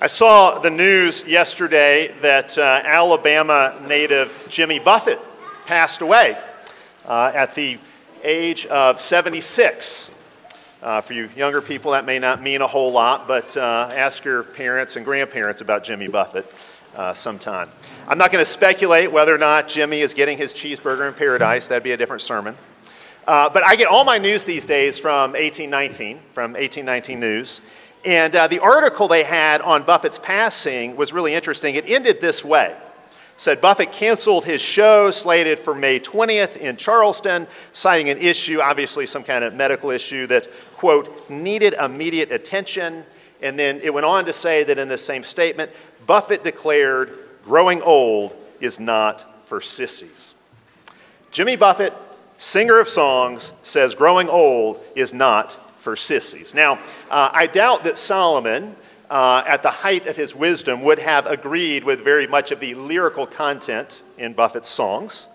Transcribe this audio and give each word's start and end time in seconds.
I 0.00 0.08
saw 0.08 0.58
the 0.58 0.70
news 0.70 1.24
yesterday 1.24 2.12
that 2.20 2.58
uh, 2.58 2.82
Alabama 2.84 3.80
native 3.86 4.44
Jimmy 4.50 4.80
Buffett 4.80 5.20
passed 5.66 6.00
away 6.00 6.36
uh, 7.06 7.30
at 7.32 7.54
the 7.54 7.78
age 8.24 8.66
of 8.66 9.00
76. 9.00 10.10
Uh, 10.82 11.00
for 11.00 11.12
you 11.12 11.30
younger 11.36 11.62
people, 11.62 11.92
that 11.92 12.04
may 12.06 12.18
not 12.18 12.42
mean 12.42 12.60
a 12.60 12.66
whole 12.66 12.90
lot, 12.90 13.28
but 13.28 13.56
uh, 13.56 13.88
ask 13.92 14.24
your 14.24 14.42
parents 14.42 14.96
and 14.96 15.04
grandparents 15.04 15.60
about 15.60 15.84
Jimmy 15.84 16.08
Buffett 16.08 16.52
uh, 16.96 17.14
sometime. 17.14 17.68
I'm 18.08 18.18
not 18.18 18.32
going 18.32 18.44
to 18.44 18.50
speculate 18.50 19.12
whether 19.12 19.32
or 19.32 19.38
not 19.38 19.68
Jimmy 19.68 20.00
is 20.00 20.12
getting 20.12 20.36
his 20.36 20.52
cheeseburger 20.52 21.06
in 21.06 21.14
paradise. 21.14 21.68
That'd 21.68 21.84
be 21.84 21.92
a 21.92 21.96
different 21.96 22.22
sermon. 22.22 22.56
Uh, 23.28 23.48
but 23.48 23.64
I 23.64 23.76
get 23.76 23.86
all 23.86 24.04
my 24.04 24.18
news 24.18 24.44
these 24.44 24.66
days 24.66 24.98
from 24.98 25.32
1819, 25.32 26.18
from 26.32 26.52
1819 26.52 27.20
News. 27.20 27.62
And 28.04 28.36
uh, 28.36 28.48
the 28.48 28.60
article 28.60 29.08
they 29.08 29.24
had 29.24 29.62
on 29.62 29.82
Buffett's 29.82 30.18
passing 30.18 30.96
was 30.96 31.12
really 31.12 31.34
interesting. 31.34 31.74
It 31.74 31.88
ended 31.88 32.20
this 32.20 32.44
way. 32.44 32.76
Said 33.36 33.60
Buffett 33.60 33.90
canceled 33.90 34.44
his 34.44 34.62
show 34.62 35.10
slated 35.10 35.58
for 35.58 35.74
May 35.74 35.98
20th 35.98 36.56
in 36.58 36.76
Charleston, 36.76 37.48
citing 37.72 38.08
an 38.08 38.18
issue, 38.18 38.60
obviously 38.60 39.06
some 39.06 39.24
kind 39.24 39.42
of 39.42 39.54
medical 39.54 39.90
issue 39.90 40.26
that, 40.28 40.48
quote, 40.74 41.28
needed 41.28 41.74
immediate 41.74 42.30
attention. 42.30 43.04
And 43.42 43.58
then 43.58 43.80
it 43.82 43.92
went 43.92 44.06
on 44.06 44.24
to 44.26 44.32
say 44.32 44.62
that 44.64 44.78
in 44.78 44.88
the 44.88 44.98
same 44.98 45.24
statement, 45.24 45.72
Buffett 46.06 46.44
declared, 46.44 47.18
growing 47.44 47.82
old 47.82 48.36
is 48.60 48.78
not 48.78 49.44
for 49.44 49.60
sissies. 49.60 50.36
Jimmy 51.32 51.56
Buffett, 51.56 51.92
singer 52.36 52.78
of 52.78 52.88
songs, 52.88 53.52
says 53.64 53.96
growing 53.96 54.28
old 54.28 54.80
is 54.94 55.12
not 55.12 55.58
for 55.84 55.94
sissies. 55.94 56.54
Now, 56.54 56.80
uh, 57.10 57.28
I 57.32 57.46
doubt 57.46 57.84
that 57.84 57.98
Solomon, 57.98 58.74
uh, 59.10 59.44
at 59.46 59.62
the 59.62 59.70
height 59.70 60.06
of 60.06 60.16
his 60.16 60.34
wisdom, 60.34 60.82
would 60.82 60.98
have 60.98 61.26
agreed 61.26 61.84
with 61.84 62.02
very 62.02 62.26
much 62.26 62.50
of 62.50 62.58
the 62.58 62.74
lyrical 62.74 63.26
content 63.26 64.02
in 64.16 64.32
Buffett's 64.32 64.68
songs. 64.68 65.28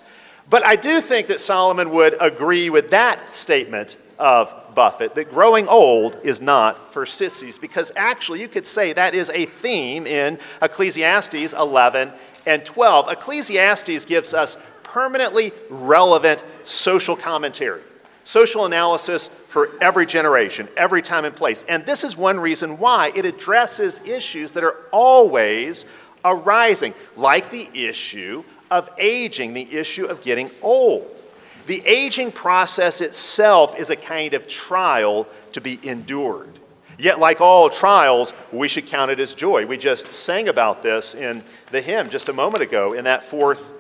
But 0.50 0.66
I 0.66 0.76
do 0.76 1.00
think 1.00 1.28
that 1.28 1.40
Solomon 1.40 1.92
would 1.92 2.18
agree 2.20 2.72
with 2.72 2.90
that 2.90 3.30
statement 3.30 3.98
of 4.18 4.54
Buffett 4.74 5.14
that 5.16 5.30
growing 5.30 5.68
old 5.68 6.20
is 6.24 6.42
not 6.42 6.92
for 6.92 7.06
sissies, 7.06 7.60
because 7.60 7.92
actually 7.96 8.42
you 8.42 8.48
could 8.48 8.66
say 8.66 8.92
that 8.92 9.14
is 9.14 9.30
a 9.30 9.46
theme 9.46 10.08
in 10.08 10.40
Ecclesiastes 10.64 11.54
11 11.54 12.12
and 12.48 12.66
12. 12.66 13.12
Ecclesiastes 13.12 14.06
gives 14.06 14.34
us 14.34 14.58
permanently 14.82 15.52
relevant 15.70 16.44
social 16.64 17.16
commentary 17.16 17.84
social 18.30 18.66
analysis 18.66 19.28
for 19.48 19.72
every 19.82 20.06
generation, 20.06 20.70
every 20.78 21.02
time 21.02 21.26
and 21.26 21.36
place. 21.36 21.66
And 21.68 21.84
this 21.84 22.04
is 22.04 22.16
one 22.16 22.40
reason 22.40 22.78
why 22.78 23.12
it 23.16 23.26
addresses 23.26 24.02
issues 24.02 24.52
that 24.52 24.64
are 24.64 24.76
always 24.92 25.88
arising, 26.24 26.94
like 27.16 27.50
the 27.50 27.68
issue 27.74 28.44
of 28.70 28.92
aging, 29.00 29.56
the 29.56 29.76
issue 29.76 30.06
of 30.06 30.22
getting 30.22 30.52
old. 30.62 31.24
The 31.66 31.82
aging 31.88 32.32
process 32.32 33.02
itself 33.02 33.80
is 33.80 33.90
a 33.90 33.96
kind 33.96 34.36
of 34.36 34.48
trial 34.48 35.28
to 35.54 35.60
be 35.60 35.80
endured. 35.82 36.60
Yet, 37.00 37.18
like 37.18 37.42
all 37.42 37.68
trials, 37.68 38.34
we 38.52 38.68
should 38.68 38.86
count 38.86 39.10
it 39.10 39.20
as 39.20 39.34
joy. 39.34 39.66
We 39.66 39.78
just 39.78 40.14
sang 40.14 40.50
about 40.50 40.84
this 40.84 41.16
in 41.16 41.44
the 41.72 41.82
hymn 41.82 42.12
just 42.12 42.30
a 42.30 42.34
moment 42.34 42.62
ago 42.62 42.94
in 42.94 43.06
that 43.06 43.24
fourth 43.24 43.72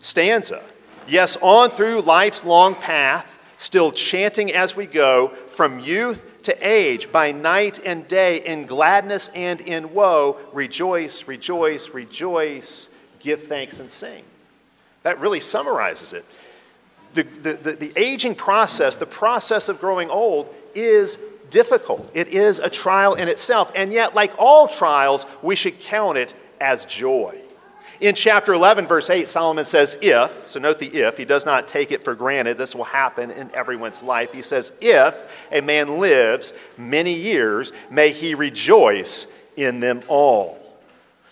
stanza. 0.00 0.62
Yes, 1.08 1.36
on 1.40 1.70
through 1.70 2.02
life's 2.02 2.44
long 2.44 2.76
path, 2.76 3.35
still 3.58 3.92
chanting 3.92 4.52
as 4.52 4.76
we 4.76 4.86
go 4.86 5.28
from 5.48 5.80
youth 5.80 6.24
to 6.42 6.56
age, 6.66 7.10
by 7.10 7.32
night 7.32 7.80
and 7.84 8.06
day, 8.06 8.38
in 8.38 8.66
gladness 8.66 9.28
and 9.34 9.60
in 9.60 9.92
woe, 9.92 10.38
rejoice, 10.52 11.26
rejoice, 11.26 11.90
rejoice, 11.90 12.88
give 13.18 13.42
thanks 13.44 13.80
and 13.80 13.90
sing. 13.90 14.22
That 15.02 15.18
really 15.18 15.40
summarizes 15.40 16.12
it. 16.12 16.24
The, 17.14 17.22
the, 17.22 17.52
the, 17.54 17.72
the 17.72 17.92
aging 17.96 18.34
process, 18.34 18.96
the 18.96 19.06
process 19.06 19.68
of 19.68 19.80
growing 19.80 20.10
old, 20.10 20.54
is 20.74 21.18
difficult. 21.50 22.10
It 22.14 22.28
is 22.28 22.58
a 22.58 22.68
trial 22.70 23.14
in 23.14 23.28
itself. 23.28 23.72
And 23.74 23.92
yet, 23.92 24.14
like 24.14 24.34
all 24.38 24.68
trials, 24.68 25.26
we 25.42 25.56
should 25.56 25.80
count 25.80 26.18
it 26.18 26.34
as 26.60 26.84
joy. 26.84 27.36
In 28.00 28.14
chapter 28.14 28.52
11, 28.52 28.86
verse 28.86 29.08
8, 29.08 29.26
Solomon 29.26 29.64
says, 29.64 29.98
If, 30.02 30.48
so 30.48 30.60
note 30.60 30.78
the 30.78 30.94
if, 30.94 31.16
he 31.16 31.24
does 31.24 31.46
not 31.46 31.66
take 31.66 31.92
it 31.92 32.02
for 32.02 32.14
granted, 32.14 32.58
this 32.58 32.74
will 32.74 32.84
happen 32.84 33.30
in 33.30 33.54
everyone's 33.54 34.02
life. 34.02 34.32
He 34.32 34.42
says, 34.42 34.72
If 34.80 35.32
a 35.50 35.62
man 35.62 35.98
lives 35.98 36.52
many 36.76 37.14
years, 37.14 37.72
may 37.90 38.12
he 38.12 38.34
rejoice 38.34 39.26
in 39.56 39.80
them 39.80 40.02
all. 40.08 40.58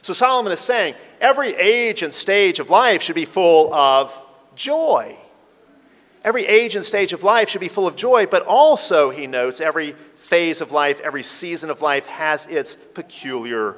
So 0.01 0.13
Solomon 0.13 0.53
is 0.53 0.61
saying, 0.61 0.95
every 1.21 1.55
age 1.55 2.03
and 2.03 2.13
stage 2.13 2.61
of 2.61 2.69
life 2.69 3.01
should 3.01 3.15
be 3.15 3.25
full 3.25 3.73
of 3.73 4.15
joy. 4.55 5.17
Every 6.23 6.47
age 6.47 6.77
and 6.77 6.85
stage 6.85 7.13
of 7.13 7.23
life 7.25 7.49
should 7.49 7.63
be 7.63 7.69
full 7.69 7.87
of 7.87 7.97
joy, 7.97 8.27
but 8.27 8.43
also, 8.47 9.11
he 9.11 9.27
notes, 9.27 9.61
every 9.61 9.93
phase 10.17 10.61
of 10.61 10.73
life, 10.73 11.01
every 11.01 11.23
season 11.23 11.71
of 11.71 11.83
life 11.83 12.07
has 12.07 12.47
its 12.47 12.75
peculiar 12.75 13.77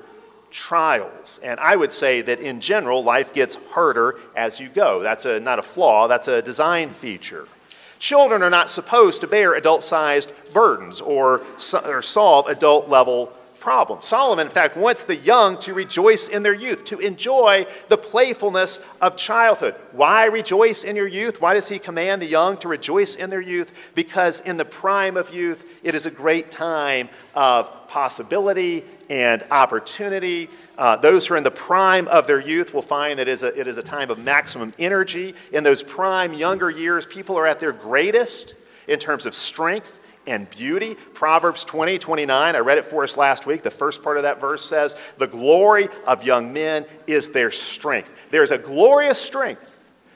trials. 0.57 1.39
And 1.43 1.61
I 1.61 1.77
would 1.77 1.93
say 1.93 2.23
that 2.23 2.41
in 2.41 2.61
general, 2.61 3.05
life 3.05 3.35
gets 3.35 3.57
harder 3.73 4.19
as 4.35 4.59
you 4.59 4.69
go. 4.69 5.03
That's 5.03 5.27
a, 5.27 5.39
not 5.39 5.59
a 5.59 5.63
flaw, 5.63 6.09
that's 6.09 6.29
a 6.29 6.41
design 6.41 6.89
feature. 6.89 7.47
Children 7.99 8.43
are 8.43 8.51
not 8.51 8.71
supposed 8.71 9.21
to 9.21 9.27
bear 9.27 9.55
adult 9.55 9.85
sized 9.85 10.33
burdens 10.55 11.01
or, 11.01 11.43
or 11.85 12.03
solve 12.03 12.47
adult 12.47 12.89
level 12.89 13.33
problems. 13.61 14.07
Solomon, 14.07 14.47
in 14.47 14.53
fact, 14.53 14.77
wants 14.77 15.05
the 15.05 15.17
young 15.17 15.59
to 15.59 15.75
rejoice 15.75 16.29
in 16.29 16.43
their 16.43 16.55
youth, 16.55 16.85
to 16.85 17.01
enjoy 17.01 17.67
the 17.89 17.99
playfulness 17.99 18.81
of 19.01 19.17
childhood. 19.17 19.75
Why 19.93 20.27
rejoice 20.27 20.85
in 20.85 20.97
your 20.97 21.09
youth? 21.09 21.41
Why 21.41 21.55
does 21.55 21.69
he 21.69 21.79
command 21.79 22.23
the 22.23 22.27
young 22.27 22.57
to 22.59 22.69
rejoice 22.69 23.15
in 23.17 23.29
their 23.29 23.41
youth? 23.41 23.73
Because 23.95 24.41
in 24.41 24.57
the 24.57 24.65
prime 24.65 25.17
of 25.17 25.35
youth, 25.35 25.81
it 25.83 25.95
is 25.95 26.07
a 26.07 26.11
great 26.11 26.51
time 26.51 27.09
of 27.35 27.89
possibility 27.89 28.85
and 29.09 29.43
opportunity. 29.51 30.49
Uh, 30.77 30.97
those 30.97 31.27
who 31.27 31.35
are 31.35 31.37
in 31.37 31.45
the 31.45 31.51
prime 31.51 32.09
of 32.09 32.27
their 32.27 32.41
youth 32.41 32.75
will 32.75 32.83
find 32.83 33.19
that 33.19 33.29
it 33.29 33.33
is, 33.33 33.43
a, 33.43 33.59
it 33.59 33.67
is 33.67 33.79
a 33.79 33.83
time 33.83 34.11
of 34.11 34.19
maximum 34.19 34.73
energy. 34.79 35.35
In 35.53 35.65
those 35.65 35.83
prime 35.83 36.33
younger 36.33 36.71
years, 36.71 37.07
people 37.07 37.39
are 37.39 37.47
at 37.47 37.61
their 37.61 37.73
greatest 37.73 38.55
in 38.89 38.99
terms 38.99 39.27
of 39.27 39.35
strength 39.35 40.01
and 40.27 40.49
beauty. 40.51 40.97
Proverbs 41.15 41.65
20, 41.65 41.99
29, 41.99 42.57
I 42.57 42.59
read 42.59 42.79
it 42.79 42.85
for 42.85 43.05
us 43.05 43.17
last 43.17 43.47
week. 43.47 43.63
The 43.63 43.71
first 43.71 44.03
part 44.03 44.17
of 44.17 44.25
that 44.25 44.41
verse 44.41 44.65
says, 44.65 44.97
The 45.19 45.27
glory 45.27 45.89
of 46.07 46.25
young 46.25 46.53
men 46.53 46.87
is 47.07 47.31
their 47.31 47.51
strength. 47.51 48.13
There's 48.31 48.51
a 48.51 48.59
glorious 48.59 49.21
strength 49.21 49.73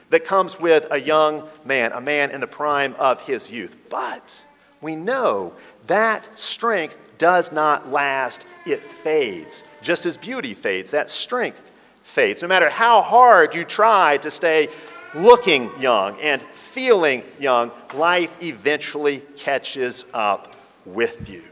that 0.09 0.25
comes 0.25 0.59
with 0.59 0.87
a 0.91 0.99
young 0.99 1.47
man, 1.63 1.93
a 1.93 2.01
man 2.01 2.31
in 2.31 2.41
the 2.41 2.47
prime 2.47 2.93
of 2.99 3.21
his 3.21 3.49
youth. 3.49 3.75
But 3.89 4.45
we 4.81 4.95
know 4.95 5.53
that 5.87 6.37
strength 6.37 6.97
does 7.21 7.51
not 7.51 7.87
last, 7.87 8.47
it 8.65 8.81
fades. 8.81 9.63
Just 9.83 10.07
as 10.07 10.17
beauty 10.17 10.55
fades, 10.55 10.89
that 10.89 11.11
strength 11.11 11.71
fades. 12.01 12.41
No 12.41 12.47
matter 12.47 12.67
how 12.67 13.03
hard 13.03 13.53
you 13.53 13.63
try 13.63 14.17
to 14.17 14.31
stay 14.31 14.69
looking 15.13 15.69
young 15.79 16.19
and 16.19 16.41
feeling 16.41 17.21
young, 17.39 17.71
life 17.93 18.41
eventually 18.41 19.19
catches 19.35 20.07
up 20.15 20.55
with 20.83 21.29
you. 21.29 21.43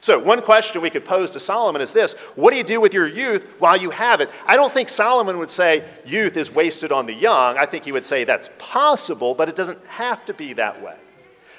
So, 0.00 0.20
one 0.20 0.40
question 0.40 0.80
we 0.80 0.90
could 0.90 1.04
pose 1.04 1.32
to 1.32 1.40
Solomon 1.40 1.82
is 1.82 1.92
this 1.92 2.12
What 2.36 2.52
do 2.52 2.56
you 2.56 2.62
do 2.62 2.80
with 2.80 2.94
your 2.94 3.08
youth 3.08 3.56
while 3.58 3.76
you 3.76 3.90
have 3.90 4.20
it? 4.20 4.30
I 4.46 4.54
don't 4.54 4.72
think 4.72 4.88
Solomon 4.88 5.38
would 5.38 5.50
say 5.50 5.82
youth 6.06 6.36
is 6.36 6.54
wasted 6.54 6.92
on 6.92 7.06
the 7.06 7.14
young. 7.14 7.58
I 7.58 7.66
think 7.66 7.84
he 7.84 7.90
would 7.90 8.06
say 8.06 8.22
that's 8.22 8.50
possible, 8.58 9.34
but 9.34 9.48
it 9.48 9.56
doesn't 9.56 9.84
have 9.86 10.24
to 10.26 10.32
be 10.32 10.52
that 10.52 10.80
way. 10.80 10.94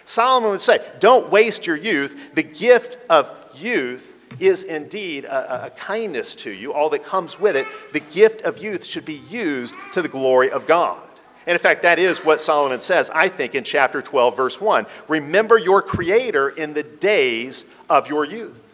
Solomon 0.05 0.49
would 0.49 0.61
say, 0.61 0.79
Don't 0.99 1.29
waste 1.29 1.67
your 1.67 1.75
youth. 1.75 2.33
The 2.33 2.41
gift 2.41 2.97
of 3.09 3.31
youth 3.55 4.15
is 4.39 4.63
indeed 4.63 5.25
a, 5.25 5.65
a, 5.65 5.69
kindness 5.71 6.35
to 6.35 6.51
you, 6.51 6.73
all 6.73 6.89
that 6.89 7.03
comes 7.03 7.39
with 7.39 7.55
it. 7.55 7.65
The 7.93 7.99
gift 7.99 8.41
of 8.41 8.59
youth 8.59 8.85
should 8.85 9.05
be 9.05 9.21
used 9.29 9.73
to 9.93 10.01
the 10.01 10.07
glory 10.07 10.51
of 10.51 10.67
God. 10.67 11.01
And 11.47 11.55
in 11.55 11.59
fact, 11.59 11.81
that 11.81 11.97
is 11.97 12.19
what 12.19 12.41
Solomon 12.41 12.79
says, 12.79 13.09
I 13.09 13.27
think, 13.27 13.55
in 13.55 13.63
chapter 13.63 14.01
12, 14.01 14.37
verse 14.37 14.61
1. 14.61 14.85
Remember 15.07 15.57
your 15.57 15.81
Creator 15.81 16.49
in 16.49 16.73
the 16.73 16.83
days 16.83 17.65
of 17.89 18.07
your 18.07 18.23
youth. 18.23 18.68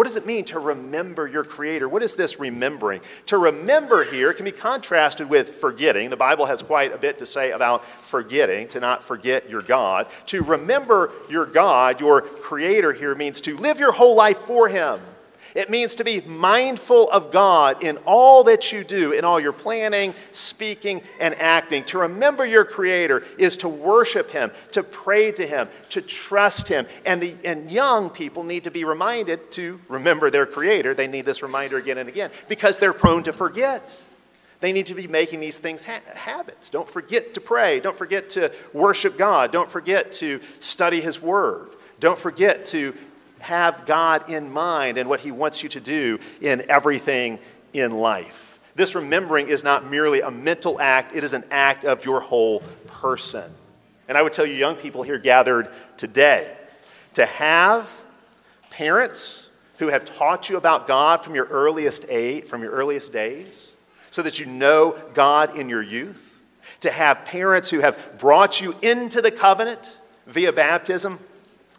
What 0.00 0.06
does 0.06 0.16
it 0.16 0.24
mean 0.24 0.46
to 0.46 0.58
remember 0.58 1.26
your 1.26 1.44
Creator? 1.44 1.86
What 1.86 2.02
is 2.02 2.14
this 2.14 2.40
remembering? 2.40 3.02
To 3.26 3.36
remember 3.36 4.02
here 4.02 4.32
can 4.32 4.46
be 4.46 4.50
contrasted 4.50 5.28
with 5.28 5.56
forgetting. 5.56 6.08
The 6.08 6.16
Bible 6.16 6.46
has 6.46 6.62
quite 6.62 6.94
a 6.94 6.96
bit 6.96 7.18
to 7.18 7.26
say 7.26 7.50
about 7.50 7.84
forgetting, 7.84 8.68
to 8.68 8.80
not 8.80 9.04
forget 9.04 9.50
your 9.50 9.60
God. 9.60 10.06
To 10.28 10.42
remember 10.42 11.12
your 11.28 11.44
God, 11.44 12.00
your 12.00 12.22
Creator 12.22 12.94
here, 12.94 13.14
means 13.14 13.42
to 13.42 13.54
live 13.58 13.78
your 13.78 13.92
whole 13.92 14.14
life 14.14 14.38
for 14.38 14.68
Him. 14.68 15.00
It 15.54 15.70
means 15.70 15.94
to 15.96 16.04
be 16.04 16.20
mindful 16.20 17.10
of 17.10 17.32
God 17.32 17.82
in 17.82 17.98
all 18.04 18.44
that 18.44 18.72
you 18.72 18.84
do, 18.84 19.12
in 19.12 19.24
all 19.24 19.40
your 19.40 19.52
planning, 19.52 20.14
speaking, 20.32 21.02
and 21.18 21.34
acting. 21.36 21.84
To 21.84 21.98
remember 21.98 22.46
your 22.46 22.64
Creator 22.64 23.24
is 23.38 23.56
to 23.58 23.68
worship 23.68 24.30
Him, 24.30 24.50
to 24.72 24.82
pray 24.82 25.32
to 25.32 25.46
Him, 25.46 25.68
to 25.90 26.00
trust 26.00 26.68
Him. 26.68 26.86
And, 27.04 27.20
the, 27.20 27.34
and 27.44 27.70
young 27.70 28.10
people 28.10 28.44
need 28.44 28.64
to 28.64 28.70
be 28.70 28.84
reminded 28.84 29.50
to 29.52 29.80
remember 29.88 30.30
their 30.30 30.46
Creator. 30.46 30.94
They 30.94 31.08
need 31.08 31.26
this 31.26 31.42
reminder 31.42 31.76
again 31.78 31.98
and 31.98 32.08
again 32.08 32.30
because 32.48 32.78
they're 32.78 32.92
prone 32.92 33.22
to 33.24 33.32
forget. 33.32 33.96
They 34.60 34.72
need 34.72 34.86
to 34.86 34.94
be 34.94 35.08
making 35.08 35.40
these 35.40 35.58
things 35.58 35.84
ha- 35.84 36.00
habits. 36.14 36.70
Don't 36.70 36.88
forget 36.88 37.34
to 37.34 37.40
pray. 37.40 37.80
Don't 37.80 37.96
forget 37.96 38.28
to 38.30 38.52
worship 38.72 39.16
God. 39.16 39.52
Don't 39.52 39.70
forget 39.70 40.12
to 40.12 40.40
study 40.60 41.00
His 41.00 41.20
Word. 41.20 41.70
Don't 41.98 42.18
forget 42.18 42.64
to 42.66 42.94
have 43.40 43.86
God 43.86 44.28
in 44.28 44.52
mind 44.52 44.98
and 44.98 45.08
what 45.08 45.20
He 45.20 45.30
wants 45.30 45.62
you 45.62 45.68
to 45.70 45.80
do 45.80 46.18
in 46.40 46.68
everything 46.70 47.38
in 47.72 47.96
life. 47.96 48.60
This 48.74 48.94
remembering 48.94 49.48
is 49.48 49.64
not 49.64 49.90
merely 49.90 50.20
a 50.20 50.30
mental 50.30 50.80
act, 50.80 51.14
it 51.14 51.24
is 51.24 51.34
an 51.34 51.44
act 51.50 51.84
of 51.84 52.04
your 52.04 52.20
whole 52.20 52.60
person. 52.86 53.52
And 54.08 54.16
I 54.16 54.22
would 54.22 54.32
tell 54.32 54.46
you, 54.46 54.54
young 54.54 54.76
people 54.76 55.02
here 55.02 55.18
gathered 55.18 55.68
today, 55.96 56.56
to 57.14 57.26
have 57.26 57.90
parents 58.70 59.50
who 59.78 59.88
have 59.88 60.04
taught 60.04 60.48
you 60.48 60.56
about 60.56 60.86
God 60.86 61.22
from 61.22 61.34
your 61.34 61.46
earliest 61.46 62.04
age, 62.08 62.44
from 62.44 62.62
your 62.62 62.72
earliest 62.72 63.12
days, 63.12 63.72
so 64.10 64.22
that 64.22 64.38
you 64.38 64.46
know 64.46 64.98
God 65.14 65.56
in 65.56 65.68
your 65.68 65.82
youth, 65.82 66.42
to 66.80 66.90
have 66.90 67.24
parents 67.24 67.70
who 67.70 67.80
have 67.80 68.18
brought 68.18 68.60
you 68.60 68.74
into 68.82 69.20
the 69.20 69.30
covenant 69.30 69.98
via 70.26 70.52
baptism, 70.52 71.18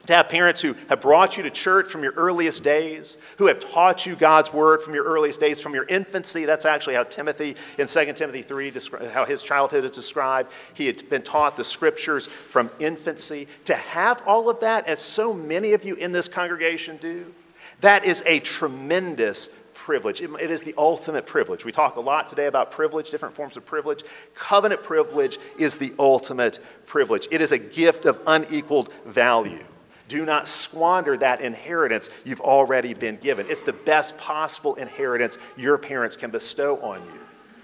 to 0.07 0.13
have 0.13 0.29
parents 0.29 0.61
who 0.61 0.75
have 0.89 1.01
brought 1.01 1.37
you 1.37 1.43
to 1.43 1.49
church 1.49 1.89
from 1.89 2.03
your 2.03 2.13
earliest 2.13 2.63
days, 2.63 3.17
who 3.37 3.47
have 3.47 3.59
taught 3.59 4.05
you 4.05 4.15
God's 4.15 4.51
word 4.51 4.81
from 4.81 4.93
your 4.93 5.03
earliest 5.03 5.39
days, 5.39 5.61
from 5.61 5.73
your 5.73 5.85
infancy. 5.85 6.45
That's 6.45 6.65
actually 6.65 6.95
how 6.95 7.03
Timothy, 7.03 7.55
in 7.77 7.87
2 7.87 8.13
Timothy 8.13 8.41
3, 8.41 8.73
how 9.11 9.25
his 9.25 9.43
childhood 9.43 9.85
is 9.85 9.91
described. 9.91 10.51
He 10.73 10.87
had 10.87 11.07
been 11.09 11.21
taught 11.21 11.55
the 11.55 11.63
scriptures 11.63 12.27
from 12.27 12.71
infancy. 12.79 13.47
To 13.65 13.75
have 13.75 14.21
all 14.25 14.49
of 14.49 14.59
that, 14.61 14.87
as 14.87 14.99
so 14.99 15.33
many 15.33 15.73
of 15.73 15.85
you 15.85 15.95
in 15.95 16.11
this 16.11 16.27
congregation 16.27 16.97
do, 16.97 17.33
that 17.81 18.05
is 18.05 18.23
a 18.25 18.39
tremendous 18.39 19.49
privilege. 19.73 20.21
it 20.21 20.51
is 20.51 20.61
the 20.61 20.75
ultimate 20.77 21.25
privilege. 21.25 21.65
We 21.65 21.71
talk 21.71 21.95
a 21.95 22.01
lot 22.01 22.29
today 22.29 22.45
about 22.45 22.69
privilege, 22.69 23.09
different 23.09 23.35
forms 23.35 23.57
of 23.57 23.65
privilege. 23.65 24.03
Covenant 24.35 24.83
privilege 24.83 25.39
is 25.57 25.77
the 25.77 25.93
ultimate 25.97 26.59
privilege, 26.85 27.27
it 27.31 27.41
is 27.41 27.51
a 27.51 27.57
gift 27.57 28.05
of 28.05 28.19
unequaled 28.27 28.93
value. 29.05 29.63
Do 30.11 30.25
not 30.25 30.49
squander 30.49 31.15
that 31.15 31.39
inheritance 31.39 32.09
you've 32.25 32.41
already 32.41 32.93
been 32.93 33.15
given. 33.15 33.45
It's 33.47 33.63
the 33.63 33.71
best 33.71 34.17
possible 34.17 34.75
inheritance 34.75 35.37
your 35.55 35.77
parents 35.77 36.17
can 36.17 36.31
bestow 36.31 36.77
on 36.81 37.01
you. 37.01 37.19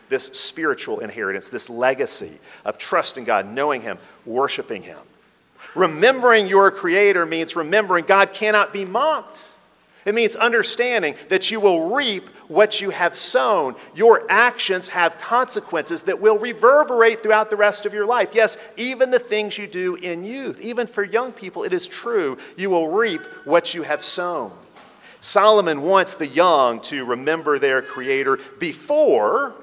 This 0.08 0.28
spiritual 0.28 1.02
inheritance, 1.02 1.50
this 1.50 1.70
legacy 1.70 2.40
of 2.64 2.78
trusting 2.78 3.26
God, 3.26 3.48
knowing 3.48 3.82
Him, 3.82 3.98
worshiping 4.26 4.82
Him. 4.82 4.98
Remembering 5.76 6.48
your 6.48 6.72
Creator 6.72 7.26
means 7.26 7.58
remembering 7.58 8.06
God 8.06 8.32
cannot 8.32 8.72
be 8.72 8.86
mocked. 8.86 9.52
It 10.08 10.16
means 10.16 10.38
understanding 10.38 11.16
that 11.28 11.52
you 11.52 11.60
will 11.60 11.90
reap 11.90 12.30
what 12.48 12.80
you 12.80 12.92
have 12.92 13.14
sown. 13.14 13.76
Your 13.94 14.26
actions 14.30 14.88
have 14.88 15.20
consequences 15.20 16.04
that 16.04 16.22
will 16.22 16.38
reverberate 16.38 17.22
throughout 17.22 17.50
the 17.50 17.58
rest 17.58 17.86
of 17.86 17.94
your 17.94 18.06
life. 18.06 18.30
Yes, 18.34 18.58
even 18.78 19.12
the 19.12 19.20
things 19.20 19.58
you 19.58 19.68
do 19.68 19.96
in 19.96 20.24
youth, 20.24 20.62
even 20.62 20.88
for 20.88 21.04
young 21.04 21.34
people, 21.34 21.66
it 21.66 21.74
is 21.74 21.88
true. 21.88 22.38
You 22.56 22.70
will 22.70 22.88
reap 22.88 23.22
what 23.44 23.74
you 23.74 23.84
have 23.84 24.02
sown. 24.02 24.54
Solomon 25.20 25.82
wants 25.82 26.14
the 26.14 26.28
young 26.28 26.80
to 26.84 27.04
remember 27.04 27.60
their 27.60 27.82
Creator 27.82 28.40
before 28.60 29.56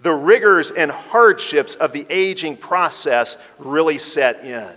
the 0.00 0.14
rigors 0.14 0.70
and 0.70 0.90
hardships 0.90 1.74
of 1.74 1.92
the 1.92 2.06
aging 2.08 2.56
process 2.56 3.36
really 3.58 3.98
set 3.98 4.42
in. 4.42 4.70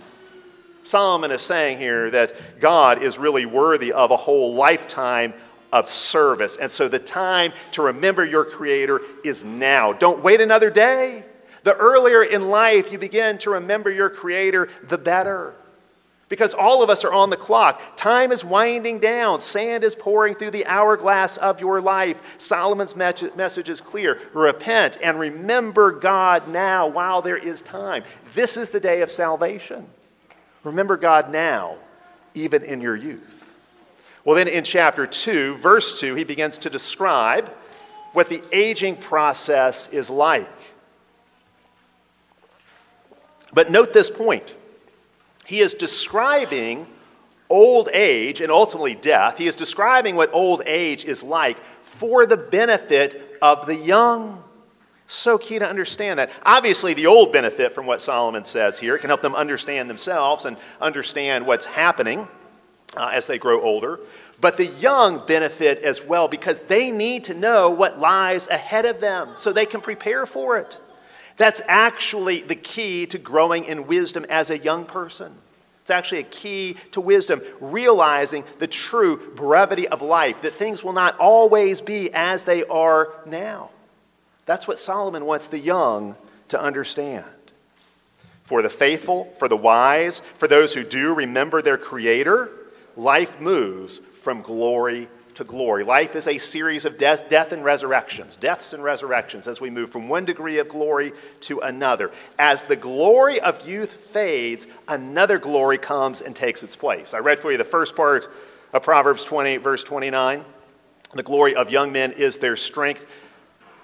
Solomon 0.86 1.32
is 1.32 1.42
saying 1.42 1.78
here 1.78 2.10
that 2.10 2.60
God 2.60 3.02
is 3.02 3.18
really 3.18 3.44
worthy 3.44 3.92
of 3.92 4.12
a 4.12 4.16
whole 4.16 4.54
lifetime 4.54 5.34
of 5.72 5.90
service. 5.90 6.56
And 6.56 6.70
so 6.70 6.86
the 6.86 7.00
time 7.00 7.52
to 7.72 7.82
remember 7.82 8.24
your 8.24 8.44
Creator 8.44 9.00
is 9.24 9.42
now. 9.42 9.92
Don't 9.92 10.22
wait 10.22 10.40
another 10.40 10.70
day. 10.70 11.24
The 11.64 11.74
earlier 11.74 12.22
in 12.22 12.50
life 12.50 12.92
you 12.92 12.98
begin 12.98 13.36
to 13.38 13.50
remember 13.50 13.90
your 13.90 14.08
Creator, 14.08 14.68
the 14.86 14.96
better. 14.96 15.54
Because 16.28 16.54
all 16.54 16.84
of 16.84 16.90
us 16.90 17.04
are 17.04 17.12
on 17.12 17.30
the 17.30 17.36
clock. 17.36 17.96
Time 17.96 18.30
is 18.30 18.44
winding 18.44 19.00
down. 19.00 19.40
Sand 19.40 19.82
is 19.82 19.96
pouring 19.96 20.36
through 20.36 20.52
the 20.52 20.66
hourglass 20.66 21.36
of 21.36 21.60
your 21.60 21.80
life. 21.80 22.20
Solomon's 22.38 22.94
message 22.94 23.68
is 23.68 23.80
clear 23.80 24.20
repent 24.32 24.98
and 25.02 25.18
remember 25.18 25.90
God 25.90 26.46
now 26.46 26.86
while 26.86 27.22
there 27.22 27.36
is 27.36 27.60
time. 27.60 28.04
This 28.36 28.56
is 28.56 28.70
the 28.70 28.80
day 28.80 29.02
of 29.02 29.10
salvation. 29.10 29.86
Remember 30.66 30.96
God 30.96 31.30
now, 31.30 31.76
even 32.34 32.64
in 32.64 32.80
your 32.80 32.96
youth. 32.96 33.56
Well, 34.24 34.34
then 34.34 34.48
in 34.48 34.64
chapter 34.64 35.06
2, 35.06 35.58
verse 35.58 36.00
2, 36.00 36.16
he 36.16 36.24
begins 36.24 36.58
to 36.58 36.70
describe 36.70 37.48
what 38.12 38.28
the 38.28 38.42
aging 38.50 38.96
process 38.96 39.88
is 39.90 40.10
like. 40.10 40.50
But 43.52 43.70
note 43.70 43.94
this 43.94 44.10
point 44.10 44.54
he 45.44 45.60
is 45.60 45.74
describing 45.74 46.88
old 47.48 47.88
age 47.92 48.40
and 48.40 48.50
ultimately 48.50 48.96
death. 48.96 49.38
He 49.38 49.46
is 49.46 49.54
describing 49.54 50.16
what 50.16 50.34
old 50.34 50.62
age 50.66 51.04
is 51.04 51.22
like 51.22 51.60
for 51.84 52.26
the 52.26 52.36
benefit 52.36 53.38
of 53.40 53.66
the 53.66 53.76
young. 53.76 54.42
So 55.06 55.38
key 55.38 55.58
to 55.58 55.68
understand 55.68 56.18
that. 56.18 56.30
Obviously, 56.44 56.94
the 56.94 57.06
old 57.06 57.32
benefit 57.32 57.72
from 57.72 57.86
what 57.86 58.02
Solomon 58.02 58.44
says 58.44 58.78
here 58.78 58.98
can 58.98 59.08
help 59.08 59.22
them 59.22 59.34
understand 59.34 59.88
themselves 59.88 60.44
and 60.44 60.56
understand 60.80 61.46
what's 61.46 61.66
happening 61.66 62.26
uh, 62.96 63.10
as 63.12 63.26
they 63.26 63.38
grow 63.38 63.60
older. 63.62 64.00
But 64.40 64.56
the 64.56 64.66
young 64.66 65.24
benefit 65.26 65.78
as 65.78 66.02
well 66.02 66.28
because 66.28 66.62
they 66.62 66.90
need 66.90 67.24
to 67.24 67.34
know 67.34 67.70
what 67.70 67.98
lies 67.98 68.48
ahead 68.48 68.84
of 68.84 69.00
them 69.00 69.30
so 69.36 69.52
they 69.52 69.66
can 69.66 69.80
prepare 69.80 70.26
for 70.26 70.58
it. 70.58 70.80
That's 71.36 71.62
actually 71.68 72.40
the 72.40 72.54
key 72.54 73.06
to 73.06 73.18
growing 73.18 73.64
in 73.64 73.86
wisdom 73.86 74.26
as 74.28 74.50
a 74.50 74.58
young 74.58 74.84
person. 74.86 75.34
It's 75.82 75.90
actually 75.90 76.20
a 76.20 76.24
key 76.24 76.76
to 76.92 77.00
wisdom, 77.00 77.40
realizing 77.60 78.42
the 78.58 78.66
true 78.66 79.34
brevity 79.34 79.86
of 79.86 80.02
life, 80.02 80.42
that 80.42 80.54
things 80.54 80.82
will 80.82 80.94
not 80.94 81.16
always 81.18 81.80
be 81.80 82.12
as 82.12 82.42
they 82.44 82.64
are 82.64 83.12
now. 83.24 83.70
That's 84.46 84.66
what 84.66 84.78
Solomon 84.78 85.26
wants 85.26 85.48
the 85.48 85.58
young 85.58 86.16
to 86.48 86.60
understand. 86.60 87.24
For 88.44 88.62
the 88.62 88.70
faithful, 88.70 89.24
for 89.38 89.48
the 89.48 89.56
wise, 89.56 90.20
for 90.36 90.46
those 90.46 90.72
who 90.72 90.84
do 90.84 91.14
remember 91.14 91.60
their 91.60 91.76
Creator, 91.76 92.48
life 92.96 93.40
moves 93.40 93.98
from 93.98 94.40
glory 94.40 95.08
to 95.34 95.44
glory. 95.44 95.84
Life 95.84 96.16
is 96.16 96.28
a 96.28 96.38
series 96.38 96.84
of 96.84 96.96
death, 96.96 97.28
death 97.28 97.52
and 97.52 97.62
resurrections, 97.64 98.36
deaths 98.36 98.72
and 98.72 98.82
resurrections 98.82 99.46
as 99.46 99.60
we 99.60 99.68
move 99.68 99.90
from 99.90 100.08
one 100.08 100.24
degree 100.24 100.58
of 100.58 100.68
glory 100.68 101.12
to 101.42 101.58
another. 101.60 102.10
As 102.38 102.64
the 102.64 102.76
glory 102.76 103.40
of 103.40 103.68
youth 103.68 103.90
fades, 103.90 104.66
another 104.88 105.38
glory 105.38 105.76
comes 105.76 106.22
and 106.22 106.34
takes 106.34 106.62
its 106.62 106.74
place. 106.74 107.12
I 107.12 107.18
read 107.18 107.38
for 107.38 107.52
you 107.52 107.58
the 107.58 107.64
first 107.64 107.94
part 107.94 108.32
of 108.72 108.82
Proverbs 108.82 109.24
28, 109.24 109.58
verse 109.58 109.84
29. 109.84 110.44
The 111.12 111.22
glory 111.22 111.54
of 111.54 111.70
young 111.70 111.92
men 111.92 112.12
is 112.12 112.38
their 112.38 112.56
strength. 112.56 113.06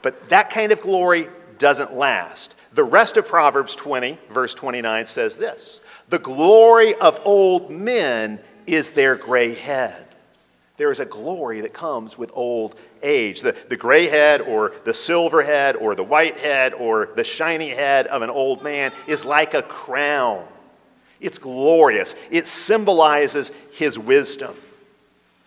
But 0.02 0.28
that 0.28 0.50
kind 0.50 0.72
of 0.72 0.80
glory 0.80 1.28
doesn't 1.58 1.94
last. 1.94 2.54
The 2.74 2.84
rest 2.84 3.16
of 3.16 3.28
Proverbs 3.28 3.76
20, 3.76 4.18
verse 4.30 4.54
29, 4.54 5.06
says 5.06 5.36
this 5.36 5.80
The 6.08 6.18
glory 6.18 6.94
of 6.94 7.20
old 7.24 7.70
men 7.70 8.40
is 8.66 8.92
their 8.92 9.14
gray 9.14 9.54
head. 9.54 10.08
There 10.76 10.90
is 10.90 11.00
a 11.00 11.04
glory 11.04 11.60
that 11.60 11.72
comes 11.72 12.16
with 12.16 12.32
old 12.34 12.74
age. 13.02 13.42
The, 13.42 13.56
the 13.68 13.76
gray 13.76 14.06
head, 14.06 14.40
or 14.40 14.72
the 14.84 14.94
silver 14.94 15.42
head, 15.42 15.76
or 15.76 15.94
the 15.94 16.02
white 16.02 16.38
head, 16.38 16.72
or 16.74 17.10
the 17.14 17.24
shiny 17.24 17.68
head 17.68 18.06
of 18.06 18.22
an 18.22 18.30
old 18.30 18.62
man 18.62 18.90
is 19.06 19.24
like 19.24 19.54
a 19.54 19.62
crown. 19.62 20.46
It's 21.20 21.38
glorious, 21.38 22.16
it 22.30 22.48
symbolizes 22.48 23.52
his 23.72 23.98
wisdom. 23.98 24.56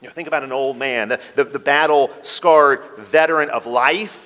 You 0.02 0.08
know, 0.08 0.14
think 0.14 0.28
about 0.28 0.44
an 0.44 0.52
old 0.52 0.78
man, 0.78 1.10
the, 1.10 1.20
the, 1.36 1.44
the 1.44 1.60
battle 1.60 2.12
scarred 2.22 2.82
veteran 2.98 3.50
of 3.50 3.66
life 3.66 4.25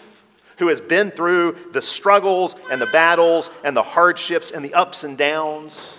who 0.59 0.67
has 0.67 0.79
been 0.79 1.09
through 1.09 1.57
the 1.71 1.81
struggles 1.81 2.55
and 2.71 2.79
the 2.79 2.87
battles 2.87 3.49
and 3.63 3.75
the 3.75 3.83
hardships 3.83 4.51
and 4.51 4.63
the 4.63 4.73
ups 4.73 5.03
and 5.03 5.17
downs. 5.17 5.97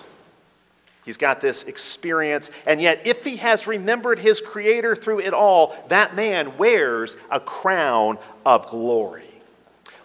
He's 1.03 1.17
got 1.17 1.41
this 1.41 1.63
experience, 1.63 2.51
and 2.67 2.79
yet, 2.79 3.05
if 3.07 3.25
he 3.25 3.37
has 3.37 3.65
remembered 3.65 4.19
his 4.19 4.39
Creator 4.39 4.95
through 4.95 5.19
it 5.21 5.33
all, 5.33 5.75
that 5.89 6.15
man 6.15 6.57
wears 6.57 7.15
a 7.31 7.39
crown 7.39 8.19
of 8.45 8.67
glory. 8.67 9.23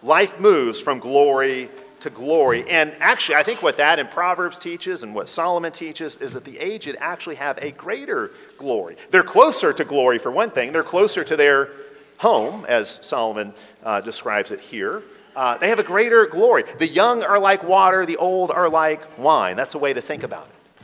Life 0.03 0.41
moves 0.41 0.81
from 0.81 0.99
glory 0.99 1.69
to 2.01 2.11
glory. 2.11 2.65
And 2.71 2.97
actually, 3.01 3.35
I 3.35 3.43
think 3.43 3.63
what 3.63 3.77
that 3.77 3.99
in 3.99 4.07
Proverbs 4.07 4.59
teaches 4.59 5.03
and 5.03 5.15
what 5.15 5.29
Solomon 5.29 5.73
teaches 5.73 6.17
is 6.17 6.33
that 6.35 6.45
the 6.45 6.59
aged 6.59 6.97
actually 6.99 7.37
have 7.37 7.59
a 7.61 7.73
greater 7.73 8.31
glory. 8.57 8.97
They're 9.11 9.23
closer 9.23 9.73
to 9.75 9.85
glory, 9.85 10.19
for 10.19 10.31
one 10.31 10.51
thing, 10.51 10.73
they're 10.73 10.83
closer 10.83 11.25
to 11.25 11.37
their 11.37 11.71
home, 12.19 12.65
as 12.69 12.89
Solomon 12.89 13.53
uh, 13.85 14.01
describes 14.01 14.51
it 14.51 14.61
here. 14.61 15.03
Uh, 15.35 15.59
they 15.59 15.69
have 15.69 15.79
a 15.79 15.85
greater 15.85 16.27
glory. 16.27 16.65
The 16.79 16.87
young 16.87 17.23
are 17.23 17.39
like 17.39 17.63
water, 17.63 18.07
the 18.07 18.17
old 18.17 18.51
are 18.51 18.69
like 18.69 19.19
wine. 19.19 19.57
That's 19.57 19.75
a 19.75 19.79
way 19.79 19.93
to 19.93 20.01
think 20.01 20.23
about 20.23 20.47
it. 20.47 20.83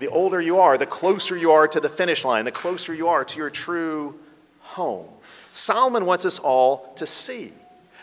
The 0.00 0.08
older 0.08 0.40
you 0.40 0.58
are, 0.58 0.76
the 0.76 0.86
closer 0.86 1.36
you 1.36 1.52
are 1.52 1.66
to 1.68 1.80
the 1.80 1.88
finish 1.88 2.24
line, 2.24 2.44
the 2.44 2.52
closer 2.52 2.92
you 2.92 3.08
are 3.08 3.24
to 3.24 3.36
your 3.38 3.50
true 3.50 4.18
home. 4.60 5.08
Solomon 5.52 6.06
wants 6.06 6.24
us 6.24 6.38
all 6.38 6.92
to 6.94 7.06
see. 7.06 7.52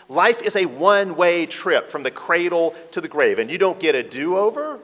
Life 0.08 0.42
is 0.42 0.56
a 0.56 0.66
one 0.66 1.16
way 1.16 1.46
trip 1.46 1.90
from 1.90 2.02
the 2.02 2.10
cradle 2.10 2.74
to 2.92 3.00
the 3.00 3.08
grave, 3.08 3.38
and 3.38 3.50
you 3.50 3.58
don't 3.58 3.78
get 3.78 3.94
a 3.94 4.02
do 4.02 4.36
over. 4.36 4.80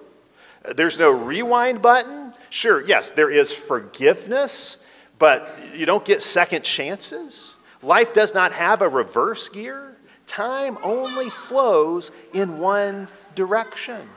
There's 0.76 0.98
no 0.98 1.10
rewind 1.10 1.82
button. 1.82 2.32
Sure, 2.50 2.82
yes, 2.82 3.12
there 3.12 3.30
is 3.30 3.52
forgiveness, 3.52 4.78
but 5.18 5.58
you 5.74 5.86
don't 5.86 6.04
get 6.04 6.22
second 6.22 6.62
chances. 6.62 7.53
Life 7.84 8.14
does 8.14 8.34
not 8.34 8.52
have 8.52 8.80
a 8.80 8.88
reverse 8.88 9.48
gear. 9.48 9.94
Time 10.26 10.78
only 10.82 11.28
flows 11.28 12.10
in 12.32 12.58
one 12.58 13.08
direction. 13.34 14.08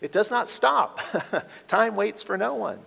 It 0.00 0.10
does 0.10 0.30
not 0.30 0.48
stop. 0.48 1.00
time 1.68 1.94
waits 1.94 2.22
for 2.22 2.36
no 2.36 2.54
one. 2.54 2.78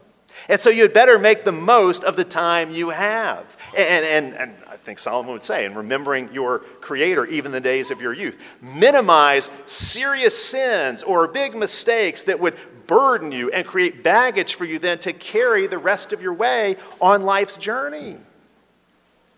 And 0.50 0.60
so 0.60 0.70
you'd 0.70 0.94
better 0.94 1.18
make 1.18 1.46
the 1.46 1.52
most 1.52 2.04
of 2.04 2.16
the 2.16 2.26
time 2.26 2.72
you 2.72 2.90
have. 2.90 3.58
And, 3.76 4.06
and, 4.06 4.34
and 4.36 4.56
I 4.68 4.76
think 4.76 5.00
Solomon 5.00 5.32
would 5.32 5.44
say, 5.44 5.66
in 5.66 5.74
remembering 5.74 6.32
your 6.34 6.60
Creator 6.60 7.26
even 7.28 7.52
the 7.52 7.62
days 7.62 7.90
of 7.90 8.02
your 8.02 8.14
youth, 8.14 8.38
minimize 8.62 9.50
serious 9.66 10.38
sins 10.42 11.02
or 11.02 11.28
big 11.28 11.56
mistakes 11.56 12.26
that 12.26 12.40
would 12.40 12.56
burden 12.88 13.32
you 13.32 13.50
and 13.52 13.66
create 13.66 14.04
baggage 14.04 14.56
for 14.56 14.66
you 14.66 14.80
then 14.80 15.00
to 15.00 15.14
carry 15.14 15.66
the 15.66 15.78
rest 15.78 16.14
of 16.14 16.22
your 16.22 16.34
way 16.34 16.76
on 17.02 17.24
life's 17.24 17.58
journey. 17.58 18.18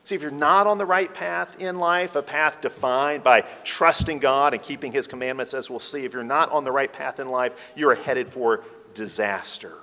See, 0.09 0.15
if 0.15 0.23
you're 0.23 0.31
not 0.31 0.65
on 0.65 0.79
the 0.79 0.87
right 0.87 1.13
path 1.13 1.61
in 1.61 1.77
life, 1.77 2.15
a 2.15 2.23
path 2.23 2.61
defined 2.61 3.21
by 3.21 3.41
trusting 3.63 4.17
God 4.17 4.55
and 4.55 4.63
keeping 4.63 4.91
His 4.91 5.05
commandments, 5.05 5.53
as 5.53 5.69
we'll 5.69 5.79
see, 5.79 6.03
if 6.03 6.13
you're 6.13 6.23
not 6.23 6.51
on 6.51 6.63
the 6.63 6.71
right 6.71 6.91
path 6.91 7.19
in 7.19 7.29
life, 7.29 7.53
you 7.75 7.87
are 7.91 7.93
headed 7.93 8.27
for 8.27 8.63
disaster. 8.95 9.73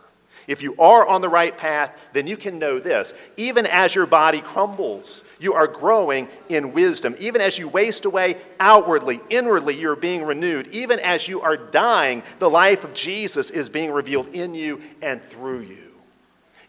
If 0.48 0.62
you 0.62 0.74
are 0.80 1.06
on 1.06 1.20
the 1.20 1.28
right 1.28 1.56
path, 1.56 1.96
then 2.12 2.26
you 2.26 2.36
can 2.36 2.58
know 2.58 2.80
this. 2.80 3.14
Even 3.36 3.66
as 3.66 3.94
your 3.94 4.06
body 4.06 4.40
crumbles, 4.40 5.22
you 5.38 5.54
are 5.54 5.68
growing 5.68 6.26
in 6.48 6.72
wisdom. 6.72 7.14
Even 7.20 7.40
as 7.40 7.56
you 7.56 7.68
waste 7.68 8.04
away 8.04 8.34
outwardly, 8.58 9.20
inwardly, 9.30 9.76
you're 9.76 9.94
being 9.94 10.24
renewed. 10.24 10.66
Even 10.72 10.98
as 10.98 11.28
you 11.28 11.40
are 11.40 11.56
dying, 11.56 12.24
the 12.40 12.50
life 12.50 12.82
of 12.82 12.94
Jesus 12.94 13.48
is 13.50 13.68
being 13.68 13.92
revealed 13.92 14.34
in 14.34 14.54
you 14.54 14.80
and 15.00 15.22
through 15.22 15.60
you. 15.60 15.85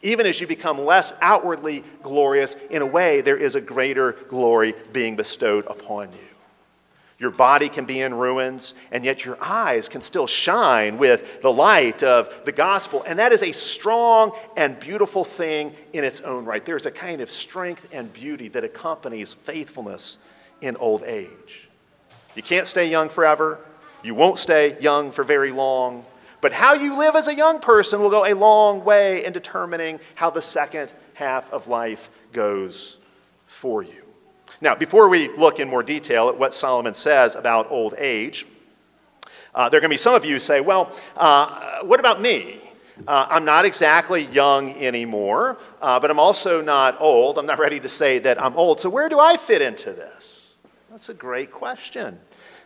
Even 0.01 0.25
as 0.25 0.39
you 0.39 0.47
become 0.47 0.83
less 0.83 1.13
outwardly 1.21 1.83
glorious, 2.03 2.55
in 2.69 2.81
a 2.81 2.85
way, 2.85 3.21
there 3.21 3.37
is 3.37 3.55
a 3.55 3.61
greater 3.61 4.13
glory 4.29 4.75
being 4.93 5.15
bestowed 5.15 5.65
upon 5.65 6.11
you. 6.11 6.19
Your 7.19 7.31
body 7.31 7.67
can 7.67 7.85
be 7.85 8.01
in 8.01 8.13
ruins, 8.13 8.75
and 8.91 9.03
yet 9.03 9.25
your 9.25 9.39
eyes 9.41 9.89
can 9.89 10.01
still 10.01 10.27
shine 10.27 10.99
with 10.99 11.41
the 11.41 11.51
light 11.51 12.03
of 12.03 12.45
the 12.45 12.51
gospel. 12.51 13.03
And 13.07 13.17
that 13.17 13.33
is 13.33 13.41
a 13.41 13.51
strong 13.51 14.33
and 14.55 14.79
beautiful 14.79 15.23
thing 15.23 15.73
in 15.93 16.03
its 16.03 16.21
own 16.21 16.45
right. 16.45 16.63
There's 16.63 16.85
a 16.85 16.91
kind 16.91 17.19
of 17.19 17.31
strength 17.31 17.89
and 17.91 18.13
beauty 18.13 18.49
that 18.49 18.63
accompanies 18.63 19.33
faithfulness 19.33 20.19
in 20.61 20.75
old 20.75 21.01
age. 21.03 21.67
You 22.35 22.43
can't 22.43 22.67
stay 22.67 22.87
young 22.87 23.09
forever, 23.09 23.59
you 24.03 24.13
won't 24.13 24.37
stay 24.37 24.79
young 24.79 25.11
for 25.11 25.23
very 25.23 25.51
long. 25.51 26.05
But 26.41 26.53
how 26.53 26.73
you 26.73 26.97
live 26.97 27.15
as 27.15 27.27
a 27.27 27.35
young 27.35 27.59
person 27.59 27.99
will 27.99 28.09
go 28.09 28.25
a 28.25 28.33
long 28.33 28.83
way 28.83 29.25
in 29.25 29.33
determining 29.33 29.99
how 30.15 30.29
the 30.29 30.41
second 30.41 30.93
half 31.15 31.51
of 31.51 31.67
life 31.67 32.09
goes 32.31 32.97
for 33.47 33.81
you. 33.81 34.03
Now, 34.61 34.75
before 34.75 35.09
we 35.09 35.29
look 35.35 35.59
in 35.59 35.67
more 35.67 35.83
detail 35.83 36.29
at 36.29 36.37
what 36.37 36.53
Solomon 36.53 36.93
says 36.93 37.35
about 37.35 37.69
old 37.71 37.95
age, 37.97 38.45
uh, 39.53 39.69
there 39.69 39.79
are 39.79 39.81
going 39.81 39.89
to 39.89 39.93
be 39.93 39.97
some 39.97 40.15
of 40.15 40.25
you 40.25 40.33
who 40.33 40.39
say, 40.39 40.61
well, 40.61 40.91
uh, 41.15 41.79
what 41.81 41.99
about 41.99 42.21
me? 42.21 42.61
Uh, 43.07 43.27
I'm 43.29 43.45
not 43.45 43.65
exactly 43.65 44.23
young 44.25 44.71
anymore, 44.75 45.57
uh, 45.81 45.99
but 45.99 46.09
I'm 46.09 46.19
also 46.19 46.61
not 46.61 46.99
old. 46.99 47.37
I'm 47.37 47.45
not 47.45 47.59
ready 47.59 47.79
to 47.79 47.89
say 47.89 48.19
that 48.19 48.41
I'm 48.41 48.55
old. 48.55 48.79
So, 48.79 48.89
where 48.89 49.09
do 49.09 49.19
I 49.19 49.37
fit 49.37 49.61
into 49.61 49.93
this? 49.93 50.55
That's 50.89 51.09
a 51.09 51.13
great 51.13 51.51
question. 51.51 52.19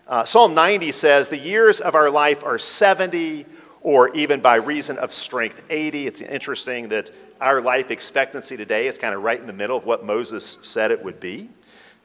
Uh, 0.07 0.23
Psalm 0.23 0.53
90 0.53 0.91
says, 0.91 1.27
The 1.27 1.37
years 1.37 1.81
of 1.81 1.95
our 1.95 2.09
life 2.09 2.43
are 2.43 2.57
70, 2.57 3.45
or 3.81 4.09
even 4.09 4.39
by 4.39 4.55
reason 4.55 4.97
of 4.97 5.11
strength, 5.11 5.63
80. 5.69 6.07
It's 6.07 6.21
interesting 6.21 6.89
that 6.89 7.11
our 7.39 7.61
life 7.61 7.89
expectancy 7.89 8.55
today 8.55 8.87
is 8.87 8.97
kind 8.97 9.15
of 9.15 9.23
right 9.23 9.39
in 9.39 9.47
the 9.47 9.53
middle 9.53 9.75
of 9.75 9.85
what 9.85 10.05
Moses 10.05 10.59
said 10.61 10.91
it 10.91 11.03
would 11.03 11.19
be. 11.19 11.49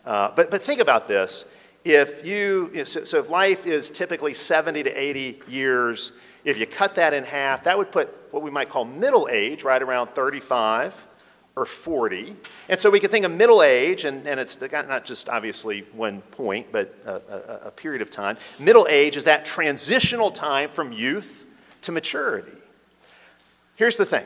Uh, 0.04 0.30
but, 0.34 0.50
but 0.50 0.62
think 0.62 0.80
about 0.80 1.08
this. 1.08 1.44
If 1.84 2.26
you, 2.26 2.84
so, 2.84 3.04
so 3.04 3.18
if 3.18 3.30
life 3.30 3.66
is 3.66 3.90
typically 3.90 4.34
70 4.34 4.84
to 4.84 4.90
80 4.90 5.42
years, 5.48 6.12
if 6.44 6.58
you 6.58 6.66
cut 6.66 6.94
that 6.94 7.12
in 7.12 7.24
half, 7.24 7.64
that 7.64 7.76
would 7.76 7.92
put 7.92 8.08
what 8.30 8.42
we 8.42 8.50
might 8.50 8.68
call 8.68 8.84
middle 8.84 9.28
age 9.30 9.62
right 9.62 9.82
around 9.82 10.08
35 10.08 11.06
or 11.54 11.64
40. 11.64 12.36
And 12.68 12.78
so 12.78 12.90
we 12.90 13.00
can 13.00 13.10
think 13.10 13.24
of 13.24 13.32
middle 13.32 13.62
age, 13.62 14.04
and, 14.04 14.26
and 14.26 14.38
it's 14.38 14.60
not 14.60 15.04
just 15.04 15.28
obviously 15.28 15.86
one 15.92 16.20
point, 16.22 16.66
but 16.70 16.94
a, 17.06 17.14
a, 17.14 17.60
a, 17.68 17.70
period 17.70 18.02
of 18.02 18.10
time. 18.10 18.36
Middle 18.58 18.86
age 18.90 19.16
is 19.16 19.24
that 19.24 19.46
transitional 19.46 20.30
time 20.30 20.68
from 20.68 20.92
youth 20.92 21.45
to 21.86 21.92
maturity. 21.92 22.52
Here's 23.76 23.96
the 23.96 24.04
thing 24.04 24.24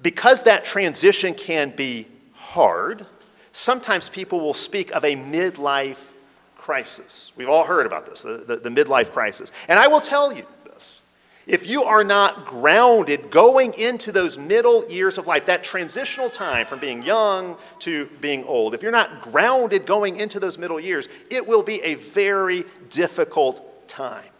because 0.00 0.44
that 0.44 0.64
transition 0.64 1.34
can 1.34 1.70
be 1.70 2.06
hard, 2.34 3.06
sometimes 3.52 4.08
people 4.08 4.40
will 4.40 4.54
speak 4.54 4.90
of 4.92 5.04
a 5.04 5.16
midlife 5.16 6.12
crisis. 6.56 7.32
We've 7.36 7.48
all 7.48 7.64
heard 7.64 7.86
about 7.86 8.06
this, 8.06 8.22
the, 8.22 8.44
the, 8.46 8.56
the, 8.56 8.68
midlife 8.68 9.12
crisis. 9.12 9.52
And 9.68 9.78
I 9.78 9.86
will 9.88 10.00
tell 10.00 10.32
you 10.32 10.46
this 10.64 11.00
if 11.46 11.66
you 11.66 11.84
are 11.84 12.04
not 12.04 12.46
grounded 12.46 13.30
going 13.30 13.74
into 13.74 14.12
those 14.12 14.36
middle 14.36 14.86
years 14.90 15.18
of 15.18 15.26
life, 15.26 15.46
that 15.46 15.64
transitional 15.64 16.28
time 16.28 16.66
from 16.66 16.78
being 16.78 17.02
young 17.02 17.56
to 17.80 18.06
being 18.20 18.44
old, 18.44 18.74
if 18.74 18.82
you're 18.82 18.92
not 18.92 19.22
grounded 19.22 19.86
going 19.86 20.16
into 20.16 20.38
those 20.38 20.58
middle 20.58 20.78
years, 20.78 21.08
it 21.30 21.46
will 21.46 21.62
be 21.62 21.80
a 21.82 21.94
very 21.94 22.64
difficult 22.90 23.88
time. 23.88 24.31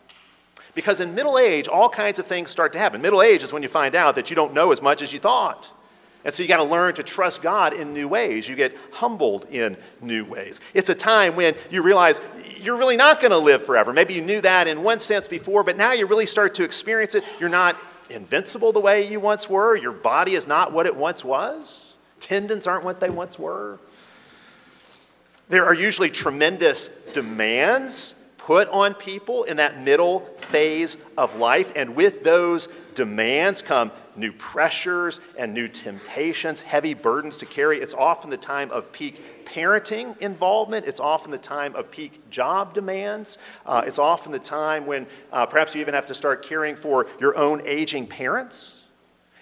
Because 0.74 1.00
in 1.00 1.14
middle 1.14 1.38
age, 1.38 1.68
all 1.68 1.88
kinds 1.88 2.18
of 2.18 2.26
things 2.26 2.50
start 2.50 2.72
to 2.72 2.78
happen. 2.78 3.02
Middle 3.02 3.22
age 3.22 3.42
is 3.42 3.52
when 3.52 3.62
you 3.62 3.68
find 3.68 3.94
out 3.94 4.14
that 4.14 4.30
you 4.30 4.36
don't 4.36 4.54
know 4.54 4.72
as 4.72 4.80
much 4.80 5.02
as 5.02 5.12
you 5.12 5.18
thought. 5.18 5.70
And 6.24 6.32
so 6.32 6.42
you 6.42 6.48
got 6.48 6.58
to 6.58 6.64
learn 6.64 6.94
to 6.94 7.02
trust 7.02 7.42
God 7.42 7.74
in 7.74 7.92
new 7.92 8.06
ways. 8.06 8.48
You 8.48 8.54
get 8.54 8.76
humbled 8.92 9.46
in 9.50 9.76
new 10.00 10.24
ways. 10.24 10.60
It's 10.72 10.88
a 10.88 10.94
time 10.94 11.34
when 11.34 11.54
you 11.70 11.82
realize 11.82 12.20
you're 12.58 12.76
really 12.76 12.96
not 12.96 13.20
going 13.20 13.32
to 13.32 13.38
live 13.38 13.64
forever. 13.64 13.92
Maybe 13.92 14.14
you 14.14 14.22
knew 14.22 14.40
that 14.40 14.68
in 14.68 14.82
one 14.82 15.00
sense 15.00 15.26
before, 15.26 15.64
but 15.64 15.76
now 15.76 15.92
you 15.92 16.06
really 16.06 16.26
start 16.26 16.54
to 16.54 16.64
experience 16.64 17.16
it. 17.16 17.24
You're 17.40 17.48
not 17.48 17.76
invincible 18.08 18.72
the 18.72 18.80
way 18.80 19.06
you 19.10 19.18
once 19.18 19.50
were. 19.50 19.76
Your 19.76 19.92
body 19.92 20.34
is 20.34 20.46
not 20.46 20.72
what 20.72 20.86
it 20.86 20.94
once 20.94 21.24
was. 21.24 21.96
Tendons 22.20 22.68
aren't 22.68 22.84
what 22.84 23.00
they 23.00 23.10
once 23.10 23.36
were. 23.36 23.80
There 25.48 25.64
are 25.66 25.74
usually 25.74 26.08
tremendous 26.08 26.88
demands 27.12 28.14
put 28.42 28.68
on 28.68 28.92
people 28.94 29.44
in 29.44 29.58
that 29.58 29.80
middle 29.80 30.20
phase 30.36 30.96
of 31.16 31.36
life, 31.36 31.72
and 31.76 31.94
with 31.94 32.24
those 32.24 32.68
demands 32.94 33.62
come 33.62 33.90
new 34.16 34.32
pressures 34.32 35.20
and 35.38 35.54
new 35.54 35.68
temptations, 35.68 36.60
heavy 36.60 36.92
burdens 36.92 37.36
to 37.38 37.46
carry. 37.46 37.78
It's 37.78 37.94
often 37.94 38.30
the 38.30 38.36
time 38.36 38.70
of 38.72 38.90
peak 38.90 39.44
parenting 39.46 40.18
involvement. 40.18 40.86
It's 40.86 40.98
often 40.98 41.30
the 41.30 41.38
time 41.38 41.74
of 41.76 41.90
peak 41.90 42.28
job 42.30 42.74
demands. 42.74 43.38
Uh, 43.64 43.84
it's 43.86 43.98
often 43.98 44.32
the 44.32 44.40
time 44.40 44.86
when 44.86 45.06
uh, 45.32 45.46
perhaps 45.46 45.74
you 45.74 45.80
even 45.80 45.94
have 45.94 46.06
to 46.06 46.14
start 46.14 46.42
caring 46.42 46.74
for 46.74 47.06
your 47.20 47.36
own 47.36 47.62
aging 47.64 48.08
parents. 48.08 48.86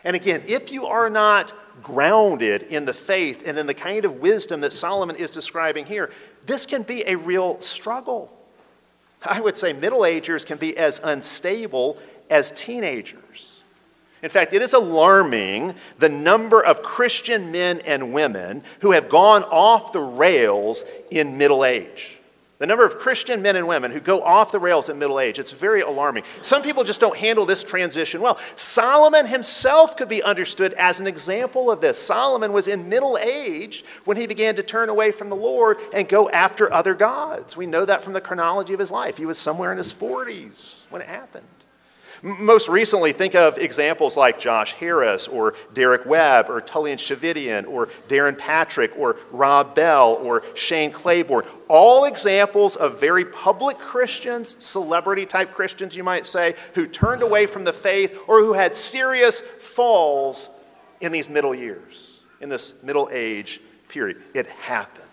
And 0.04 0.14
again, 0.14 0.42
if 0.46 0.70
you 0.70 0.86
are 0.86 1.08
not 1.08 1.52
grounded 1.82 2.64
in 2.64 2.84
the 2.84 2.94
faith 2.94 3.46
and 3.46 3.58
in 3.58 3.66
the 3.66 3.74
kind 3.74 4.04
of 4.04 4.16
wisdom 4.16 4.60
that 4.60 4.74
Solomon 4.74 5.16
is 5.16 5.30
describing 5.30 5.86
here, 5.86 6.10
this 6.44 6.66
can 6.66 6.82
be 6.82 7.02
a 7.06 7.16
real 7.16 7.60
struggle. 7.60 8.36
I 9.22 9.40
would 9.40 9.56
say 9.56 9.72
middle 9.72 10.04
agers 10.04 10.44
can 10.44 10.58
be 10.58 10.76
as 10.76 11.00
unstable 11.02 11.98
as 12.30 12.50
teenagers. 12.52 13.62
In 14.22 14.28
fact, 14.28 14.52
it 14.52 14.62
is 14.62 14.74
alarming 14.74 15.74
the 15.98 16.08
number 16.08 16.62
of 16.62 16.82
Christian 16.82 17.50
men 17.50 17.80
and 17.86 18.12
women 18.12 18.62
who 18.80 18.92
have 18.92 19.08
gone 19.08 19.44
off 19.44 19.92
the 19.92 20.00
rails 20.00 20.84
in 21.10 21.38
middle 21.38 21.64
age. 21.64 22.19
The 22.60 22.66
number 22.66 22.84
of 22.84 22.98
Christian 22.98 23.40
men 23.40 23.56
and 23.56 23.66
women 23.66 23.90
who 23.90 24.00
go 24.00 24.20
off 24.20 24.52
the 24.52 24.60
rails 24.60 24.90
in 24.90 24.98
middle 24.98 25.18
age, 25.18 25.38
it's 25.38 25.50
very 25.50 25.80
alarming. 25.80 26.24
Some 26.42 26.60
people 26.60 26.84
just 26.84 27.00
don't 27.00 27.16
handle 27.16 27.46
this 27.46 27.62
transition 27.62 28.20
well. 28.20 28.38
Solomon 28.54 29.26
himself 29.26 29.96
could 29.96 30.10
be 30.10 30.22
understood 30.22 30.74
as 30.74 31.00
an 31.00 31.06
example 31.06 31.70
of 31.70 31.80
this. 31.80 31.96
Solomon 31.96 32.52
was 32.52 32.68
in 32.68 32.90
middle 32.90 33.16
age 33.16 33.82
when 34.04 34.18
he 34.18 34.26
began 34.26 34.56
to 34.56 34.62
turn 34.62 34.90
away 34.90 35.10
from 35.10 35.30
the 35.30 35.36
Lord 35.36 35.78
and 35.94 36.06
go 36.06 36.28
after 36.28 36.70
other 36.70 36.92
gods. 36.94 37.56
We 37.56 37.64
know 37.64 37.86
that 37.86 38.02
from 38.02 38.12
the 38.12 38.20
chronology 38.20 38.74
of 38.74 38.78
his 38.78 38.90
life. 38.90 39.16
He 39.16 39.24
was 39.24 39.38
somewhere 39.38 39.72
in 39.72 39.78
his 39.78 39.94
40s 39.94 40.84
when 40.90 41.00
it 41.00 41.08
happened. 41.08 41.46
Most 42.22 42.68
recently, 42.68 43.12
think 43.12 43.34
of 43.34 43.56
examples 43.56 44.16
like 44.16 44.38
Josh 44.38 44.72
Harris 44.74 45.26
or 45.26 45.54
Derek 45.72 46.04
Webb 46.04 46.50
or 46.50 46.60
Tullian 46.60 46.96
Tchividjian 46.96 47.66
or 47.66 47.88
Darrin 48.08 48.36
Patrick 48.36 48.92
or 48.98 49.16
Rob 49.30 49.74
Bell 49.74 50.18
or 50.22 50.42
Shane 50.54 50.90
Claiborne. 50.90 51.46
All 51.68 52.04
examples 52.04 52.76
of 52.76 53.00
very 53.00 53.24
public 53.24 53.78
Christians, 53.78 54.56
celebrity 54.62 55.24
type 55.24 55.54
Christians, 55.54 55.96
you 55.96 56.04
might 56.04 56.26
say, 56.26 56.54
who 56.74 56.86
turned 56.86 57.22
away 57.22 57.46
from 57.46 57.64
the 57.64 57.72
faith 57.72 58.18
or 58.28 58.40
who 58.40 58.52
had 58.52 58.76
serious 58.76 59.40
falls 59.40 60.50
in 61.00 61.12
these 61.12 61.28
middle 61.28 61.54
years, 61.54 62.22
in 62.40 62.50
this 62.50 62.82
middle 62.82 63.08
age 63.10 63.60
period. 63.88 64.22
It 64.34 64.46
happened. 64.46 65.09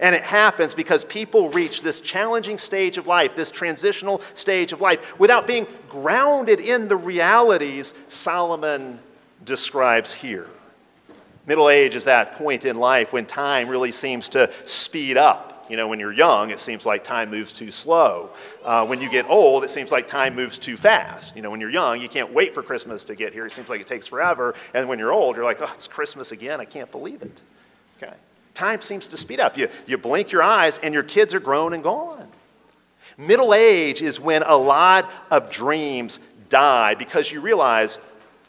And 0.00 0.14
it 0.14 0.22
happens 0.22 0.74
because 0.74 1.04
people 1.04 1.50
reach 1.50 1.82
this 1.82 2.00
challenging 2.00 2.58
stage 2.58 2.98
of 2.98 3.06
life, 3.06 3.36
this 3.36 3.50
transitional 3.50 4.20
stage 4.34 4.72
of 4.72 4.80
life, 4.80 5.18
without 5.18 5.46
being 5.46 5.66
grounded 5.88 6.60
in 6.60 6.88
the 6.88 6.96
realities 6.96 7.94
Solomon 8.08 8.98
describes 9.44 10.12
here. 10.12 10.48
Middle 11.46 11.68
age 11.68 11.94
is 11.94 12.04
that 12.04 12.34
point 12.36 12.64
in 12.64 12.76
life 12.76 13.12
when 13.12 13.26
time 13.26 13.68
really 13.68 13.92
seems 13.92 14.28
to 14.30 14.50
speed 14.64 15.16
up. 15.16 15.66
You 15.68 15.76
know, 15.76 15.88
when 15.88 15.98
you're 15.98 16.12
young, 16.12 16.50
it 16.50 16.60
seems 16.60 16.84
like 16.84 17.04
time 17.04 17.30
moves 17.30 17.52
too 17.52 17.70
slow. 17.70 18.30
Uh, 18.64 18.86
when 18.86 19.00
you 19.00 19.10
get 19.10 19.28
old, 19.30 19.64
it 19.64 19.70
seems 19.70 19.90
like 19.90 20.06
time 20.06 20.34
moves 20.34 20.58
too 20.58 20.76
fast. 20.76 21.34
You 21.36 21.42
know, 21.42 21.50
when 21.50 21.60
you're 21.60 21.70
young, 21.70 22.00
you 22.00 22.08
can't 22.08 22.32
wait 22.32 22.52
for 22.52 22.62
Christmas 22.62 23.04
to 23.04 23.14
get 23.14 23.32
here. 23.32 23.46
It 23.46 23.52
seems 23.52 23.70
like 23.70 23.80
it 23.80 23.86
takes 23.86 24.06
forever. 24.06 24.54
And 24.74 24.88
when 24.88 24.98
you're 24.98 25.12
old, 25.12 25.36
you're 25.36 25.44
like, 25.44 25.62
oh, 25.62 25.70
it's 25.74 25.86
Christmas 25.86 26.32
again. 26.32 26.60
I 26.60 26.66
can't 26.66 26.90
believe 26.90 27.22
it. 27.22 27.40
Okay 28.02 28.14
time 28.54 28.80
seems 28.80 29.08
to 29.08 29.16
speed 29.16 29.40
up. 29.40 29.58
You, 29.58 29.68
you 29.86 29.98
blink 29.98 30.32
your 30.32 30.42
eyes 30.42 30.78
and 30.78 30.94
your 30.94 31.02
kids 31.02 31.34
are 31.34 31.40
grown 31.40 31.74
and 31.74 31.82
gone. 31.82 32.28
Middle 33.18 33.54
age 33.54 34.02
is 34.02 34.18
when 34.18 34.42
a 34.42 34.56
lot 34.56 35.10
of 35.30 35.50
dreams 35.50 36.20
die 36.48 36.94
because 36.94 37.30
you 37.30 37.40
realize 37.40 37.98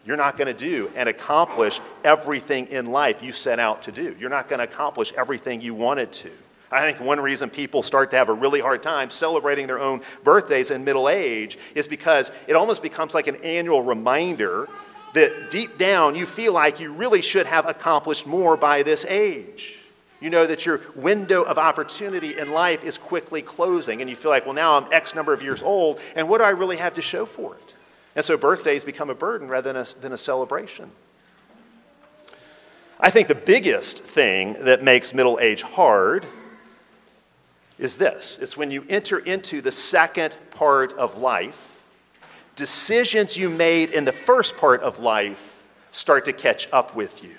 you're 0.06 0.18
not 0.18 0.38
going 0.38 0.48
to 0.48 0.54
do 0.54 0.92
and 0.96 1.10
accomplish 1.10 1.80
everything 2.04 2.68
in 2.68 2.92
life 2.92 3.24
you 3.24 3.32
set 3.32 3.60
out 3.60 3.84
to 3.84 3.92
do. 3.92 4.16
You're 4.20 4.30
not 4.30 4.48
going 4.48 4.60
to 4.60 4.66
accomplish 4.66 5.14
everything 5.18 5.62
you 5.62 5.74
wanted 5.74 6.12
to. 6.14 6.32
I 6.72 6.82
think 6.82 7.00
one 7.00 7.20
reason 7.20 7.50
people 7.50 7.82
start 7.82 8.12
to 8.12 8.18
have 8.18 8.30
a 8.30 8.34
really 8.34 8.60
hard 8.60 8.84
time 8.84 9.10
celebrating 9.10 9.68
their 9.68 9.80
own 9.80 10.02
birthdays 10.24 10.72
in 10.72 10.84
middle 10.84 11.10
age 11.10 11.58
is 11.74 11.88
because 11.88 12.32
it 12.48 12.56
almost 12.56 12.82
becomes 12.82 13.14
like 13.14 13.28
an 13.28 13.38
annual 13.44 13.82
reminder 13.82 14.68
that 15.14 15.50
deep 15.50 15.78
down 15.78 16.16
you 16.16 16.26
feel 16.26 16.54
like 16.54 16.80
you 16.80 16.92
really 16.92 17.22
should 17.22 17.46
have 17.46 17.68
accomplished 17.68 18.28
more 18.28 18.58
by 18.58 18.84
this 18.84 19.06
age. 19.06 19.80
You 20.26 20.32
know 20.32 20.48
that 20.48 20.66
your 20.66 20.82
window 20.96 21.44
of 21.44 21.60
opportunity 21.60 22.40
in 22.40 22.52
life 22.52 22.84
is 22.84 22.98
quickly 22.98 23.44
closing, 23.44 24.02
and 24.02 24.10
you 24.10 24.16
feel 24.16 24.32
like, 24.32 24.44
well, 24.44 24.56
now 24.56 24.76
I'm 24.76 24.92
X 24.92 25.14
number 25.14 25.34
of 25.34 25.44
years 25.44 25.62
old, 25.62 26.00
and 26.16 26.28
what 26.28 26.40
do 26.40 26.46
I 26.46 26.50
really 26.50 26.78
have 26.78 26.96
to 26.96 27.02
show 27.04 27.28
for 27.28 27.54
it? 27.54 27.76
And 28.16 28.26
so 28.26 28.36
birthdays 28.36 28.84
become 28.84 29.12
a 29.12 29.14
burden 29.14 29.48
rather 29.48 29.72
than 29.72 29.84
a, 29.84 29.86
than 30.02 30.14
a 30.14 30.18
celebration. 30.18 30.90
I 33.00 33.12
think 33.12 33.28
the 33.28 33.36
biggest 33.36 34.00
thing 34.00 34.54
that 34.62 34.84
makes 34.84 35.14
middle 35.14 35.38
age 35.40 35.62
hard 35.62 36.26
is 37.78 37.98
this 37.98 38.40
it's 38.42 38.58
when 38.58 38.72
you 38.72 38.84
enter 38.90 39.20
into 39.20 39.62
the 39.62 39.72
second 39.72 40.36
part 40.50 40.92
of 40.94 41.20
life, 41.20 41.84
decisions 42.56 43.38
you 43.38 43.48
made 43.48 43.92
in 43.92 44.06
the 44.06 44.12
first 44.12 44.58
part 44.58 44.82
of 44.82 44.98
life 44.98 45.68
start 45.92 46.26
to 46.26 46.34
catch 46.34 46.68
up 46.74 46.96
with 46.96 47.24
you. 47.24 47.36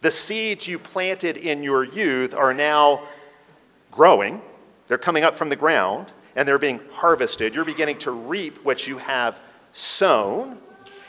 The 0.00 0.10
seeds 0.10 0.66
you 0.66 0.78
planted 0.78 1.36
in 1.36 1.62
your 1.62 1.84
youth 1.84 2.34
are 2.34 2.54
now 2.54 3.02
growing, 3.90 4.40
they're 4.88 4.98
coming 4.98 5.24
up 5.24 5.34
from 5.34 5.50
the 5.50 5.56
ground, 5.56 6.06
and 6.36 6.48
they're 6.48 6.58
being 6.58 6.80
harvested. 6.90 7.54
You're 7.54 7.64
beginning 7.64 7.98
to 7.98 8.10
reap 8.10 8.64
what 8.64 8.86
you 8.86 8.98
have 8.98 9.42
sown. 9.72 10.58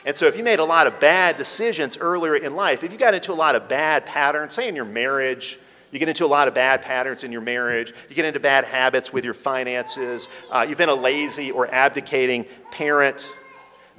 And 0.06 0.16
so, 0.16 0.26
if 0.26 0.36
you 0.36 0.44
made 0.44 0.60
a 0.60 0.66
lot 0.66 0.88
of 0.88 1.00
bad 1.00 1.38
decisions 1.38 1.98
earlier 1.98 2.36
in 2.36 2.56
life, 2.56 2.84
if 2.84 2.92
you 2.92 2.98
got 2.98 3.14
into 3.14 3.32
a 3.32 3.36
lot 3.36 3.56
of 3.56 3.70
bad 3.70 4.06
patterns, 4.06 4.56
say 4.56 4.68
in 4.68 4.76
your 4.76 4.86
marriage, 4.86 5.60
you 5.92 6.00
get 6.00 6.10
into 6.10 6.26
a 6.26 6.28
lot 6.28 6.48
of 6.48 6.54
bad 6.54 6.82
patterns 6.82 7.24
in 7.24 7.32
your 7.32 7.42
marriage, 7.42 7.94
you 8.10 8.16
get 8.16 8.26
into 8.26 8.40
bad 8.40 8.66
habits 8.66 9.14
with 9.14 9.24
your 9.24 9.34
finances, 9.34 10.28
uh, 10.50 10.66
you've 10.68 10.78
been 10.78 10.90
a 10.90 10.96
lazy 10.96 11.52
or 11.52 11.68
abdicating 11.68 12.46
parent, 12.72 13.32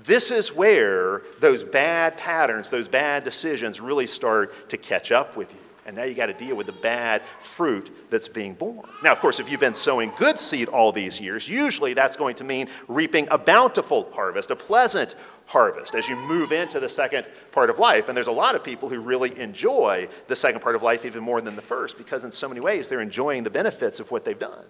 this 0.05 0.31
is 0.31 0.55
where 0.55 1.23
those 1.41 1.63
bad 1.63 2.17
patterns, 2.17 2.71
those 2.71 2.89
bad 2.89 3.25
decisions 3.25 3.81
really 3.81 4.07
start 4.07 4.69
to 4.71 4.77
catch 4.77 5.13
up 5.13 5.37
with 5.37 5.53
you. 5.53 5.61
And 5.85 5.97
now 5.97 6.05
you 6.05 6.15
got 6.15 6.27
to 6.27 6.33
deal 6.33 6.55
with 6.55 6.67
the 6.67 6.73
bad 6.73 7.23
fruit 7.41 8.09
that's 8.09 8.29
being 8.29 8.55
born. 8.55 8.89
Now, 9.03 9.11
of 9.11 9.19
course, 9.19 9.41
if 9.41 9.51
you've 9.51 9.61
been 9.61 9.75
sowing 9.75 10.13
good 10.17 10.39
seed 10.39 10.69
all 10.69 10.93
these 10.93 11.21
years, 11.21 11.49
usually 11.49 11.93
that's 11.93 12.17
going 12.17 12.37
to 12.37 12.45
mean 12.45 12.69
reaping 12.87 13.27
a 13.33 13.39
bountiful 13.39 14.09
harvest, 14.13 14.53
a 14.53 14.57
pleasant 14.57 15.17
harvest 15.47 15.97
as 15.97 16.09
you 16.09 16.15
move 16.15 16.53
into 16.53 16.79
the 16.79 16.89
second 16.89 17.27
part 17.51 17.69
of 17.69 17.81
life. 17.81 18.09
And 18.09 18.17
there's 18.17 18.29
a 18.29 18.33
lot 18.33 18.55
of 18.55 18.63
people 18.63 18.89
who 18.89 19.01
really 19.01 19.37
enjoy 19.41 20.09
the 20.29 20.37
second 20.37 20.61
part 20.61 20.77
of 20.77 20.85
life 20.85 21.05
even 21.05 21.23
more 21.23 21.41
than 21.41 21.57
the 21.57 21.63
first 21.63 21.99
because, 21.99 22.25
in 22.25 22.31
so 22.31 22.49
many 22.49 22.61
ways, 22.61 22.89
they're 22.89 23.01
enjoying 23.01 23.43
the 23.43 23.51
benefits 23.51 23.99
of 23.99 24.13
what 24.13 24.25
they've 24.25 24.39
done. 24.39 24.65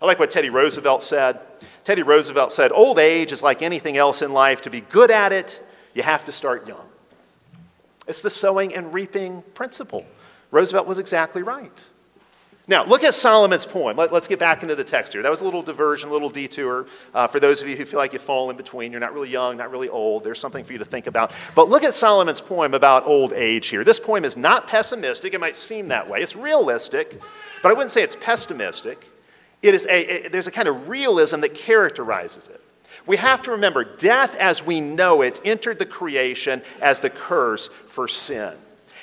I 0.00 0.06
like 0.06 0.18
what 0.18 0.30
Teddy 0.30 0.50
Roosevelt 0.50 1.02
said. 1.02 1.40
Teddy 1.84 2.02
Roosevelt 2.02 2.52
said, 2.52 2.70
Old 2.72 2.98
age 2.98 3.32
is 3.32 3.42
like 3.42 3.62
anything 3.62 3.96
else 3.96 4.22
in 4.22 4.32
life. 4.32 4.62
To 4.62 4.70
be 4.70 4.80
good 4.80 5.10
at 5.10 5.32
it, 5.32 5.64
you 5.94 6.02
have 6.02 6.24
to 6.26 6.32
start 6.32 6.68
young. 6.68 6.88
It's 8.06 8.22
the 8.22 8.30
sowing 8.30 8.74
and 8.74 8.94
reaping 8.94 9.42
principle. 9.54 10.06
Roosevelt 10.50 10.86
was 10.86 10.98
exactly 10.98 11.42
right. 11.42 11.90
Now, 12.68 12.84
look 12.84 13.02
at 13.02 13.14
Solomon's 13.14 13.64
poem. 13.64 13.96
Let, 13.96 14.12
us 14.12 14.28
get 14.28 14.38
back 14.38 14.62
into 14.62 14.74
the 14.74 14.84
text 14.84 15.14
here. 15.14 15.22
That 15.22 15.30
was 15.30 15.40
a 15.40 15.44
little 15.44 15.62
diversion, 15.62 16.10
a 16.10 16.12
little 16.12 16.28
detour. 16.28 16.86
Uh, 17.14 17.26
for 17.26 17.40
those 17.40 17.62
of 17.62 17.68
you 17.68 17.74
who 17.74 17.86
feel 17.86 17.98
like 17.98 18.12
you 18.12 18.18
fall 18.18 18.50
in 18.50 18.58
between, 18.58 18.92
you're 18.92 19.00
not 19.00 19.14
really 19.14 19.30
young, 19.30 19.56
not 19.56 19.70
really 19.70 19.88
old, 19.88 20.22
there's 20.22 20.38
something 20.38 20.64
for 20.64 20.74
you 20.74 20.78
to 20.78 20.84
think 20.84 21.06
about. 21.06 21.32
But 21.54 21.70
look 21.70 21.82
at 21.82 21.94
Solomon's 21.94 22.42
poem 22.42 22.74
about 22.74 23.06
old 23.06 23.32
age 23.32 23.68
here. 23.68 23.84
This 23.84 23.98
poem 23.98 24.22
is 24.22 24.36
not 24.36 24.66
pessimistic. 24.66 25.32
It 25.32 25.40
might 25.40 25.56
seem 25.56 25.88
that 25.88 26.10
way. 26.10 26.20
It's 26.20 26.36
realistic, 26.36 27.18
but 27.62 27.70
I 27.70 27.72
wouldn't 27.72 27.90
say 27.90 28.02
it's 28.02 28.16
pessimistic. 28.16 29.10
It 29.62 29.74
is 29.74 29.86
a, 29.86 30.26
a, 30.26 30.28
there's 30.28 30.46
a 30.46 30.52
kind 30.52 30.68
of 30.68 30.88
realism 30.88 31.40
that 31.40 31.54
characterizes 31.54 32.48
it. 32.48 32.60
We 33.06 33.16
have 33.16 33.42
to 33.42 33.52
remember 33.52 33.84
death 33.84 34.36
as 34.36 34.64
we 34.64 34.80
know 34.80 35.22
it 35.22 35.40
entered 35.44 35.78
the 35.78 35.86
creation 35.86 36.62
as 36.80 37.00
the 37.00 37.10
curse 37.10 37.68
for 37.68 38.08
sin. 38.08 38.54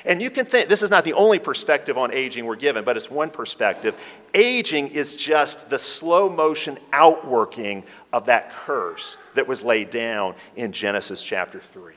And 0.06 0.22
you 0.22 0.30
can 0.30 0.46
think, 0.46 0.70
this 0.70 0.84
is 0.84 0.92
not 0.92 1.04
the 1.04 1.14
only 1.14 1.40
perspective 1.40 1.98
on 1.98 2.14
aging 2.14 2.46
we're 2.46 2.56
given, 2.56 2.84
but 2.84 2.96
it's 2.96 3.10
one 3.10 3.32
perspective. 3.32 4.00
Aging 4.36 4.90
is 4.90 5.16
just 5.16 5.70
the 5.70 5.80
slow 5.80 6.30
motion 6.30 6.78
outworking 6.94 7.84
of 8.14 8.28
that 8.28 8.52
curse 8.52 9.18
that 9.34 9.48
was 9.48 9.64
laid 9.64 9.90
down 9.90 10.36
in 10.56 10.72
Genesis 10.72 11.24
chapter 11.24 11.60
3. 11.60 11.94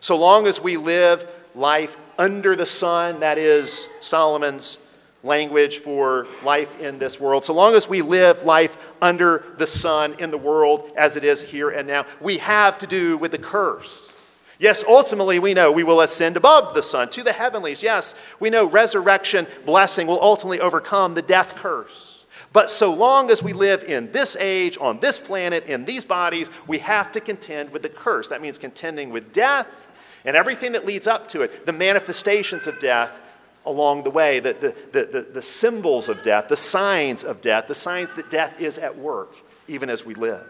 So 0.00 0.16
long 0.16 0.46
as 0.46 0.60
we 0.60 0.76
live 0.76 1.28
life 1.54 1.96
under 2.16 2.54
the 2.54 2.66
sun, 2.66 3.20
that 3.20 3.38
is 3.38 3.88
Solomon's 4.00 4.78
language 5.22 5.78
for 5.78 6.26
life 6.42 6.80
in 6.80 6.98
this 6.98 7.20
world. 7.20 7.44
So 7.44 7.54
long 7.54 7.74
as 7.74 7.88
we 7.88 8.02
live 8.02 8.44
life 8.44 8.76
under 9.00 9.44
the 9.58 9.66
sun 9.66 10.14
in 10.18 10.30
the 10.30 10.38
world 10.38 10.90
as 10.96 11.16
it 11.16 11.24
is 11.24 11.42
here 11.42 11.70
and 11.70 11.86
now, 11.86 12.06
we 12.20 12.38
have 12.38 12.78
to 12.78 12.86
do 12.86 13.16
with 13.18 13.30
the 13.30 13.38
curse. 13.38 14.12
Yes, 14.58 14.84
ultimately, 14.86 15.38
we 15.38 15.54
know 15.54 15.72
we 15.72 15.82
will 15.82 16.02
ascend 16.02 16.36
above 16.36 16.74
the 16.74 16.82
sun 16.82 17.08
to 17.10 17.24
the 17.24 17.32
heavenlies. 17.32 17.82
Yes, 17.82 18.14
we 18.38 18.48
know 18.50 18.68
resurrection 18.68 19.46
blessing 19.64 20.06
will 20.06 20.22
ultimately 20.22 20.60
overcome 20.60 21.14
the 21.14 21.22
death 21.22 21.56
curse. 21.56 22.26
But 22.52 22.70
so 22.70 22.92
long 22.92 23.30
as 23.30 23.42
we 23.42 23.54
live 23.54 23.82
in 23.84 24.12
this 24.12 24.36
age, 24.36 24.76
on 24.78 25.00
this 25.00 25.18
planet, 25.18 25.66
in 25.66 25.84
these 25.84 26.04
bodies, 26.04 26.50
we 26.66 26.78
have 26.78 27.10
to 27.12 27.20
contend 27.20 27.70
with 27.70 27.82
the 27.82 27.88
curse. 27.88 28.28
That 28.28 28.42
means 28.42 28.58
contending 28.58 29.10
with 29.10 29.32
death 29.32 29.88
and 30.24 30.36
everything 30.36 30.72
that 30.72 30.84
leads 30.84 31.06
up 31.06 31.28
to 31.28 31.40
it, 31.40 31.66
the 31.66 31.72
manifestations 31.72 32.66
of 32.66 32.78
death, 32.78 33.21
along 33.64 34.02
the 34.02 34.10
way, 34.10 34.40
the, 34.40 34.52
the, 34.92 35.04
the, 35.04 35.20
the, 35.32 35.42
symbols 35.42 36.08
of 36.08 36.22
death, 36.22 36.48
the 36.48 36.56
signs 36.56 37.22
of 37.22 37.40
death, 37.40 37.66
the 37.66 37.74
signs 37.74 38.12
that 38.14 38.30
death 38.30 38.60
is 38.60 38.78
at 38.78 38.96
work 38.96 39.34
even 39.68 39.88
as 39.88 40.04
we 40.04 40.14
live. 40.14 40.46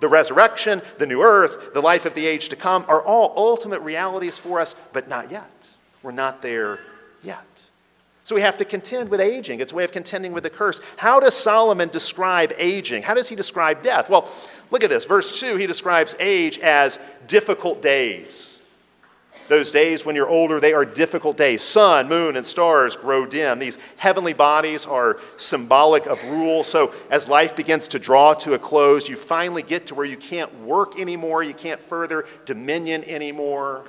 The 0.00 0.08
resurrection, 0.08 0.82
the 0.98 1.06
new 1.06 1.22
earth, 1.22 1.72
the 1.72 1.80
life 1.80 2.04
of 2.04 2.14
the 2.14 2.26
age 2.26 2.48
to 2.50 2.56
come 2.56 2.84
are 2.88 3.02
all 3.02 3.32
ultimate 3.36 3.80
realities 3.80 4.36
for 4.36 4.60
us, 4.60 4.76
but 4.92 5.08
not 5.08 5.30
yet. 5.30 5.50
We're 6.02 6.12
not 6.12 6.42
there 6.42 6.80
yet. 7.22 7.46
So 8.24 8.34
we 8.34 8.40
have 8.40 8.56
to 8.58 8.64
contend 8.64 9.10
with 9.10 9.20
aging. 9.20 9.60
It's 9.60 9.72
a 9.72 9.76
way 9.76 9.84
of 9.84 9.92
contending 9.92 10.32
with 10.32 10.44
the 10.44 10.50
curse. 10.50 10.80
How 10.96 11.20
does 11.20 11.34
Solomon 11.34 11.90
describe 11.90 12.52
aging? 12.58 13.02
How 13.02 13.14
does 13.14 13.28
he 13.28 13.36
describe 13.36 13.82
death? 13.82 14.08
Well, 14.08 14.30
look 14.70 14.82
at 14.82 14.90
this. 14.90 15.04
Verse 15.04 15.40
2, 15.40 15.56
he 15.56 15.66
describes 15.66 16.16
age 16.18 16.58
as 16.58 16.98
difficult 17.26 17.82
days. 17.82 18.63
Those 19.48 19.70
days 19.70 20.06
when 20.06 20.16
you're 20.16 20.28
older, 20.28 20.58
they 20.58 20.72
are 20.72 20.84
difficult 20.84 21.36
days. 21.36 21.62
Sun, 21.62 22.08
moon, 22.08 22.36
and 22.36 22.46
stars 22.46 22.96
grow 22.96 23.26
dim. 23.26 23.58
These 23.58 23.78
heavenly 23.96 24.32
bodies 24.32 24.86
are 24.86 25.18
symbolic 25.36 26.06
of 26.06 26.22
rule. 26.24 26.64
So 26.64 26.94
as 27.10 27.28
life 27.28 27.54
begins 27.54 27.88
to 27.88 27.98
draw 27.98 28.34
to 28.34 28.54
a 28.54 28.58
close, 28.58 29.08
you 29.08 29.16
finally 29.16 29.62
get 29.62 29.86
to 29.88 29.94
where 29.94 30.06
you 30.06 30.16
can't 30.16 30.52
work 30.60 30.98
anymore, 30.98 31.42
you 31.42 31.54
can't 31.54 31.80
further 31.80 32.26
dominion 32.46 33.04
anymore. 33.04 33.84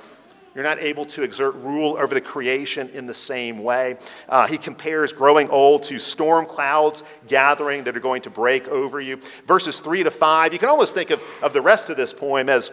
You're 0.54 0.64
not 0.64 0.78
able 0.78 1.04
to 1.06 1.22
exert 1.22 1.54
rule 1.56 1.98
over 1.98 2.14
the 2.14 2.20
creation 2.20 2.88
in 2.90 3.06
the 3.06 3.12
same 3.12 3.62
way. 3.62 3.98
Uh, 4.26 4.46
he 4.46 4.56
compares 4.56 5.12
growing 5.12 5.50
old 5.50 5.82
to 5.84 5.98
storm 5.98 6.46
clouds 6.46 7.02
gathering 7.28 7.84
that 7.84 7.94
are 7.94 8.00
going 8.00 8.22
to 8.22 8.30
break 8.30 8.66
over 8.68 8.98
you. 8.98 9.20
Verses 9.44 9.80
3 9.80 10.04
to 10.04 10.10
5, 10.10 10.54
you 10.54 10.58
can 10.58 10.70
almost 10.70 10.94
think 10.94 11.10
of, 11.10 11.22
of 11.42 11.52
the 11.52 11.60
rest 11.60 11.90
of 11.90 11.98
this 11.98 12.14
poem 12.14 12.48
as 12.48 12.72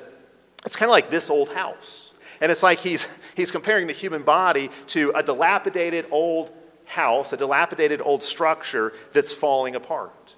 it's 0.65 0.77
kind 0.77 0.89
of 0.89 0.93
like 0.93 1.09
this 1.09 1.29
old 1.29 1.49
house. 1.49 2.02
And 2.43 2.51
it's 2.51 2.61
like 2.61 2.79
he's, 2.79 3.07
he's 3.35 3.51
comparing 3.51 3.87
the 3.87 3.93
human 3.93 4.21
body 4.21 4.69
to 4.87 5.13
a 5.15 5.23
dilapidated 5.23 6.05
old 6.11 6.51
house, 6.85 7.31
a 7.31 7.37
dilapidated 7.37 8.01
old 8.01 8.21
structure 8.21 8.91
that's 9.13 9.33
falling 9.33 9.75
apart. 9.75 10.35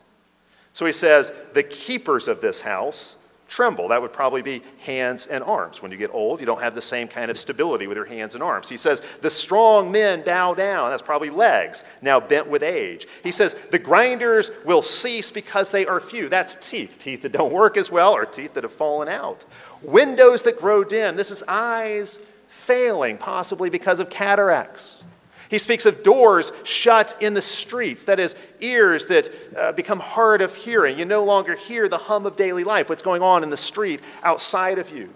So 0.73 0.85
he 0.85 0.91
says, 0.91 1.33
The 1.53 1.63
keepers 1.63 2.27
of 2.27 2.41
this 2.41 2.61
house 2.61 3.17
tremble. 3.47 3.87
That 3.87 4.03
would 4.03 4.13
probably 4.13 4.43
be 4.43 4.61
hands 4.81 5.25
and 5.25 5.43
arms. 5.43 5.81
When 5.81 5.91
you 5.91 5.97
get 5.97 6.13
old, 6.13 6.39
you 6.39 6.45
don't 6.45 6.61
have 6.61 6.75
the 6.75 6.81
same 6.81 7.07
kind 7.07 7.31
of 7.31 7.39
stability 7.39 7.87
with 7.87 7.97
your 7.97 8.05
hands 8.05 8.35
and 8.35 8.43
arms. 8.43 8.69
He 8.69 8.77
says, 8.77 9.01
The 9.21 9.31
strong 9.31 9.91
men 9.91 10.23
bow 10.23 10.53
down. 10.53 10.91
That's 10.91 11.01
probably 11.01 11.31
legs, 11.31 11.83
now 12.03 12.19
bent 12.19 12.47
with 12.47 12.61
age. 12.61 13.07
He 13.23 13.31
says, 13.31 13.55
The 13.71 13.79
grinders 13.79 14.51
will 14.63 14.83
cease 14.83 15.31
because 15.31 15.71
they 15.71 15.87
are 15.87 15.99
few. 15.99 16.29
That's 16.29 16.55
teeth. 16.55 16.97
Teeth 16.99 17.23
that 17.23 17.31
don't 17.31 17.51
work 17.51 17.77
as 17.77 17.89
well 17.89 18.13
or 18.13 18.27
teeth 18.27 18.53
that 18.53 18.63
have 18.63 18.73
fallen 18.73 19.07
out. 19.07 19.43
Windows 19.81 20.43
that 20.43 20.59
grow 20.59 20.83
dim. 20.83 21.15
This 21.15 21.31
is 21.31 21.43
eyes 21.47 22.19
failing, 22.47 23.17
possibly 23.17 23.69
because 23.69 23.99
of 23.99 24.09
cataracts. 24.09 25.03
He 25.49 25.59
speaks 25.59 25.85
of 25.85 26.03
doors 26.03 26.51
shut 26.63 27.15
in 27.21 27.35
the 27.35 27.41
streets, 27.41 28.05
that 28.05 28.19
is, 28.19 28.35
ears 28.61 29.05
that 29.07 29.29
uh, 29.55 29.71
become 29.73 29.99
hard 29.99 30.41
of 30.41 30.55
hearing. 30.55 30.97
You 30.97 31.05
no 31.05 31.23
longer 31.23 31.55
hear 31.55 31.87
the 31.87 31.97
hum 31.97 32.25
of 32.25 32.35
daily 32.35 32.63
life, 32.63 32.89
what's 32.89 33.03
going 33.03 33.21
on 33.21 33.43
in 33.43 33.49
the 33.49 33.57
street 33.57 34.01
outside 34.23 34.79
of 34.79 34.89
you. 34.89 35.13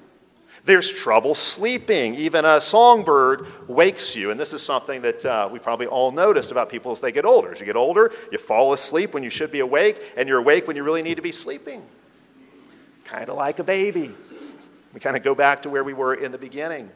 There's 0.65 0.91
trouble 0.91 1.33
sleeping. 1.33 2.13
Even 2.15 2.45
a 2.45 2.61
songbird 2.61 3.47
wakes 3.67 4.15
you. 4.15 4.29
And 4.29 4.39
this 4.39 4.53
is 4.53 4.61
something 4.61 5.01
that 5.01 5.25
uh, 5.25 5.49
we 5.51 5.57
probably 5.57 5.87
all 5.87 6.11
noticed 6.11 6.51
about 6.51 6.69
people 6.69 6.91
as 6.91 7.01
they 7.01 7.11
get 7.11 7.25
older. 7.25 7.51
As 7.51 7.59
you 7.59 7.65
get 7.65 7.75
older, 7.75 8.11
you 8.31 8.37
fall 8.37 8.73
asleep 8.73 9.13
when 9.13 9.23
you 9.23 9.29
should 9.29 9.51
be 9.51 9.61
awake, 9.61 9.99
and 10.15 10.29
you're 10.29 10.39
awake 10.39 10.67
when 10.67 10.75
you 10.75 10.83
really 10.83 11.01
need 11.01 11.15
to 11.15 11.23
be 11.23 11.31
sleeping. 11.31 11.81
Kind 13.03 13.29
of 13.29 13.35
like 13.35 13.57
a 13.57 13.63
baby. 13.63 14.13
We 14.93 14.99
kind 14.99 15.15
of 15.15 15.23
go 15.23 15.35
back 15.35 15.63
to 15.63 15.69
where 15.69 15.83
we 15.83 15.93
were 15.93 16.13
in 16.13 16.31
the 16.31 16.37
beginning. 16.37 16.89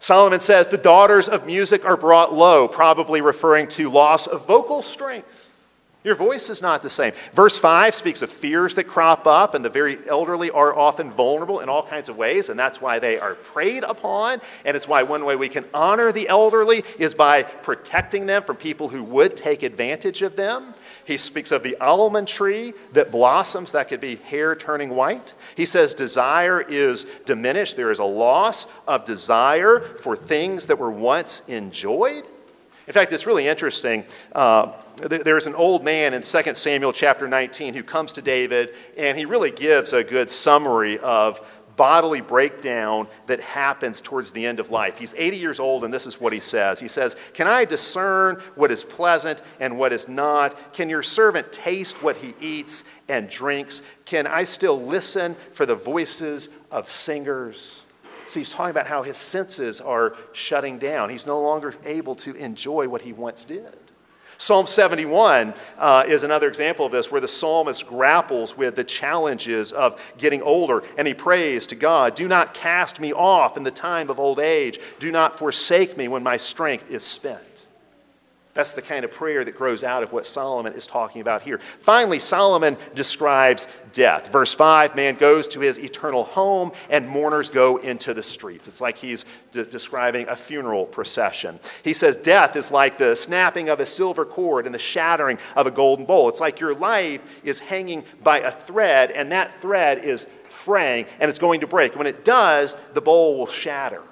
Solomon 0.00 0.40
says 0.40 0.68
the 0.68 0.78
daughters 0.78 1.28
of 1.28 1.46
music 1.46 1.84
are 1.84 1.96
brought 1.96 2.32
low, 2.32 2.68
probably 2.68 3.20
referring 3.20 3.66
to 3.68 3.88
loss 3.88 4.26
of 4.26 4.46
vocal 4.46 4.82
strength. 4.82 5.46
Your 6.04 6.14
voice 6.14 6.48
is 6.48 6.62
not 6.62 6.82
the 6.82 6.90
same. 6.90 7.12
Verse 7.32 7.58
5 7.58 7.94
speaks 7.94 8.22
of 8.22 8.30
fears 8.30 8.76
that 8.76 8.84
crop 8.84 9.26
up, 9.26 9.54
and 9.54 9.64
the 9.64 9.68
very 9.68 9.98
elderly 10.08 10.48
are 10.50 10.74
often 10.74 11.10
vulnerable 11.10 11.58
in 11.58 11.68
all 11.68 11.82
kinds 11.82 12.08
of 12.08 12.16
ways, 12.16 12.48
and 12.48 12.58
that's 12.58 12.80
why 12.80 13.00
they 13.00 13.18
are 13.18 13.34
preyed 13.34 13.82
upon. 13.82 14.40
And 14.64 14.76
it's 14.76 14.86
why 14.86 15.02
one 15.02 15.24
way 15.24 15.34
we 15.34 15.48
can 15.48 15.64
honor 15.74 16.12
the 16.12 16.28
elderly 16.28 16.84
is 16.98 17.14
by 17.14 17.42
protecting 17.42 18.26
them 18.26 18.44
from 18.44 18.56
people 18.56 18.88
who 18.88 19.02
would 19.02 19.36
take 19.36 19.64
advantage 19.64 20.22
of 20.22 20.36
them. 20.36 20.72
He 21.08 21.16
speaks 21.16 21.52
of 21.52 21.62
the 21.62 21.74
almond 21.80 22.28
tree 22.28 22.74
that 22.92 23.10
blossoms, 23.10 23.72
that 23.72 23.88
could 23.88 23.98
be 23.98 24.16
hair 24.16 24.54
turning 24.54 24.90
white. 24.90 25.34
He 25.56 25.64
says 25.64 25.94
desire 25.94 26.60
is 26.60 27.06
diminished. 27.24 27.78
There 27.78 27.90
is 27.90 27.98
a 27.98 28.04
loss 28.04 28.66
of 28.86 29.06
desire 29.06 29.80
for 29.80 30.14
things 30.14 30.66
that 30.66 30.78
were 30.78 30.90
once 30.90 31.40
enjoyed. 31.48 32.28
In 32.86 32.92
fact, 32.92 33.10
it's 33.10 33.26
really 33.26 33.48
interesting. 33.48 34.04
Uh, 34.34 34.72
there's 34.96 35.46
an 35.46 35.54
old 35.54 35.82
man 35.82 36.12
in 36.12 36.20
2 36.20 36.54
Samuel 36.54 36.92
chapter 36.92 37.26
19 37.26 37.72
who 37.72 37.82
comes 37.82 38.12
to 38.12 38.20
David, 38.20 38.74
and 38.98 39.16
he 39.16 39.24
really 39.24 39.50
gives 39.50 39.94
a 39.94 40.04
good 40.04 40.28
summary 40.28 40.98
of 40.98 41.40
bodily 41.78 42.20
breakdown 42.20 43.08
that 43.26 43.40
happens 43.40 44.02
towards 44.02 44.32
the 44.32 44.44
end 44.44 44.60
of 44.60 44.70
life. 44.70 44.98
He's 44.98 45.14
80 45.16 45.36
years 45.38 45.60
old, 45.60 45.84
and 45.84 45.94
this 45.94 46.06
is 46.06 46.20
what 46.20 46.34
he 46.34 46.40
says 46.40 46.78
He 46.78 46.88
says, 46.88 47.16
Can 47.32 47.46
I 47.46 47.64
discern 47.64 48.42
what 48.56 48.70
is 48.70 48.84
pleasant 48.84 49.40
and 49.60 49.78
what 49.78 49.94
is 49.94 50.08
not? 50.08 50.74
Can 50.74 50.90
your 50.90 51.02
servant 51.02 51.50
taste 51.50 52.02
what 52.02 52.18
he 52.18 52.34
eats 52.40 52.84
and 53.08 53.30
drinks? 53.30 53.80
Can 54.04 54.26
I 54.26 54.44
still 54.44 54.78
listen 54.78 55.36
for 55.52 55.64
the 55.64 55.76
voices 55.76 56.50
of 56.70 56.90
singers? 56.90 57.84
So 58.26 58.40
he's 58.40 58.50
talking 58.50 58.72
about 58.72 58.86
how 58.86 59.02
his 59.02 59.16
senses 59.16 59.80
are 59.80 60.14
shutting 60.34 60.78
down. 60.78 61.08
He's 61.08 61.24
no 61.24 61.40
longer 61.40 61.74
able 61.84 62.14
to 62.16 62.34
enjoy 62.34 62.86
what 62.86 63.00
he 63.00 63.14
once 63.14 63.44
did. 63.44 63.87
Psalm 64.40 64.68
71 64.68 65.52
uh, 65.78 66.04
is 66.06 66.22
another 66.22 66.46
example 66.46 66.86
of 66.86 66.92
this, 66.92 67.10
where 67.10 67.20
the 67.20 67.26
psalmist 67.26 67.88
grapples 67.88 68.56
with 68.56 68.76
the 68.76 68.84
challenges 68.84 69.72
of 69.72 70.00
getting 70.16 70.42
older, 70.42 70.84
and 70.96 71.08
he 71.08 71.14
prays 71.14 71.66
to 71.66 71.74
God 71.74 72.14
Do 72.14 72.28
not 72.28 72.54
cast 72.54 73.00
me 73.00 73.12
off 73.12 73.56
in 73.56 73.64
the 73.64 73.72
time 73.72 74.08
of 74.08 74.20
old 74.20 74.38
age, 74.38 74.78
do 75.00 75.10
not 75.10 75.36
forsake 75.36 75.96
me 75.96 76.06
when 76.06 76.22
my 76.22 76.36
strength 76.36 76.88
is 76.88 77.02
spent. 77.02 77.47
That's 78.58 78.72
the 78.72 78.82
kind 78.82 79.04
of 79.04 79.12
prayer 79.12 79.44
that 79.44 79.54
grows 79.54 79.84
out 79.84 80.02
of 80.02 80.12
what 80.12 80.26
Solomon 80.26 80.72
is 80.72 80.84
talking 80.84 81.20
about 81.20 81.42
here. 81.42 81.58
Finally, 81.78 82.18
Solomon 82.18 82.76
describes 82.92 83.68
death. 83.92 84.32
Verse 84.32 84.52
5 84.52 84.96
man 84.96 85.14
goes 85.14 85.46
to 85.46 85.60
his 85.60 85.78
eternal 85.78 86.24
home, 86.24 86.72
and 86.90 87.08
mourners 87.08 87.48
go 87.48 87.76
into 87.76 88.14
the 88.14 88.22
streets. 88.24 88.66
It's 88.66 88.80
like 88.80 88.98
he's 88.98 89.26
de- 89.52 89.64
describing 89.64 90.26
a 90.26 90.34
funeral 90.34 90.86
procession. 90.86 91.60
He 91.84 91.92
says, 91.92 92.16
Death 92.16 92.56
is 92.56 92.72
like 92.72 92.98
the 92.98 93.14
snapping 93.14 93.68
of 93.68 93.78
a 93.78 93.86
silver 93.86 94.24
cord 94.24 94.66
and 94.66 94.74
the 94.74 94.80
shattering 94.80 95.38
of 95.54 95.68
a 95.68 95.70
golden 95.70 96.04
bowl. 96.04 96.28
It's 96.28 96.40
like 96.40 96.58
your 96.58 96.74
life 96.74 97.22
is 97.44 97.60
hanging 97.60 98.02
by 98.24 98.40
a 98.40 98.50
thread, 98.50 99.12
and 99.12 99.30
that 99.30 99.62
thread 99.62 100.02
is 100.02 100.26
fraying, 100.48 101.06
and 101.20 101.28
it's 101.28 101.38
going 101.38 101.60
to 101.60 101.68
break. 101.68 101.94
When 101.94 102.08
it 102.08 102.24
does, 102.24 102.76
the 102.92 103.00
bowl 103.00 103.38
will 103.38 103.46
shatter. 103.46 104.02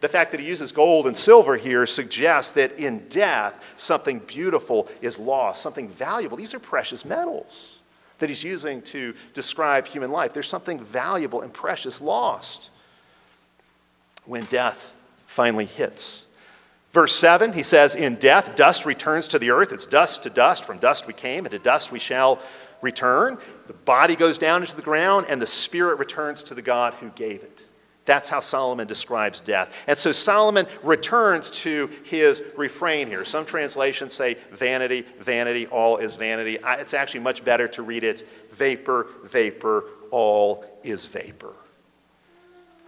The 0.00 0.08
fact 0.08 0.30
that 0.32 0.40
he 0.40 0.46
uses 0.46 0.72
gold 0.72 1.06
and 1.06 1.16
silver 1.16 1.56
here 1.56 1.86
suggests 1.86 2.52
that 2.52 2.78
in 2.78 3.08
death, 3.08 3.62
something 3.76 4.18
beautiful 4.20 4.88
is 5.00 5.18
lost, 5.18 5.62
something 5.62 5.88
valuable. 5.88 6.36
These 6.36 6.54
are 6.54 6.58
precious 6.58 7.04
metals 7.04 7.78
that 8.18 8.28
he's 8.28 8.44
using 8.44 8.82
to 8.82 9.14
describe 9.34 9.86
human 9.86 10.10
life. 10.10 10.32
There's 10.32 10.48
something 10.48 10.80
valuable 10.80 11.42
and 11.42 11.52
precious 11.52 12.00
lost 12.00 12.70
when 14.24 14.44
death 14.46 14.94
finally 15.26 15.66
hits. 15.66 16.26
Verse 16.92 17.14
7, 17.14 17.52
he 17.52 17.62
says, 17.62 17.94
In 17.94 18.14
death, 18.14 18.56
dust 18.56 18.86
returns 18.86 19.28
to 19.28 19.38
the 19.38 19.50
earth. 19.50 19.72
It's 19.72 19.84
dust 19.84 20.22
to 20.22 20.30
dust. 20.30 20.64
From 20.64 20.78
dust 20.78 21.06
we 21.06 21.12
came, 21.12 21.44
and 21.44 21.52
to 21.52 21.58
dust 21.58 21.92
we 21.92 21.98
shall 21.98 22.38
return. 22.80 23.36
The 23.66 23.74
body 23.74 24.16
goes 24.16 24.38
down 24.38 24.62
into 24.62 24.76
the 24.76 24.82
ground, 24.82 25.26
and 25.28 25.40
the 25.40 25.46
spirit 25.46 25.98
returns 25.98 26.42
to 26.44 26.54
the 26.54 26.62
God 26.62 26.94
who 26.94 27.10
gave 27.10 27.42
it. 27.42 27.65
That's 28.06 28.28
how 28.28 28.40
Solomon 28.40 28.86
describes 28.86 29.40
death. 29.40 29.74
And 29.86 29.98
so 29.98 30.12
Solomon 30.12 30.66
returns 30.82 31.50
to 31.50 31.90
his 32.04 32.42
refrain 32.56 33.08
here. 33.08 33.24
Some 33.24 33.44
translations 33.44 34.14
say 34.14 34.34
vanity, 34.52 35.04
vanity, 35.18 35.66
all 35.66 35.98
is 35.98 36.16
vanity. 36.16 36.58
It's 36.64 36.94
actually 36.94 37.20
much 37.20 37.44
better 37.44 37.68
to 37.68 37.82
read 37.82 38.04
it 38.04 38.26
vapor, 38.52 39.08
vapor, 39.24 39.84
all 40.10 40.64
is 40.82 41.06
vapor. 41.06 41.52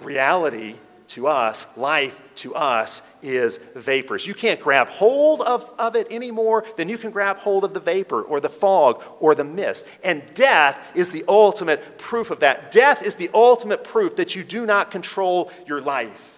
Reality 0.01 0.77
to 1.09 1.27
us, 1.27 1.67
life 1.77 2.21
to 2.37 2.55
us 2.55 3.03
is 3.23 3.59
vapors. 3.75 4.27
You 4.27 4.35
can't 4.35 4.61
grab 4.61 4.89
hold 4.89 5.41
of, 5.43 5.71
of 5.79 5.97
it 5.97 6.07
any 6.11 6.31
more 6.31 6.65
than 6.77 6.89
you 6.89 6.99
can 6.99 7.11
grab 7.11 7.39
hold 7.39 7.65
of 7.65 7.75
the 7.75 7.81
vapor 7.81 8.23
or 8.23 8.41
the 8.41 8.49
fog 8.49 9.03
or 9.19 9.35
the 9.35 9.45
mist. 9.45 9.87
And 10.05 10.23
death 10.35 10.79
is 10.95 11.11
the 11.11 11.25
ultimate 11.27 11.99
proof 11.99 12.31
of 12.31 12.41
that. 12.41 12.71
Death 12.71 13.05
is 13.05 13.15
the 13.15 13.31
ultimate 13.35 13.85
proof 13.85 14.17
that 14.17 14.37
you 14.37 14.45
do 14.45 14.67
not 14.67 14.91
control 14.91 15.51
your 15.67 15.81
life. 15.81 16.35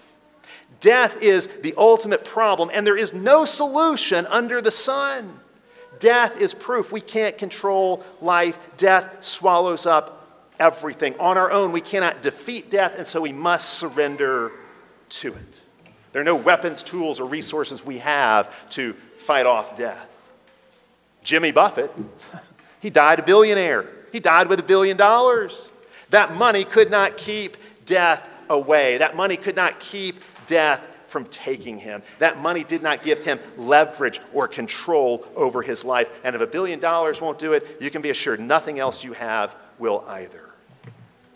Death 0.80 1.20
is 1.22 1.48
the 1.48 1.74
ultimate 1.76 2.24
problem, 2.24 2.70
and 2.72 2.86
there 2.86 2.96
is 2.96 3.12
no 3.12 3.44
solution 3.44 4.26
under 4.26 4.62
the 4.62 4.70
sun. 4.70 5.38
Death 5.98 6.40
is 6.40 6.54
proof 6.54 6.90
we 6.90 7.02
can't 7.02 7.36
control 7.36 8.02
life. 8.22 8.58
Death 8.78 9.22
swallows 9.22 9.84
up 9.84 10.19
everything. 10.60 11.18
On 11.18 11.36
our 11.36 11.50
own, 11.50 11.72
we 11.72 11.80
cannot 11.80 12.22
defeat 12.22 12.70
death, 12.70 12.94
and 12.96 13.06
so 13.06 13.20
we 13.22 13.32
must 13.32 13.78
surrender 13.78 14.52
to 15.08 15.34
it. 15.34 15.60
There 16.12 16.22
are 16.22 16.24
no 16.24 16.36
weapons, 16.36 16.82
tools, 16.82 17.18
or 17.18 17.26
resources 17.26 17.84
we 17.84 17.98
have 17.98 18.68
to 18.70 18.92
fight 19.16 19.46
off 19.46 19.74
death. 19.74 20.30
Jimmy 21.22 21.50
Buffett, 21.50 21.92
he 22.80 22.90
died 22.90 23.18
a 23.18 23.22
billionaire. 23.22 23.86
He 24.12 24.20
died 24.20 24.48
with 24.48 24.60
a 24.60 24.64
billion 24.64 24.96
dollars. 24.96 25.68
That 26.10 26.34
money 26.34 26.64
could 26.64 26.90
not 26.90 27.16
keep 27.16 27.56
death 27.86 28.28
away. 28.48 28.98
That 28.98 29.16
money 29.16 29.36
could 29.36 29.56
not 29.56 29.78
keep 29.78 30.16
death 30.46 30.84
from 31.06 31.26
taking 31.26 31.78
him. 31.78 32.02
That 32.18 32.38
money 32.38 32.64
did 32.64 32.82
not 32.82 33.02
give 33.02 33.24
him 33.24 33.38
leverage 33.56 34.20
or 34.32 34.48
control 34.48 35.26
over 35.34 35.62
his 35.62 35.84
life. 35.84 36.10
And 36.24 36.34
if 36.36 36.42
a 36.42 36.46
billion 36.46 36.80
dollars 36.80 37.20
won't 37.20 37.38
do 37.38 37.52
it, 37.52 37.78
you 37.80 37.90
can 37.90 38.02
be 38.02 38.10
assured 38.10 38.40
nothing 38.40 38.78
else 38.78 39.04
you 39.04 39.12
have 39.12 39.56
will 39.78 40.04
either. 40.08 40.49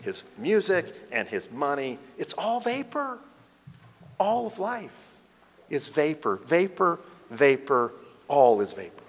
His 0.05 0.23
music 0.37 0.93
and 1.11 1.27
his 1.27 1.51
money, 1.51 1.97
it's 2.17 2.33
all 2.33 2.59
vapor. 2.59 3.17
All 4.19 4.47
of 4.47 4.59
life 4.59 5.17
is 5.69 5.87
vapor, 5.87 6.37
vapor, 6.45 6.99
vapor, 7.31 7.91
all 8.27 8.61
is 8.61 8.71
vapor. 8.71 9.01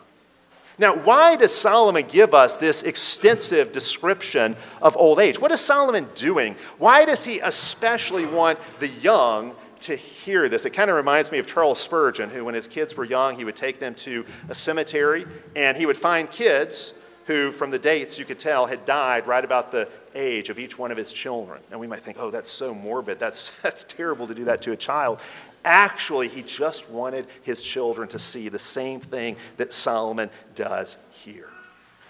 Now, 0.79 0.95
why 0.97 1.37
does 1.37 1.55
Solomon 1.55 2.05
give 2.09 2.35
us 2.35 2.57
this 2.57 2.83
extensive 2.83 3.73
description 3.73 4.57
of 4.83 4.97
old 4.97 5.21
age? 5.21 5.39
What 5.39 5.53
is 5.53 5.61
Solomon 5.61 6.09
doing? 6.15 6.57
Why 6.79 7.05
does 7.05 7.25
he 7.25 7.39
especially 7.41 8.27
want 8.27 8.59
the 8.79 8.89
young 8.89 9.55
to 9.81 9.97
hear 9.97 10.49
this? 10.49 10.67
It 10.67 10.71
kind 10.71 10.91
of 10.91 10.97
reminds 10.97 11.31
me 11.31 11.39
of 11.39 11.47
Charles 11.47 11.79
Spurgeon, 11.79 12.29
who, 12.29 12.45
when 12.45 12.55
his 12.55 12.67
kids 12.67 12.95
were 12.97 13.05
young, 13.05 13.37
he 13.37 13.45
would 13.45 13.57
take 13.57 13.81
them 13.81 13.95
to 13.97 14.27
a 14.49 14.55
cemetery 14.55 15.25
and 15.55 15.77
he 15.77 15.87
would 15.87 15.97
find 15.97 16.31
kids 16.31 16.93
who, 17.27 17.51
from 17.53 17.71
the 17.71 17.79
dates 17.79 18.19
you 18.19 18.25
could 18.25 18.39
tell, 18.39 18.67
had 18.67 18.85
died 18.85 19.27
right 19.27 19.45
about 19.45 19.73
the 19.73 19.89
age 20.17 20.49
of 20.49 20.59
each 20.59 20.79
one 20.79 20.91
of 20.91 20.97
his 20.97 21.13
children. 21.13 21.61
And 21.71 21.79
we 21.79 21.87
might 21.87 22.01
think, 22.01 22.17
oh, 22.19 22.31
that's 22.31 22.51
so 22.51 22.75
morbid. 22.75 23.19
That's, 23.19 23.51
that's 23.63 23.85
terrible 23.85 24.27
to 24.27 24.35
do 24.35 24.45
that 24.45 24.63
to 24.63 24.73
a 24.73 24.77
child. 24.77 25.21
Actually, 25.65 26.29
he 26.29 26.43
just 26.43 26.89
wanted 26.89 27.27
his 27.43 27.61
children 27.61 28.09
to 28.09 28.19
see 28.19 28.49
the 28.49 28.59
same 28.59 29.01
thing 29.01 29.37
that 29.57 29.75
Solomon 29.75 30.31
does 30.55 30.97
here 31.11 31.51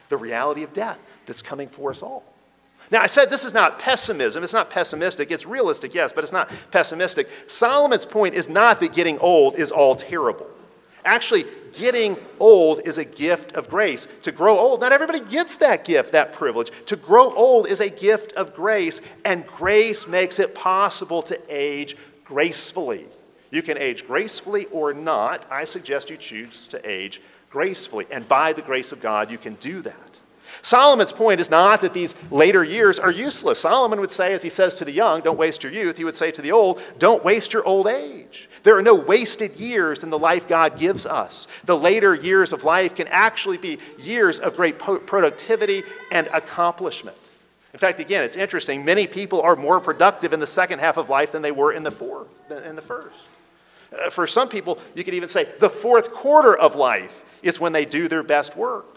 the 0.08 0.16
reality 0.16 0.62
of 0.62 0.72
death 0.72 0.98
that's 1.26 1.42
coming 1.42 1.68
for 1.68 1.90
us 1.90 2.02
all. 2.02 2.24
Now, 2.90 3.00
I 3.00 3.06
said 3.06 3.30
this 3.30 3.44
is 3.44 3.52
not 3.52 3.78
pessimism. 3.80 4.44
It's 4.44 4.52
not 4.52 4.70
pessimistic. 4.70 5.30
It's 5.32 5.44
realistic, 5.44 5.94
yes, 5.94 6.12
but 6.12 6.22
it's 6.22 6.32
not 6.32 6.50
pessimistic. 6.70 7.28
Solomon's 7.48 8.06
point 8.06 8.34
is 8.34 8.48
not 8.48 8.78
that 8.80 8.92
getting 8.92 9.18
old 9.18 9.56
is 9.56 9.72
all 9.72 9.96
terrible. 9.96 10.46
Actually, 11.06 11.44
getting 11.72 12.16
old 12.40 12.80
is 12.84 12.98
a 12.98 13.04
gift 13.04 13.52
of 13.52 13.70
grace. 13.70 14.08
To 14.22 14.32
grow 14.32 14.58
old, 14.58 14.80
not 14.80 14.92
everybody 14.92 15.20
gets 15.20 15.56
that 15.58 15.84
gift, 15.84 16.12
that 16.12 16.32
privilege. 16.32 16.70
To 16.86 16.96
grow 16.96 17.32
old 17.32 17.68
is 17.68 17.80
a 17.80 17.88
gift 17.88 18.32
of 18.32 18.54
grace, 18.54 19.00
and 19.24 19.46
grace 19.46 20.06
makes 20.06 20.38
it 20.38 20.54
possible 20.54 21.22
to 21.22 21.38
age 21.48 21.96
gracefully. 22.24 23.06
You 23.50 23.62
can 23.62 23.78
age 23.78 24.06
gracefully 24.06 24.66
or 24.66 24.92
not. 24.92 25.46
I 25.50 25.64
suggest 25.64 26.10
you 26.10 26.16
choose 26.16 26.66
to 26.68 26.88
age 26.88 27.22
gracefully. 27.50 28.06
And 28.10 28.28
by 28.28 28.52
the 28.52 28.62
grace 28.62 28.90
of 28.90 29.00
God, 29.00 29.30
you 29.30 29.38
can 29.38 29.54
do 29.54 29.82
that. 29.82 30.05
Solomon's 30.66 31.12
point 31.12 31.38
is 31.38 31.48
not 31.48 31.82
that 31.82 31.94
these 31.94 32.16
later 32.28 32.64
years 32.64 32.98
are 32.98 33.12
useless. 33.12 33.60
Solomon 33.60 34.00
would 34.00 34.10
say, 34.10 34.32
as 34.32 34.42
he 34.42 34.50
says 34.50 34.74
to 34.74 34.84
the 34.84 34.90
young, 34.90 35.20
don't 35.20 35.38
waste 35.38 35.62
your 35.62 35.72
youth. 35.72 35.96
He 35.96 36.02
would 36.02 36.16
say 36.16 36.32
to 36.32 36.42
the 36.42 36.50
old, 36.50 36.82
don't 36.98 37.22
waste 37.22 37.52
your 37.52 37.64
old 37.64 37.86
age. 37.86 38.48
There 38.64 38.76
are 38.76 38.82
no 38.82 38.96
wasted 38.96 39.54
years 39.60 40.02
in 40.02 40.10
the 40.10 40.18
life 40.18 40.48
God 40.48 40.76
gives 40.76 41.06
us. 41.06 41.46
The 41.66 41.78
later 41.78 42.16
years 42.16 42.52
of 42.52 42.64
life 42.64 42.96
can 42.96 43.06
actually 43.12 43.58
be 43.58 43.78
years 43.96 44.40
of 44.40 44.56
great 44.56 44.76
productivity 44.76 45.84
and 46.10 46.26
accomplishment. 46.34 47.16
In 47.72 47.78
fact, 47.78 48.00
again, 48.00 48.24
it's 48.24 48.36
interesting. 48.36 48.84
Many 48.84 49.06
people 49.06 49.42
are 49.42 49.54
more 49.54 49.78
productive 49.78 50.32
in 50.32 50.40
the 50.40 50.48
second 50.48 50.80
half 50.80 50.96
of 50.96 51.08
life 51.08 51.30
than 51.30 51.42
they 51.42 51.52
were 51.52 51.70
in 51.74 51.84
the 51.84 51.92
fourth, 51.92 52.50
in 52.50 52.74
the 52.74 52.82
first. 52.82 53.22
Uh, 53.92 54.10
for 54.10 54.26
some 54.26 54.48
people, 54.48 54.80
you 54.96 55.04
could 55.04 55.14
even 55.14 55.28
say 55.28 55.46
the 55.60 55.70
fourth 55.70 56.10
quarter 56.10 56.56
of 56.56 56.74
life 56.74 57.24
is 57.40 57.60
when 57.60 57.72
they 57.72 57.84
do 57.84 58.08
their 58.08 58.24
best 58.24 58.56
work. 58.56 58.95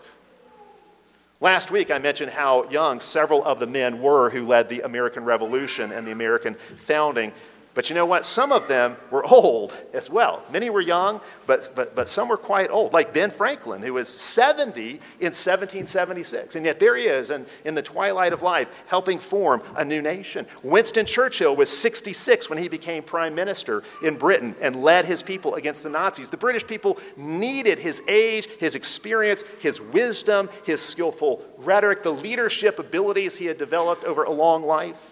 Last 1.41 1.71
week, 1.71 1.89
I 1.89 1.99
mentioned 1.99 2.31
how 2.31 2.69
young 2.69 2.99
several 2.99 3.45
of 3.45 3.59
the 3.59 3.67
men 3.67 4.01
were 4.01 4.29
who 4.29 4.45
led 4.45 4.67
the 4.67 4.81
American 4.81 5.23
Revolution 5.23 5.93
and 5.93 6.05
the 6.05 6.11
American 6.11 6.55
founding. 6.75 7.31
But 7.75 7.89
you 7.89 7.95
know 7.95 8.05
what? 8.05 8.25
Some 8.25 8.51
of 8.51 8.67
them 8.67 8.97
were 9.11 9.25
old 9.31 9.73
as 9.93 10.09
well. 10.09 10.43
Many 10.51 10.69
were 10.69 10.81
young, 10.81 11.21
but, 11.45 11.73
but, 11.75 11.95
but 11.95 12.09
some 12.09 12.27
were 12.27 12.37
quite 12.37 12.69
old, 12.71 12.93
like 12.93 13.13
Ben 13.13 13.31
Franklin, 13.31 13.81
who 13.81 13.93
was 13.93 14.09
70 14.09 14.89
in 14.89 15.31
1776. 15.31 16.55
And 16.55 16.65
yet 16.65 16.79
there 16.79 16.95
he 16.95 17.03
is 17.03 17.29
in, 17.29 17.45
in 17.65 17.75
the 17.75 17.81
twilight 17.81 18.33
of 18.33 18.41
life, 18.41 18.69
helping 18.87 19.19
form 19.19 19.61
a 19.75 19.85
new 19.85 20.01
nation. 20.01 20.47
Winston 20.63 21.05
Churchill 21.05 21.55
was 21.55 21.69
66 21.69 22.49
when 22.49 22.57
he 22.57 22.67
became 22.67 23.03
prime 23.03 23.35
minister 23.35 23.83
in 24.03 24.17
Britain 24.17 24.55
and 24.61 24.83
led 24.83 25.05
his 25.05 25.21
people 25.21 25.55
against 25.55 25.83
the 25.83 25.89
Nazis. 25.89 26.29
The 26.29 26.37
British 26.37 26.65
people 26.65 26.97
needed 27.15 27.79
his 27.79 28.01
age, 28.07 28.47
his 28.59 28.75
experience, 28.75 29.43
his 29.59 29.79
wisdom, 29.79 30.49
his 30.65 30.81
skillful 30.81 31.45
rhetoric, 31.57 32.03
the 32.03 32.11
leadership 32.11 32.79
abilities 32.79 33.37
he 33.37 33.45
had 33.45 33.57
developed 33.57 34.03
over 34.03 34.23
a 34.23 34.31
long 34.31 34.63
life. 34.63 35.08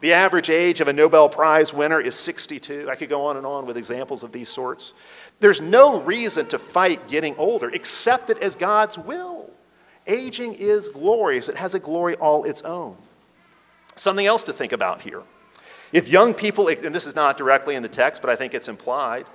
The 0.00 0.12
average 0.12 0.48
age 0.48 0.80
of 0.80 0.88
a 0.88 0.92
Nobel 0.92 1.28
Prize 1.28 1.72
winner 1.72 2.00
is 2.00 2.14
62. 2.14 2.88
I 2.88 2.94
could 2.94 3.08
go 3.08 3.26
on 3.26 3.36
and 3.36 3.44
on 3.44 3.66
with 3.66 3.76
examples 3.76 4.22
of 4.22 4.30
these 4.30 4.48
sorts. 4.48 4.92
There's 5.40 5.60
no 5.60 6.00
reason 6.02 6.46
to 6.48 6.58
fight 6.58 7.08
getting 7.08 7.36
older, 7.36 7.68
accept 7.68 8.30
it 8.30 8.38
as 8.40 8.54
God's 8.54 8.96
will. 8.96 9.50
Aging 10.06 10.54
is 10.54 10.88
glorious, 10.88 11.48
it 11.48 11.56
has 11.56 11.74
a 11.74 11.78
glory 11.78 12.14
all 12.16 12.44
its 12.44 12.62
own. 12.62 12.96
Something 13.96 14.26
else 14.26 14.44
to 14.44 14.52
think 14.52 14.72
about 14.72 15.02
here. 15.02 15.22
If 15.92 16.06
young 16.06 16.34
people, 16.34 16.68
and 16.68 16.94
this 16.94 17.06
is 17.06 17.16
not 17.16 17.36
directly 17.36 17.74
in 17.74 17.82
the 17.82 17.88
text, 17.88 18.22
but 18.22 18.30
I 18.30 18.36
think 18.36 18.54
it's 18.54 18.68
implied, 18.68 19.26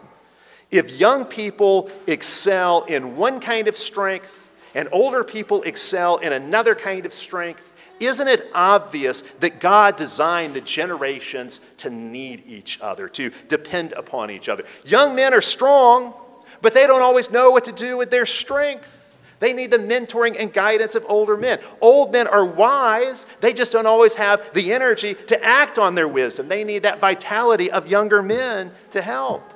if 0.71 0.99
young 0.99 1.25
people 1.25 1.89
excel 2.07 2.83
in 2.85 3.17
one 3.17 3.39
kind 3.39 3.67
of 3.67 3.77
strength 3.77 4.49
and 4.73 4.87
older 4.91 5.23
people 5.23 5.61
excel 5.63 6.17
in 6.17 6.33
another 6.33 6.73
kind 6.73 7.05
of 7.05 7.13
strength, 7.13 7.72
isn't 8.05 8.27
it 8.27 8.49
obvious 8.53 9.21
that 9.39 9.59
God 9.59 9.95
designed 9.95 10.53
the 10.53 10.61
generations 10.61 11.59
to 11.77 11.89
need 11.89 12.43
each 12.47 12.79
other, 12.81 13.07
to 13.09 13.31
depend 13.47 13.93
upon 13.93 14.31
each 14.31 14.49
other? 14.49 14.63
Young 14.85 15.15
men 15.15 15.33
are 15.33 15.41
strong, 15.41 16.13
but 16.61 16.73
they 16.73 16.87
don't 16.87 17.01
always 17.01 17.31
know 17.31 17.51
what 17.51 17.65
to 17.65 17.71
do 17.71 17.97
with 17.97 18.09
their 18.09 18.25
strength. 18.25 18.99
They 19.39 19.51
need 19.51 19.71
the 19.71 19.77
mentoring 19.77 20.37
and 20.39 20.53
guidance 20.53 20.95
of 20.95 21.05
older 21.09 21.35
men. 21.35 21.59
Old 21.81 22.13
men 22.13 22.27
are 22.27 22.45
wise, 22.45 23.25
they 23.41 23.51
just 23.51 23.73
don't 23.73 23.85
always 23.85 24.15
have 24.15 24.53
the 24.53 24.71
energy 24.71 25.15
to 25.15 25.43
act 25.43 25.77
on 25.77 25.95
their 25.95 26.07
wisdom. 26.07 26.47
They 26.47 26.63
need 26.63 26.83
that 26.83 26.99
vitality 26.99 27.69
of 27.69 27.87
younger 27.87 28.21
men 28.21 28.71
to 28.91 29.01
help. 29.01 29.53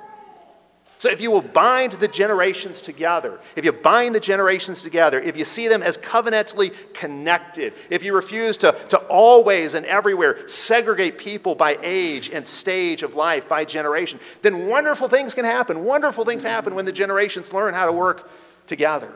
So, 0.99 1.11
if 1.11 1.21
you 1.21 1.29
will 1.29 1.43
bind 1.43 1.93
the 1.93 2.07
generations 2.07 2.81
together, 2.81 3.39
if 3.55 3.63
you 3.63 3.71
bind 3.71 4.15
the 4.15 4.19
generations 4.19 4.81
together, 4.81 5.19
if 5.19 5.37
you 5.37 5.45
see 5.45 5.67
them 5.67 5.83
as 5.83 5.95
covenantally 5.95 6.73
connected, 6.93 7.73
if 7.91 8.03
you 8.03 8.15
refuse 8.15 8.57
to, 8.57 8.71
to 8.89 8.97
always 9.07 9.75
and 9.75 9.85
everywhere 9.85 10.47
segregate 10.49 11.19
people 11.19 11.53
by 11.53 11.77
age 11.83 12.31
and 12.31 12.47
stage 12.47 13.03
of 13.03 13.15
life, 13.15 13.47
by 13.47 13.63
generation, 13.63 14.19
then 14.41 14.67
wonderful 14.67 15.07
things 15.07 15.35
can 15.35 15.45
happen. 15.45 15.83
Wonderful 15.83 16.25
things 16.25 16.43
happen 16.43 16.73
when 16.73 16.85
the 16.85 16.91
generations 16.91 17.53
learn 17.53 17.75
how 17.75 17.85
to 17.85 17.91
work 17.91 18.27
together. 18.65 19.11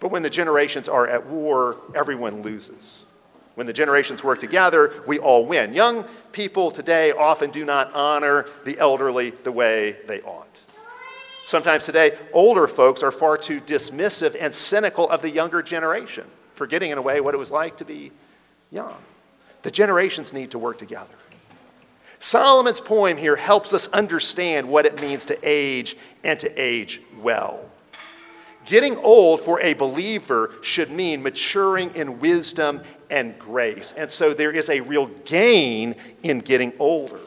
But 0.00 0.10
when 0.10 0.22
the 0.22 0.30
generations 0.30 0.88
are 0.88 1.06
at 1.06 1.26
war, 1.26 1.76
everyone 1.94 2.42
loses. 2.42 3.04
When 3.54 3.68
the 3.68 3.72
generations 3.72 4.24
work 4.24 4.40
together, 4.40 4.92
we 5.06 5.20
all 5.20 5.46
win. 5.46 5.72
Young 5.72 6.04
people 6.32 6.72
today 6.72 7.12
often 7.12 7.50
do 7.50 7.64
not 7.64 7.94
honor 7.94 8.46
the 8.64 8.76
elderly 8.78 9.30
the 9.30 9.52
way 9.52 9.98
they 10.08 10.20
ought. 10.22 10.43
Sometimes 11.46 11.84
today, 11.84 12.16
older 12.32 12.66
folks 12.66 13.02
are 13.02 13.10
far 13.10 13.36
too 13.36 13.60
dismissive 13.60 14.36
and 14.40 14.54
cynical 14.54 15.08
of 15.10 15.20
the 15.20 15.30
younger 15.30 15.62
generation, 15.62 16.24
forgetting 16.54 16.90
in 16.90 16.98
a 16.98 17.02
way 17.02 17.20
what 17.20 17.34
it 17.34 17.38
was 17.38 17.50
like 17.50 17.76
to 17.76 17.84
be 17.84 18.12
young. 18.70 18.96
The 19.62 19.70
generations 19.70 20.32
need 20.32 20.50
to 20.52 20.58
work 20.58 20.78
together. 20.78 21.14
Solomon's 22.18 22.80
poem 22.80 23.18
here 23.18 23.36
helps 23.36 23.74
us 23.74 23.88
understand 23.88 24.66
what 24.66 24.86
it 24.86 25.00
means 25.00 25.26
to 25.26 25.38
age 25.42 25.96
and 26.22 26.40
to 26.40 26.50
age 26.60 27.02
well. 27.18 27.60
Getting 28.64 28.96
old 28.96 29.42
for 29.42 29.60
a 29.60 29.74
believer 29.74 30.52
should 30.62 30.90
mean 30.90 31.22
maturing 31.22 31.94
in 31.94 32.18
wisdom 32.20 32.82
and 33.10 33.38
grace. 33.38 33.92
And 33.92 34.10
so 34.10 34.32
there 34.32 34.52
is 34.52 34.70
a 34.70 34.80
real 34.80 35.08
gain 35.26 35.96
in 36.22 36.38
getting 36.38 36.72
older. 36.78 37.20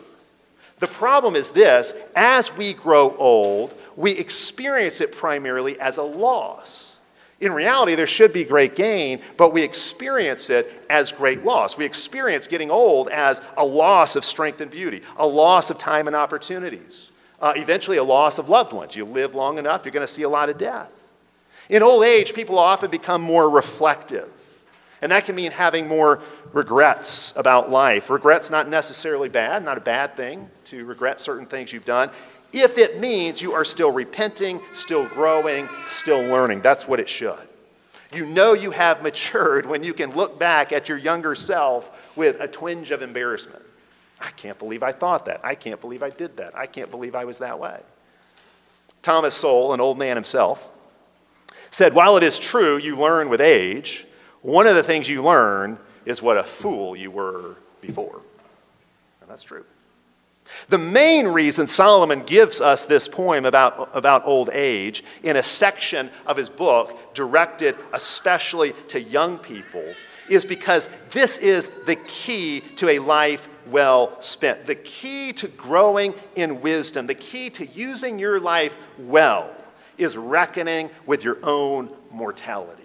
The 0.80 0.88
problem 0.88 1.36
is 1.36 1.52
this 1.52 1.94
as 2.16 2.56
we 2.56 2.74
grow 2.74 3.16
old, 3.18 3.76
we 3.98 4.12
experience 4.12 5.02
it 5.02 5.12
primarily 5.12 5.78
as 5.82 5.98
a 5.98 6.04
loss. 6.04 6.96
In 7.40 7.52
reality, 7.52 7.96
there 7.96 8.08
should 8.08 8.32
be 8.32 8.44
great 8.44 8.76
gain, 8.76 9.22
but 9.36 9.54
we 9.54 9.64
experience 9.64 10.50
it 10.50 10.86
as 10.90 11.12
great 11.12 11.44
loss. 11.44 11.78
We 11.78 11.86
experience 11.86 12.48
getting 12.48 12.72
old 12.72 13.10
as 13.10 13.42
a 13.58 13.66
loss 13.66 14.16
of 14.16 14.24
strength 14.24 14.62
and 14.62 14.72
beauty, 14.72 15.02
a 15.18 15.28
loss 15.28 15.70
of 15.70 15.78
time 15.78 16.08
and 16.08 16.16
opportunities, 16.16 17.12
uh, 17.40 17.54
eventually, 17.56 17.98
a 17.98 18.04
loss 18.04 18.40
of 18.40 18.50
loved 18.50 18.72
ones. 18.72 18.96
You 18.96 19.04
live 19.04 19.36
long 19.36 19.58
enough, 19.58 19.84
you're 19.84 19.92
going 19.92 20.06
to 20.06 20.12
see 20.12 20.24
a 20.24 20.30
lot 20.30 20.50
of 20.50 20.58
death. 20.58 20.92
In 21.70 21.84
old 21.84 22.04
age, 22.04 22.34
people 22.34 22.58
often 22.58 22.90
become 22.90 23.22
more 23.22 23.50
reflective. 23.50 24.30
And 25.02 25.12
that 25.12 25.26
can 25.26 25.36
mean 25.36 25.52
having 25.52 25.88
more 25.88 26.22
regrets 26.54 27.34
about 27.36 27.70
life. 27.70 28.10
Regret's 28.10 28.50
not 28.50 28.68
necessarily 28.68 29.30
bad, 29.30 29.64
not 29.64 29.78
a 29.78 29.82
bad 29.82 30.16
thing 30.16 30.50
to 30.66 30.86
regret 30.86 31.20
certain 31.20 31.46
things 31.46 31.72
you've 31.72 31.86
done, 31.86 32.10
if 32.54 32.78
it 32.78 33.00
means 33.00 33.42
you 33.42 33.54
are 33.54 33.66
still 33.66 33.92
repenting, 33.92 34.62
still 34.74 35.06
growing, 35.08 35.68
still 35.86 36.22
learning. 36.22 36.62
That's 36.62 36.88
what 36.88 37.00
it 37.00 37.10
should. 37.10 37.48
You 38.14 38.26
know 38.26 38.54
you 38.54 38.72
have 38.72 39.02
matured 39.04 39.66
when 39.66 39.84
you 39.84 39.94
can 39.94 40.12
look 40.12 40.40
back 40.40 40.72
at 40.72 40.88
your 40.88 40.98
younger 40.98 41.36
self 41.36 41.92
with 42.16 42.40
a 42.40 42.48
twinge 42.48 42.92
of 42.92 43.02
embarrassment. 43.02 43.64
I 44.20 44.32
can't 44.32 44.58
believe 44.58 44.82
I 44.82 44.92
thought 44.92 45.26
that. 45.26 45.42
I 45.44 45.56
can't 45.56 45.80
believe 45.80 46.02
I 46.02 46.10
did 46.10 46.38
that. 46.38 46.58
I 46.58 46.66
can't 46.66 46.90
believe 46.90 47.14
I 47.14 47.26
was 47.26 47.38
that 47.40 47.60
way. 47.60 47.80
Thomas 49.04 49.36
Sowell, 49.36 49.74
an 49.74 49.80
old 49.80 49.98
man 49.98 50.18
himself, 50.18 50.68
said, 51.70 51.94
While 51.94 52.18
it 52.18 52.24
is 52.24 52.40
true 52.40 52.78
you 52.78 52.96
learn 52.96 53.30
with 53.30 53.42
age, 53.42 54.06
one 54.42 54.66
of 54.66 54.76
the 54.76 54.84
things 54.84 55.08
you 55.08 55.22
learn 55.22 55.78
is 56.06 56.22
what 56.22 56.38
a 56.38 56.44
fool 56.44 56.96
you 56.96 57.12
were 57.12 57.56
before. 57.82 58.22
And 59.22 59.30
that's 59.30 59.44
true. 59.44 59.66
The 60.70 60.78
main 60.78 61.28
reason 61.28 61.68
Solomon 61.68 62.24
gives 62.24 62.62
us 62.62 62.86
this 62.86 63.08
poem 63.08 63.46
about, 63.46 63.90
about 63.94 64.26
old 64.26 64.50
age 64.52 65.04
in 65.24 65.36
a 65.36 65.44
section 65.44 66.10
of 66.26 66.38
his 66.38 66.50
book 66.50 67.14
directed 67.14 67.76
especially 67.94 68.74
to 68.90 69.02
young 69.02 69.38
people 69.38 69.86
is 70.30 70.46
because 70.46 70.90
this 71.12 71.38
is 71.38 71.70
the 71.86 71.96
key 71.96 72.62
to 72.76 72.90
a 72.90 73.00
life 73.00 73.48
well 73.68 74.20
spent. 74.22 74.66
The 74.66 74.76
key 74.76 75.34
to 75.34 75.48
growing 75.48 76.14
in 76.36 76.62
wisdom, 76.62 77.08
the 77.08 77.16
key 77.16 77.50
to 77.52 77.66
using 77.66 78.20
your 78.20 78.40
life 78.40 78.78
well, 78.98 79.54
is 79.98 80.18
reckoning 80.18 80.90
with 81.06 81.24
your 81.24 81.38
own 81.44 81.90
mortality. 82.12 82.84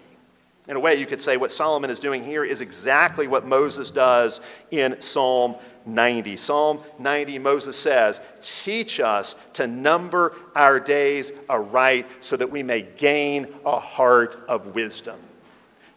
In 0.67 0.77
a 0.77 0.79
way, 0.79 0.95
you 0.95 1.05
could 1.05 1.21
say 1.21 1.35
what 1.35 1.51
Solomon 1.51 1.89
is 1.89 1.99
doing 1.99 2.23
here 2.23 2.45
is 2.45 2.61
exactly 2.61 3.27
what 3.27 3.45
Moses 3.45 3.91
does 3.91 4.39
in 4.71 4.99
Psalm 5.01 5.55
90. 5.85 6.35
Psalm 6.37 6.79
90, 6.99 7.39
Moses 7.39 7.77
says, 7.77 8.21
Teach 8.41 8.99
us 8.99 9.35
to 9.53 9.67
number 9.67 10.35
our 10.55 10.79
days 10.79 11.31
aright 11.49 12.07
so 12.19 12.37
that 12.37 12.51
we 12.51 12.63
may 12.63 12.81
gain 12.81 13.47
a 13.65 13.79
heart 13.79 14.37
of 14.47 14.75
wisdom. 14.75 15.19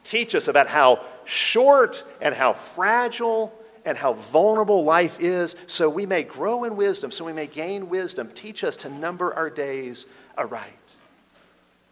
Teach 0.02 0.34
us 0.34 0.48
about 0.48 0.68
how 0.68 1.00
short 1.24 2.04
and 2.20 2.34
how 2.34 2.52
fragile 2.52 3.52
and 3.84 3.96
how 3.96 4.14
vulnerable 4.14 4.84
life 4.84 5.20
is 5.20 5.56
so 5.66 5.88
we 5.88 6.06
may 6.06 6.22
grow 6.22 6.64
in 6.64 6.76
wisdom, 6.76 7.10
so 7.10 7.24
we 7.24 7.32
may 7.32 7.46
gain 7.46 7.88
wisdom. 7.88 8.30
Teach 8.34 8.64
us 8.64 8.76
to 8.78 8.88
number 8.88 9.32
our 9.34 9.50
days 9.50 10.06
aright. 10.36 10.72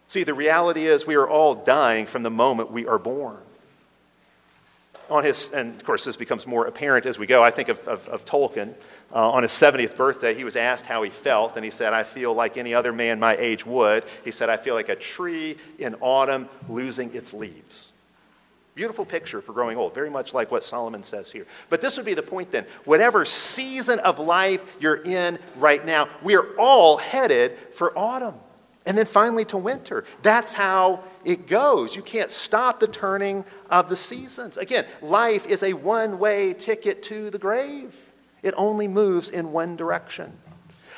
See, 0.07 0.23
the 0.23 0.33
reality 0.33 0.85
is 0.85 1.07
we 1.07 1.15
are 1.15 1.27
all 1.27 1.55
dying 1.55 2.05
from 2.05 2.23
the 2.23 2.29
moment 2.29 2.71
we 2.71 2.85
are 2.85 2.99
born 2.99 3.41
on 5.09 5.23
his, 5.23 5.51
and 5.51 5.75
of 5.75 5.83
course, 5.83 6.05
this 6.05 6.15
becomes 6.15 6.47
more 6.47 6.65
apparent 6.67 7.05
as 7.05 7.19
we 7.19 7.27
go. 7.27 7.43
I 7.43 7.51
think 7.51 7.69
of, 7.69 7.87
of, 7.87 8.07
of 8.07 8.25
Tolkien. 8.25 8.73
Uh, 9.13 9.31
on 9.31 9.43
his 9.43 9.51
70th 9.51 9.95
birthday, 9.95 10.33
he 10.33 10.43
was 10.43 10.55
asked 10.55 10.85
how 10.85 11.03
he 11.03 11.09
felt, 11.09 11.55
and 11.55 11.63
he 11.63 11.71
said, 11.71 11.93
I 11.93 12.03
feel 12.03 12.33
like 12.33 12.57
any 12.57 12.73
other 12.73 12.91
man 12.91 13.19
my 13.19 13.35
age 13.37 13.65
would. 13.65 14.03
He 14.23 14.31
said, 14.31 14.49
I 14.49 14.57
feel 14.57 14.73
like 14.75 14.89
a 14.89 14.95
tree 14.95 15.57
in 15.79 15.95
autumn 16.01 16.49
losing 16.67 17.13
its 17.13 17.33
leaves. 17.33 17.93
Beautiful 18.73 19.05
picture 19.05 19.39
for 19.41 19.53
growing 19.53 19.77
old, 19.77 19.93
very 19.93 20.09
much 20.09 20.33
like 20.33 20.51
what 20.51 20.63
Solomon 20.63 21.01
says 21.01 21.31
here. 21.31 21.45
But 21.69 21.79
this 21.79 21.95
would 21.95 22.05
be 22.05 22.13
the 22.13 22.21
point 22.21 22.51
then. 22.51 22.65
Whatever 22.83 23.23
season 23.23 23.99
of 23.99 24.19
life 24.19 24.75
you're 24.81 25.01
in 25.01 25.39
right 25.55 25.85
now, 25.85 26.09
we 26.21 26.35
are 26.35 26.47
all 26.59 26.97
headed 26.97 27.57
for 27.73 27.97
autumn 27.97 28.35
and 28.85 28.97
then 28.97 29.05
finally 29.05 29.45
to 29.45 29.57
winter. 29.57 30.03
That's 30.21 30.53
how 30.53 31.03
it 31.23 31.47
goes. 31.47 31.95
You 31.95 32.01
can't 32.01 32.31
stop 32.31 32.79
the 32.79 32.87
turning 32.87 33.43
of 33.69 33.89
the 33.89 33.95
seasons. 33.95 34.57
Again, 34.57 34.85
life 35.01 35.47
is 35.47 35.63
a 35.63 35.73
one 35.73 36.19
way 36.19 36.53
ticket 36.53 37.01
to 37.03 37.29
the 37.29 37.39
grave, 37.39 37.95
it 38.43 38.53
only 38.57 38.87
moves 38.87 39.29
in 39.29 39.51
one 39.51 39.75
direction. 39.75 40.31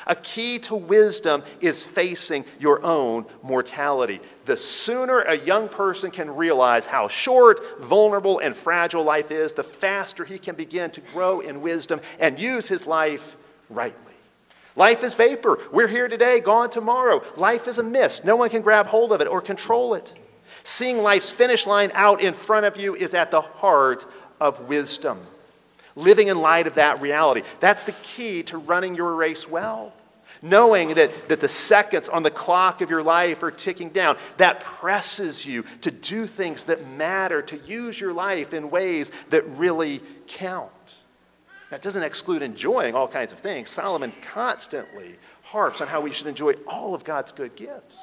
A 0.06 0.14
key 0.14 0.58
to 0.60 0.74
wisdom 0.74 1.42
is 1.60 1.82
facing 1.84 2.46
your 2.58 2.82
own 2.82 3.26
mortality. 3.42 4.20
The 4.46 4.56
sooner 4.56 5.20
a 5.20 5.36
young 5.36 5.68
person 5.68 6.10
can 6.10 6.34
realize 6.34 6.86
how 6.86 7.08
short, 7.08 7.82
vulnerable, 7.82 8.38
and 8.38 8.56
fragile 8.56 9.04
life 9.04 9.30
is, 9.30 9.52
the 9.52 9.62
faster 9.62 10.24
he 10.24 10.38
can 10.38 10.54
begin 10.54 10.90
to 10.92 11.02
grow 11.12 11.40
in 11.40 11.60
wisdom 11.60 12.00
and 12.18 12.40
use 12.40 12.68
his 12.68 12.86
life 12.86 13.36
rightly. 13.68 14.14
Life 14.78 15.02
is 15.02 15.14
vapor. 15.14 15.58
We're 15.72 15.88
here 15.88 16.06
today, 16.06 16.38
gone 16.38 16.70
tomorrow. 16.70 17.20
Life 17.36 17.66
is 17.66 17.78
a 17.78 17.82
mist. 17.82 18.24
No 18.24 18.36
one 18.36 18.48
can 18.48 18.62
grab 18.62 18.86
hold 18.86 19.12
of 19.12 19.20
it 19.20 19.26
or 19.26 19.40
control 19.40 19.94
it. 19.94 20.14
Seeing 20.62 21.02
life's 21.02 21.32
finish 21.32 21.66
line 21.66 21.90
out 21.94 22.22
in 22.22 22.32
front 22.32 22.64
of 22.64 22.76
you 22.76 22.94
is 22.94 23.12
at 23.12 23.32
the 23.32 23.40
heart 23.40 24.06
of 24.40 24.68
wisdom. 24.68 25.18
Living 25.96 26.28
in 26.28 26.40
light 26.40 26.68
of 26.68 26.74
that 26.74 27.00
reality. 27.00 27.42
That's 27.58 27.82
the 27.82 27.92
key 28.04 28.44
to 28.44 28.58
running 28.58 28.94
your 28.94 29.16
race 29.16 29.48
well. 29.48 29.92
Knowing 30.42 30.94
that, 30.94 31.28
that 31.28 31.40
the 31.40 31.48
seconds 31.48 32.08
on 32.08 32.22
the 32.22 32.30
clock 32.30 32.80
of 32.80 32.88
your 32.88 33.02
life 33.02 33.42
are 33.42 33.50
ticking 33.50 33.88
down, 33.88 34.16
that 34.36 34.60
presses 34.60 35.44
you 35.44 35.64
to 35.80 35.90
do 35.90 36.24
things 36.24 36.66
that 36.66 36.86
matter, 36.90 37.42
to 37.42 37.56
use 37.56 38.00
your 38.00 38.12
life 38.12 38.54
in 38.54 38.70
ways 38.70 39.10
that 39.30 39.44
really 39.48 40.00
count. 40.28 40.97
That 41.70 41.82
doesn't 41.82 42.02
exclude 42.02 42.42
enjoying 42.42 42.94
all 42.94 43.08
kinds 43.08 43.32
of 43.32 43.38
things. 43.38 43.68
Solomon 43.68 44.12
constantly 44.22 45.16
harps 45.42 45.80
on 45.80 45.88
how 45.88 46.00
we 46.00 46.12
should 46.12 46.26
enjoy 46.26 46.52
all 46.66 46.94
of 46.94 47.04
God's 47.04 47.32
good 47.32 47.56
gifts. 47.56 47.98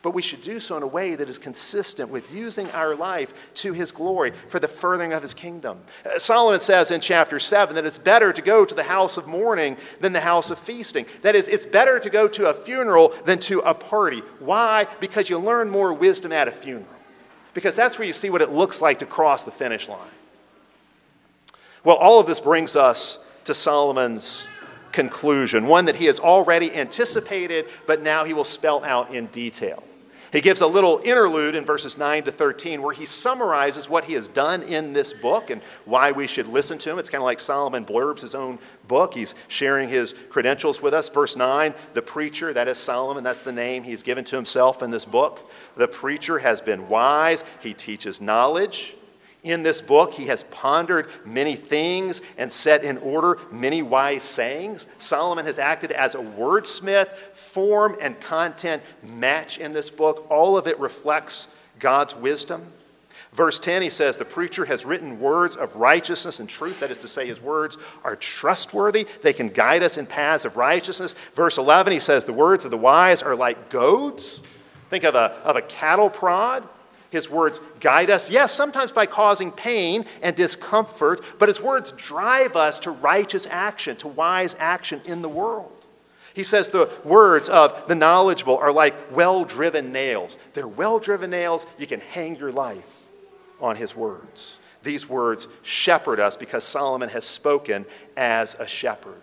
But 0.00 0.14
we 0.14 0.22
should 0.22 0.42
do 0.42 0.60
so 0.60 0.76
in 0.76 0.84
a 0.84 0.86
way 0.86 1.16
that 1.16 1.28
is 1.28 1.38
consistent 1.38 2.08
with 2.08 2.32
using 2.32 2.70
our 2.70 2.94
life 2.94 3.34
to 3.54 3.72
his 3.72 3.90
glory 3.90 4.30
for 4.30 4.60
the 4.60 4.68
furthering 4.68 5.12
of 5.12 5.22
his 5.22 5.34
kingdom. 5.34 5.80
Uh, 6.06 6.18
Solomon 6.20 6.60
says 6.60 6.92
in 6.92 7.00
chapter 7.00 7.40
7 7.40 7.74
that 7.74 7.84
it's 7.84 7.98
better 7.98 8.32
to 8.32 8.40
go 8.40 8.64
to 8.64 8.74
the 8.74 8.84
house 8.84 9.16
of 9.16 9.26
mourning 9.26 9.76
than 10.00 10.12
the 10.12 10.20
house 10.20 10.50
of 10.50 10.58
feasting. 10.58 11.04
That 11.22 11.34
is, 11.34 11.48
it's 11.48 11.66
better 11.66 11.98
to 11.98 12.10
go 12.10 12.28
to 12.28 12.48
a 12.48 12.54
funeral 12.54 13.12
than 13.24 13.40
to 13.40 13.58
a 13.60 13.74
party. 13.74 14.20
Why? 14.38 14.86
Because 15.00 15.28
you 15.28 15.38
learn 15.38 15.68
more 15.68 15.92
wisdom 15.92 16.30
at 16.30 16.46
a 16.46 16.52
funeral. 16.52 16.86
Because 17.52 17.74
that's 17.74 17.98
where 17.98 18.06
you 18.06 18.14
see 18.14 18.30
what 18.30 18.42
it 18.42 18.52
looks 18.52 18.80
like 18.80 19.00
to 19.00 19.06
cross 19.06 19.44
the 19.44 19.50
finish 19.50 19.88
line. 19.88 19.98
Well, 21.88 21.96
all 21.96 22.20
of 22.20 22.26
this 22.26 22.38
brings 22.38 22.76
us 22.76 23.18
to 23.44 23.54
Solomon's 23.54 24.44
conclusion, 24.92 25.66
one 25.66 25.86
that 25.86 25.96
he 25.96 26.04
has 26.04 26.20
already 26.20 26.70
anticipated, 26.76 27.64
but 27.86 28.02
now 28.02 28.24
he 28.24 28.34
will 28.34 28.44
spell 28.44 28.84
out 28.84 29.14
in 29.14 29.28
detail. 29.28 29.82
He 30.30 30.42
gives 30.42 30.60
a 30.60 30.66
little 30.66 31.00
interlude 31.02 31.54
in 31.54 31.64
verses 31.64 31.96
9 31.96 32.24
to 32.24 32.30
13 32.30 32.82
where 32.82 32.92
he 32.92 33.06
summarizes 33.06 33.88
what 33.88 34.04
he 34.04 34.12
has 34.12 34.28
done 34.28 34.64
in 34.64 34.92
this 34.92 35.14
book 35.14 35.48
and 35.48 35.62
why 35.86 36.12
we 36.12 36.26
should 36.26 36.46
listen 36.46 36.76
to 36.76 36.90
him. 36.90 36.98
It's 36.98 37.08
kind 37.08 37.22
of 37.22 37.24
like 37.24 37.40
Solomon 37.40 37.86
blurbs 37.86 38.20
his 38.20 38.34
own 38.34 38.58
book. 38.86 39.14
He's 39.14 39.34
sharing 39.46 39.88
his 39.88 40.14
credentials 40.28 40.82
with 40.82 40.92
us. 40.92 41.08
Verse 41.08 41.36
9, 41.36 41.72
the 41.94 42.02
preacher, 42.02 42.52
that 42.52 42.68
is 42.68 42.76
Solomon, 42.76 43.24
that's 43.24 43.40
the 43.40 43.50
name 43.50 43.82
he's 43.82 44.02
given 44.02 44.26
to 44.26 44.36
himself 44.36 44.82
in 44.82 44.90
this 44.90 45.06
book. 45.06 45.50
The 45.78 45.88
preacher 45.88 46.38
has 46.38 46.60
been 46.60 46.86
wise, 46.90 47.46
he 47.62 47.72
teaches 47.72 48.20
knowledge. 48.20 48.97
In 49.44 49.62
this 49.62 49.80
book, 49.80 50.14
he 50.14 50.26
has 50.26 50.42
pondered 50.44 51.08
many 51.24 51.54
things 51.54 52.22
and 52.36 52.50
set 52.52 52.82
in 52.82 52.98
order 52.98 53.38
many 53.52 53.82
wise 53.82 54.24
sayings. 54.24 54.86
Solomon 54.98 55.46
has 55.46 55.58
acted 55.60 55.92
as 55.92 56.14
a 56.14 56.18
wordsmith. 56.18 57.14
Form 57.34 57.96
and 58.00 58.20
content 58.20 58.82
match 59.02 59.58
in 59.58 59.72
this 59.72 59.90
book. 59.90 60.26
All 60.28 60.58
of 60.58 60.66
it 60.66 60.78
reflects 60.80 61.46
God's 61.78 62.16
wisdom. 62.16 62.72
Verse 63.32 63.58
10, 63.60 63.82
he 63.82 63.90
says, 63.90 64.16
The 64.16 64.24
preacher 64.24 64.64
has 64.64 64.84
written 64.84 65.20
words 65.20 65.54
of 65.54 65.76
righteousness 65.76 66.40
and 66.40 66.48
truth. 66.48 66.80
That 66.80 66.90
is 66.90 66.98
to 66.98 67.08
say, 67.08 67.26
his 67.26 67.40
words 67.40 67.76
are 68.02 68.16
trustworthy. 68.16 69.06
They 69.22 69.32
can 69.32 69.48
guide 69.48 69.82
us 69.84 69.98
in 69.98 70.06
paths 70.06 70.44
of 70.44 70.56
righteousness. 70.56 71.14
Verse 71.34 71.58
11, 71.58 71.92
he 71.92 72.00
says, 72.00 72.24
The 72.24 72.32
words 72.32 72.64
of 72.64 72.70
the 72.70 72.76
wise 72.76 73.22
are 73.22 73.36
like 73.36 73.70
goads. 73.70 74.40
Think 74.88 75.04
of 75.04 75.14
a, 75.14 75.32
of 75.44 75.56
a 75.56 75.62
cattle 75.62 76.10
prod. 76.10 76.68
His 77.10 77.30
words 77.30 77.60
guide 77.80 78.10
us, 78.10 78.30
yes, 78.30 78.52
sometimes 78.52 78.92
by 78.92 79.06
causing 79.06 79.50
pain 79.50 80.04
and 80.22 80.36
discomfort, 80.36 81.24
but 81.38 81.48
his 81.48 81.60
words 81.60 81.92
drive 81.92 82.54
us 82.54 82.80
to 82.80 82.90
righteous 82.90 83.46
action, 83.46 83.96
to 83.98 84.08
wise 84.08 84.54
action 84.58 85.00
in 85.06 85.22
the 85.22 85.28
world. 85.28 85.72
He 86.34 86.42
says 86.44 86.70
the 86.70 86.90
words 87.04 87.48
of 87.48 87.88
the 87.88 87.94
knowledgeable 87.94 88.58
are 88.58 88.72
like 88.72 88.94
well 89.10 89.44
driven 89.44 89.90
nails. 89.90 90.36
They're 90.52 90.68
well 90.68 90.98
driven 90.98 91.30
nails, 91.30 91.66
you 91.78 91.86
can 91.86 92.00
hang 92.00 92.36
your 92.36 92.52
life 92.52 93.06
on 93.60 93.76
his 93.76 93.96
words. 93.96 94.58
These 94.82 95.08
words 95.08 95.48
shepherd 95.62 96.20
us 96.20 96.36
because 96.36 96.62
Solomon 96.62 97.08
has 97.08 97.24
spoken 97.24 97.86
as 98.16 98.54
a 98.56 98.66
shepherd. 98.66 99.20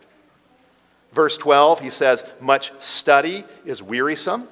Verse 1.14 1.38
12, 1.38 1.80
he 1.80 1.90
says, 1.90 2.30
Much 2.42 2.74
study 2.82 3.46
is 3.64 3.82
wearisome 3.82 4.50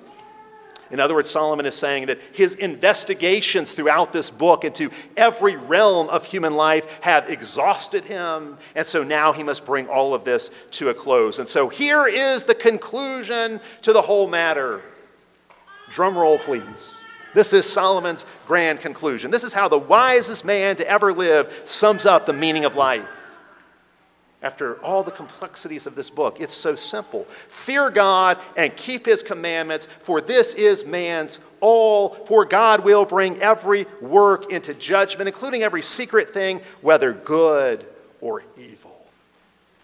in 0.94 1.00
other 1.00 1.16
words, 1.16 1.30
Solomon 1.30 1.66
is 1.66 1.74
saying 1.74 2.06
that 2.06 2.20
his 2.34 2.54
investigations 2.54 3.72
throughout 3.72 4.14
this 4.14 4.30
book 4.30 4.64
into 4.64 4.92
every 5.18 5.56
realm 5.56 6.08
of 6.10 6.24
human 6.24 6.56
life 6.56 7.02
have 7.02 7.32
exhausted 7.32 8.06
him, 8.06 8.60
and 8.76 8.86
so 8.86 9.04
now 9.04 9.34
he 9.34 9.42
must 9.42 9.66
bring 9.66 9.88
all 9.88 10.14
of 10.14 10.24
this 10.24 10.52
to 10.72 10.90
a 10.90 10.94
close. 10.94 11.40
And 11.40 11.50
so 11.50 11.68
here 11.68 12.06
is 12.06 12.44
the 12.44 12.54
conclusion 12.54 13.60
to 13.82 13.92
the 13.92 14.04
whole 14.04 14.28
matter. 14.28 14.82
Drum 15.90 16.16
roll, 16.16 16.38
please. 16.38 16.96
This 17.34 17.54
is 17.54 17.68
Solomon's 17.68 18.28
grand 18.46 18.80
conclusion. 18.80 19.32
This 19.32 19.44
is 19.44 19.52
how 19.52 19.68
the 19.68 19.80
wisest 19.80 20.46
man 20.46 20.76
to 20.76 20.88
ever 20.88 21.12
live 21.12 21.64
sums 21.66 22.06
up 22.06 22.28
the 22.28 22.34
meaning 22.34 22.66
of 22.66 22.76
life 22.76 23.23
after 24.44 24.76
all 24.84 25.02
the 25.02 25.12
complexities 25.12 25.88
of 25.88 25.96
this 25.96 26.10
book. 26.10 26.40
It's 26.40 26.54
so 26.54 26.76
simple. 26.76 27.26
Fear 27.48 27.90
God 27.90 28.38
and 28.56 28.76
keep 28.76 29.06
his 29.06 29.24
commandments, 29.24 29.88
for 30.02 30.22
this 30.22 30.54
is 30.54 30.86
man's 30.86 31.40
all. 31.62 32.10
For 32.26 32.46
God 32.46 32.84
will 32.84 33.06
bring 33.06 33.42
every 33.42 33.88
work 34.02 34.52
into 34.52 34.74
judgment, 34.74 35.28
including 35.28 35.64
every 35.64 35.82
secret 35.82 36.32
thing, 36.32 36.62
whether 36.82 37.14
good 37.14 37.86
or 38.22 38.44
evil. 38.58 39.06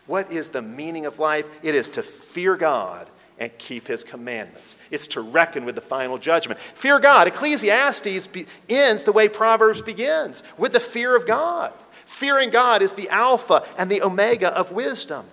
What 0.06 0.32
is 0.32 0.50
the 0.50 0.62
meaning 0.62 1.06
of 1.06 1.19
life? 1.19 1.50
It 1.63 1.76
is 1.76 1.89
to 1.89 2.04
fear 2.04 2.56
God 2.56 3.10
and 3.39 3.58
keep 3.58 3.88
his 3.88 4.04
commandments. 4.04 4.76
It's 4.91 5.08
to 5.08 5.22
reckon 5.22 5.63
with 5.63 5.76
the 5.76 5.82
final 5.82 6.17
judgment. 6.17 6.60
Fear 6.60 7.00
God. 7.00 7.28
Ecclesiastes 7.28 8.28
be- 8.28 8.45
ends 8.67 9.04
the 9.04 9.13
way 9.13 9.30
Proverbs 9.30 9.82
begins 9.82 10.43
with 10.58 10.74
the 10.74 10.80
fear 10.80 11.15
of 11.15 11.26
God. 11.26 11.72
Fearing 12.10 12.50
God 12.50 12.82
is 12.82 12.93
the 12.93 13.08
alpha 13.10 13.63
and 13.78 13.89
the 13.89 14.02
omega 14.02 14.52
of 14.58 14.72
wisdom. 14.72 15.27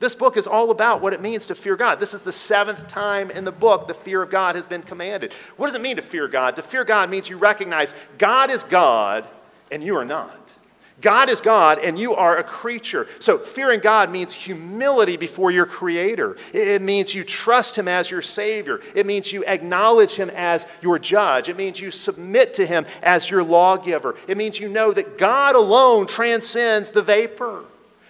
This 0.00 0.16
book 0.16 0.36
is 0.36 0.44
all 0.44 0.72
about 0.72 1.00
what 1.00 1.12
it 1.12 1.22
means 1.22 1.46
to 1.46 1.54
fear 1.54 1.76
God. 1.76 2.00
This 2.00 2.14
is 2.14 2.22
the 2.22 2.32
seventh 2.32 2.88
time 2.88 3.30
in 3.30 3.44
the 3.44 3.52
book 3.52 3.86
the 3.86 3.94
fear 3.94 4.20
of 4.20 4.28
God 4.28 4.56
has 4.56 4.66
been 4.66 4.82
commanded. 4.82 5.32
What 5.56 5.68
does 5.68 5.76
it 5.76 5.80
mean 5.80 5.94
to 5.94 6.02
fear 6.02 6.26
God? 6.26 6.56
To 6.56 6.62
fear 6.62 6.82
God 6.82 7.08
means 7.10 7.30
you 7.30 7.38
recognize 7.38 7.94
God 8.18 8.50
is 8.50 8.64
God 8.64 9.24
and 9.70 9.80
you 9.80 9.96
are 9.96 10.04
not. 10.04 10.57
God 11.00 11.28
is 11.28 11.40
God 11.40 11.78
and 11.78 11.98
you 11.98 12.14
are 12.14 12.36
a 12.36 12.42
creature. 12.42 13.06
So, 13.20 13.38
fearing 13.38 13.80
God 13.80 14.10
means 14.10 14.34
humility 14.34 15.16
before 15.16 15.50
your 15.50 15.66
Creator. 15.66 16.36
It 16.52 16.82
means 16.82 17.14
you 17.14 17.22
trust 17.22 17.78
Him 17.78 17.86
as 17.86 18.10
your 18.10 18.22
Savior. 18.22 18.80
It 18.96 19.06
means 19.06 19.32
you 19.32 19.44
acknowledge 19.44 20.14
Him 20.14 20.30
as 20.30 20.66
your 20.82 20.98
judge. 20.98 21.48
It 21.48 21.56
means 21.56 21.80
you 21.80 21.92
submit 21.92 22.54
to 22.54 22.66
Him 22.66 22.84
as 23.02 23.30
your 23.30 23.44
lawgiver. 23.44 24.16
It 24.26 24.36
means 24.36 24.58
you 24.58 24.68
know 24.68 24.92
that 24.92 25.18
God 25.18 25.54
alone 25.54 26.06
transcends 26.06 26.90
the 26.90 27.02
vapor. 27.02 27.64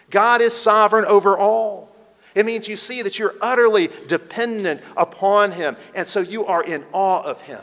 God 0.09 0.41
is 0.41 0.55
sovereign 0.55 1.05
over 1.05 1.36
all. 1.36 1.95
It 2.34 2.47
means 2.47 2.68
you 2.68 2.76
see 2.76 3.03
that 3.03 3.18
you're 3.18 3.34
utterly 3.43 3.91
dependent 4.07 4.80
upon 4.97 5.53
Him, 5.53 5.76
and 5.95 6.07
so 6.07 6.20
you 6.20 6.47
are 6.47 6.62
in 6.62 6.84
awe 6.93 7.22
of 7.22 7.43
Him. 7.43 7.61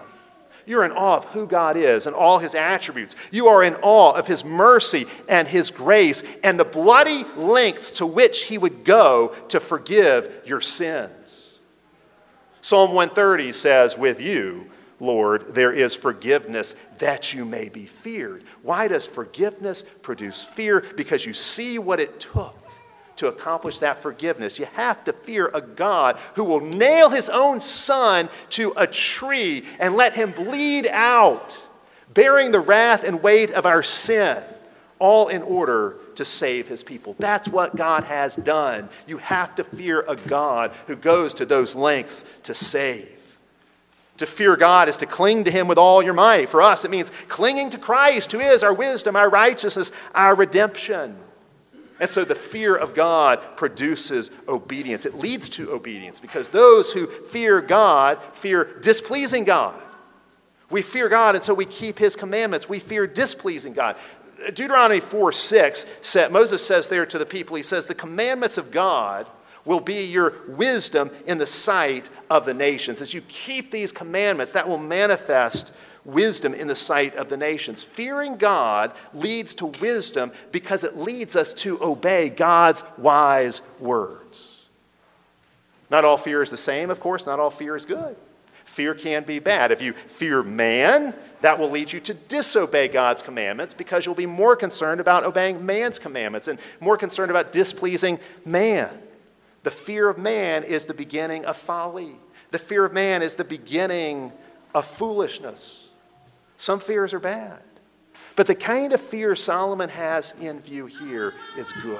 You're 0.65 0.83
in 0.83 0.91
awe 0.91 1.17
of 1.17 1.25
who 1.25 1.47
God 1.47 1.77
is 1.77 2.07
and 2.07 2.15
all 2.15 2.39
His 2.39 2.55
attributes. 2.55 3.15
You 3.31 3.47
are 3.47 3.63
in 3.63 3.75
awe 3.81 4.13
of 4.13 4.27
His 4.27 4.43
mercy 4.43 5.05
and 5.29 5.47
His 5.47 5.71
grace 5.71 6.23
and 6.43 6.59
the 6.59 6.65
bloody 6.65 7.23
lengths 7.35 7.91
to 7.91 8.05
which 8.05 8.43
He 8.43 8.57
would 8.57 8.83
go 8.83 9.35
to 9.49 9.59
forgive 9.59 10.43
your 10.45 10.61
sins. 10.61 11.59
Psalm 12.61 12.93
130 12.93 13.51
says, 13.51 13.97
With 13.97 14.19
you, 14.19 14.71
Lord, 14.99 15.53
there 15.53 15.71
is 15.71 15.93
forgiveness 15.93 16.73
that 16.97 17.33
you 17.33 17.45
may 17.45 17.69
be 17.69 17.85
feared. 17.85 18.43
Why 18.63 18.87
does 18.87 19.05
forgiveness 19.05 19.83
produce 19.83 20.41
fear? 20.41 20.83
Because 20.95 21.25
you 21.25 21.33
see 21.33 21.77
what 21.77 21.99
it 21.99 22.19
took 22.19 22.64
to 23.17 23.27
accomplish 23.27 23.79
that 23.79 24.01
forgiveness. 24.01 24.59
You 24.59 24.65
have 24.73 25.03
to 25.05 25.13
fear 25.13 25.49
a 25.53 25.61
God 25.61 26.17
who 26.35 26.43
will 26.43 26.59
nail 26.59 27.09
his 27.09 27.29
own 27.29 27.59
son 27.59 28.29
to 28.51 28.73
a 28.75 28.87
tree 28.87 29.63
and 29.79 29.95
let 29.95 30.15
him 30.15 30.31
bleed 30.31 30.87
out, 30.87 31.57
bearing 32.13 32.51
the 32.51 32.59
wrath 32.59 33.03
and 33.03 33.23
weight 33.23 33.51
of 33.51 33.65
our 33.65 33.83
sin, 33.83 34.41
all 34.99 35.27
in 35.27 35.41
order 35.41 35.97
to 36.15 36.25
save 36.25 36.67
his 36.67 36.83
people. 36.83 37.15
That's 37.19 37.47
what 37.47 37.75
God 37.75 38.05
has 38.05 38.35
done. 38.35 38.89
You 39.07 39.17
have 39.17 39.55
to 39.55 39.63
fear 39.63 40.05
a 40.07 40.15
God 40.15 40.73
who 40.87 40.95
goes 40.95 41.33
to 41.35 41.45
those 41.45 41.75
lengths 41.75 42.23
to 42.43 42.53
save. 42.53 43.11
To 44.17 44.25
fear 44.25 44.55
God 44.55 44.87
is 44.87 44.97
to 44.97 45.05
cling 45.05 45.43
to 45.43 45.51
Him 45.51 45.67
with 45.67 45.77
all 45.77 46.01
your 46.01 46.13
might. 46.13 46.47
For 46.47 46.61
us, 46.61 46.85
it 46.85 46.91
means 46.91 47.11
clinging 47.27 47.71
to 47.71 47.77
Christ, 47.77 48.31
who 48.31 48.39
is 48.39 48.63
our 48.63 48.73
wisdom, 48.73 49.15
our 49.15 49.29
righteousness, 49.29 49.91
our 50.13 50.35
redemption. 50.35 51.17
And 51.99 52.09
so 52.09 52.25
the 52.25 52.35
fear 52.35 52.75
of 52.75 52.93
God 52.93 53.39
produces 53.55 54.29
obedience. 54.47 55.05
It 55.05 55.15
leads 55.15 55.47
to 55.49 55.71
obedience 55.71 56.19
because 56.19 56.49
those 56.49 56.91
who 56.91 57.07
fear 57.07 57.61
God 57.61 58.21
fear 58.33 58.79
displeasing 58.81 59.45
God. 59.45 59.81
We 60.69 60.81
fear 60.81 61.09
God, 61.09 61.35
and 61.35 61.43
so 61.43 61.53
we 61.53 61.65
keep 61.65 61.99
His 61.99 62.15
commandments. 62.15 62.67
We 62.67 62.79
fear 62.79 63.07
displeasing 63.07 63.73
God. 63.73 63.95
Deuteronomy 64.53 64.99
4 64.99 65.31
6, 65.31 65.85
said, 66.01 66.31
Moses 66.31 66.65
says 66.65 66.89
there 66.89 67.05
to 67.05 67.17
the 67.17 67.25
people, 67.25 67.55
he 67.55 67.63
says, 67.63 67.85
The 67.85 67.95
commandments 67.95 68.57
of 68.57 68.71
God 68.71 69.27
will 69.63 69.79
be 69.79 70.05
your 70.05 70.33
wisdom 70.47 71.11
in 71.25 71.37
the 71.37 71.47
sight 71.47 72.09
of 72.29 72.45
the 72.45 72.53
nations. 72.53 73.01
As 73.01 73.13
you 73.13 73.21
keep 73.21 73.71
these 73.71 73.91
commandments, 73.91 74.53
that 74.53 74.67
will 74.67 74.77
manifest 74.77 75.71
wisdom 76.05 76.53
in 76.53 76.67
the 76.67 76.75
sight 76.75 77.15
of 77.15 77.29
the 77.29 77.37
nations. 77.37 77.83
Fearing 77.83 78.37
God 78.37 78.93
leads 79.13 79.53
to 79.55 79.65
wisdom 79.65 80.31
because 80.51 80.83
it 80.83 80.95
leads 80.95 81.35
us 81.35 81.53
to 81.55 81.83
obey 81.83 82.29
God's 82.29 82.83
wise 82.97 83.61
words. 83.79 84.65
Not 85.89 86.05
all 86.05 86.17
fear 86.17 86.41
is 86.41 86.51
the 86.51 86.57
same, 86.57 86.89
of 86.89 86.99
course, 86.99 87.25
not 87.25 87.39
all 87.39 87.51
fear 87.51 87.75
is 87.75 87.85
good. 87.85 88.15
Fear 88.63 88.95
can 88.95 89.23
be 89.23 89.39
bad. 89.39 89.71
If 89.71 89.81
you 89.81 89.93
fear 89.93 90.43
man, 90.43 91.13
that 91.41 91.59
will 91.59 91.69
lead 91.69 91.93
you 91.93 91.99
to 92.01 92.13
disobey 92.13 92.87
God's 92.87 93.21
commandments 93.21 93.73
because 93.73 94.05
you'll 94.05 94.15
be 94.15 94.25
more 94.25 94.55
concerned 94.55 94.99
about 94.99 95.23
obeying 95.23 95.65
man's 95.65 95.99
commandments 95.99 96.47
and 96.47 96.59
more 96.79 96.97
concerned 96.97 97.31
about 97.31 97.51
displeasing 97.51 98.19
man. 98.43 98.89
The 99.63 99.71
fear 99.71 100.09
of 100.09 100.17
man 100.17 100.63
is 100.63 100.85
the 100.85 100.93
beginning 100.93 101.45
of 101.45 101.55
folly. 101.55 102.17
The 102.51 102.59
fear 102.59 102.83
of 102.83 102.93
man 102.93 103.21
is 103.21 103.35
the 103.35 103.43
beginning 103.43 104.33
of 104.73 104.85
foolishness. 104.85 105.84
Some 106.57 106.79
fears 106.79 107.13
are 107.13 107.19
bad. 107.19 107.61
But 108.35 108.47
the 108.47 108.55
kind 108.55 108.93
of 108.93 109.01
fear 109.01 109.35
Solomon 109.35 109.89
has 109.89 110.33
in 110.41 110.59
view 110.59 110.87
here 110.87 111.33
is 111.57 111.71
good. 111.71 111.99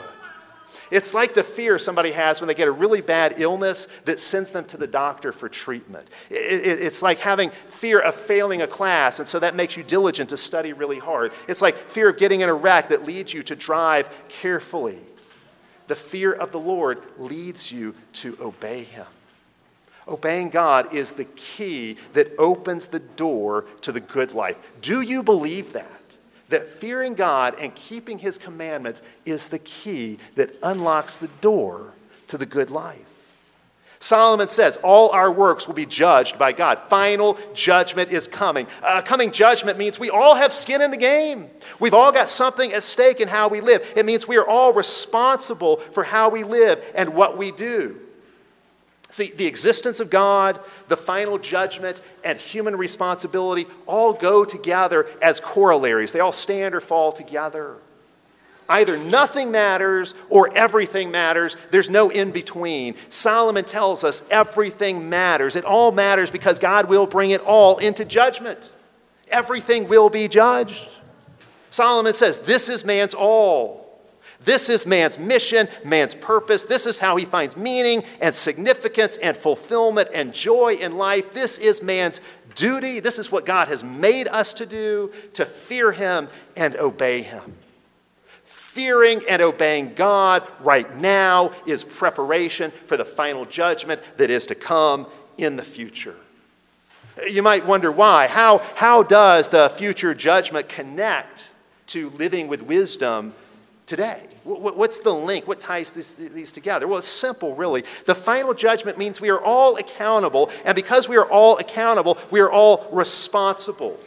It's 0.91 1.13
like 1.13 1.33
the 1.33 1.43
fear 1.43 1.79
somebody 1.79 2.11
has 2.11 2.41
when 2.41 2.47
they 2.47 2.53
get 2.53 2.67
a 2.67 2.71
really 2.71 3.01
bad 3.01 3.35
illness 3.37 3.87
that 4.03 4.19
sends 4.19 4.51
them 4.51 4.65
to 4.65 4.77
the 4.77 4.85
doctor 4.85 5.31
for 5.31 5.49
treatment. 5.49 6.07
It's 6.29 7.01
like 7.01 7.19
having 7.19 7.49
fear 7.49 7.99
of 7.99 8.13
failing 8.13 8.61
a 8.61 8.67
class, 8.67 9.19
and 9.19 9.27
so 9.27 9.39
that 9.39 9.55
makes 9.55 9.75
you 9.75 9.83
diligent 9.83 10.29
to 10.29 10.37
study 10.37 10.73
really 10.73 10.99
hard. 10.99 11.31
It's 11.47 11.61
like 11.61 11.75
fear 11.75 12.07
of 12.07 12.17
getting 12.17 12.41
in 12.41 12.49
a 12.49 12.53
wreck 12.53 12.89
that 12.89 13.03
leads 13.03 13.33
you 13.33 13.41
to 13.43 13.55
drive 13.55 14.09
carefully. 14.29 14.99
The 15.87 15.95
fear 15.95 16.33
of 16.33 16.51
the 16.51 16.59
Lord 16.59 17.01
leads 17.17 17.71
you 17.71 17.95
to 18.13 18.37
obey 18.39 18.83
Him. 18.83 19.07
Obeying 20.07 20.49
God 20.49 20.93
is 20.93 21.13
the 21.13 21.25
key 21.25 21.97
that 22.13 22.31
opens 22.37 22.87
the 22.87 22.99
door 22.99 23.65
to 23.81 23.91
the 23.91 23.99
good 23.99 24.33
life. 24.33 24.57
Do 24.81 25.01
you 25.01 25.23
believe 25.23 25.73
that? 25.73 25.89
That 26.49 26.67
fearing 26.67 27.15
God 27.15 27.55
and 27.59 27.73
keeping 27.73 28.19
His 28.19 28.37
commandments 28.37 29.01
is 29.25 29.47
the 29.47 29.59
key 29.59 30.19
that 30.35 30.51
unlocks 30.61 31.17
the 31.17 31.29
door 31.41 31.93
to 32.27 32.37
the 32.37 32.45
good 32.45 32.69
life. 32.69 33.01
Solomon 33.99 34.47
says, 34.47 34.77
All 34.83 35.09
our 35.09 35.31
works 35.31 35.65
will 35.65 35.73
be 35.73 35.87
judged 35.87 36.37
by 36.37 36.51
God. 36.51 36.79
Final 36.89 37.39
judgment 37.55 38.11
is 38.11 38.27
coming. 38.27 38.67
Uh, 38.83 39.01
coming 39.01 39.31
judgment 39.31 39.79
means 39.79 39.97
we 39.97 40.11
all 40.11 40.35
have 40.35 40.53
skin 40.53 40.83
in 40.83 40.91
the 40.91 40.97
game. 40.97 41.49
We've 41.79 41.95
all 41.95 42.11
got 42.11 42.29
something 42.29 42.71
at 42.73 42.83
stake 42.83 43.19
in 43.19 43.27
how 43.27 43.47
we 43.47 43.61
live. 43.61 43.91
It 43.95 44.05
means 44.05 44.27
we 44.27 44.37
are 44.37 44.47
all 44.47 44.73
responsible 44.73 45.77
for 45.77 46.03
how 46.03 46.29
we 46.29 46.43
live 46.43 46.83
and 46.93 47.15
what 47.15 47.37
we 47.37 47.51
do. 47.51 47.99
See, 49.09 49.31
the 49.31 49.45
existence 49.45 49.99
of 49.99 50.09
God, 50.09 50.59
the 50.87 50.97
final 50.97 51.37
judgment, 51.37 52.01
and 52.23 52.37
human 52.37 52.75
responsibility 52.75 53.67
all 53.85 54.13
go 54.13 54.43
together 54.43 55.07
as 55.21 55.39
corollaries. 55.39 56.11
They 56.11 56.19
all 56.19 56.31
stand 56.31 56.75
or 56.75 56.81
fall 56.81 57.11
together. 57.11 57.75
Either 58.67 58.97
nothing 58.97 59.51
matters 59.51 60.15
or 60.29 60.51
everything 60.55 61.11
matters. 61.11 61.55
There's 61.69 61.89
no 61.89 62.09
in 62.09 62.31
between. 62.31 62.95
Solomon 63.09 63.63
tells 63.63 64.03
us 64.03 64.23
everything 64.31 65.07
matters. 65.07 65.55
It 65.55 65.65
all 65.65 65.91
matters 65.91 66.31
because 66.31 66.57
God 66.57 66.89
will 66.89 67.05
bring 67.05 67.29
it 67.29 67.41
all 67.41 67.77
into 67.77 68.05
judgment. 68.05 68.73
Everything 69.29 69.87
will 69.87 70.09
be 70.09 70.27
judged. 70.27 70.89
Solomon 71.69 72.15
says, 72.15 72.39
This 72.39 72.69
is 72.69 72.83
man's 72.83 73.13
all. 73.13 73.84
This 74.45 74.69
is 74.69 74.85
man's 74.85 75.17
mission, 75.17 75.67
man's 75.83 76.13
purpose. 76.13 76.63
This 76.63 76.85
is 76.85 76.99
how 76.99 77.15
he 77.15 77.25
finds 77.25 77.57
meaning 77.57 78.03
and 78.21 78.33
significance 78.33 79.17
and 79.17 79.35
fulfillment 79.35 80.09
and 80.13 80.31
joy 80.31 80.75
in 80.75 80.97
life. 80.97 81.33
This 81.33 81.57
is 81.57 81.81
man's 81.81 82.21
duty. 82.53 82.99
This 82.99 83.17
is 83.19 83.31
what 83.31 83.45
God 83.45 83.67
has 83.67 83.83
made 83.83 84.27
us 84.27 84.53
to 84.55 84.65
do 84.65 85.11
to 85.33 85.45
fear 85.45 85.91
him 85.91 86.29
and 86.55 86.77
obey 86.77 87.23
him. 87.23 87.55
Fearing 88.45 89.21
and 89.27 89.41
obeying 89.41 89.93
God 89.95 90.47
right 90.59 90.95
now 90.95 91.51
is 91.65 91.83
preparation 91.83 92.71
for 92.85 92.97
the 92.97 93.05
final 93.05 93.45
judgment 93.45 94.01
that 94.17 94.29
is 94.29 94.45
to 94.47 94.55
come 94.55 95.07
in 95.37 95.55
the 95.55 95.63
future. 95.63 96.15
You 97.27 97.41
might 97.41 97.65
wonder 97.65 97.91
why. 97.91 98.27
How, 98.27 98.59
how 98.75 99.01
does 99.01 99.49
the 99.49 99.69
future 99.69 100.13
judgment 100.13 100.69
connect 100.69 101.53
to 101.87 102.09
living 102.11 102.47
with 102.47 102.61
wisdom 102.61 103.33
today? 103.85 104.27
What's 104.45 104.99
the 104.99 105.11
link? 105.11 105.47
What 105.47 105.59
ties 105.59 105.91
these 105.91 106.51
together? 106.51 106.87
Well, 106.87 106.99
it's 106.99 107.07
simple, 107.07 107.55
really. 107.55 107.83
The 108.05 108.13
final 108.13 108.53
judgment 108.53 108.95
means 108.95 109.19
we 109.19 109.31
are 109.31 109.41
all 109.41 109.77
accountable, 109.77 110.51
and 110.63 110.75
because 110.75 111.09
we 111.09 111.17
are 111.17 111.25
all 111.25 111.57
accountable, 111.57 112.19
we 112.29 112.39
are 112.41 112.51
all 112.51 112.87
responsible. 112.91 113.99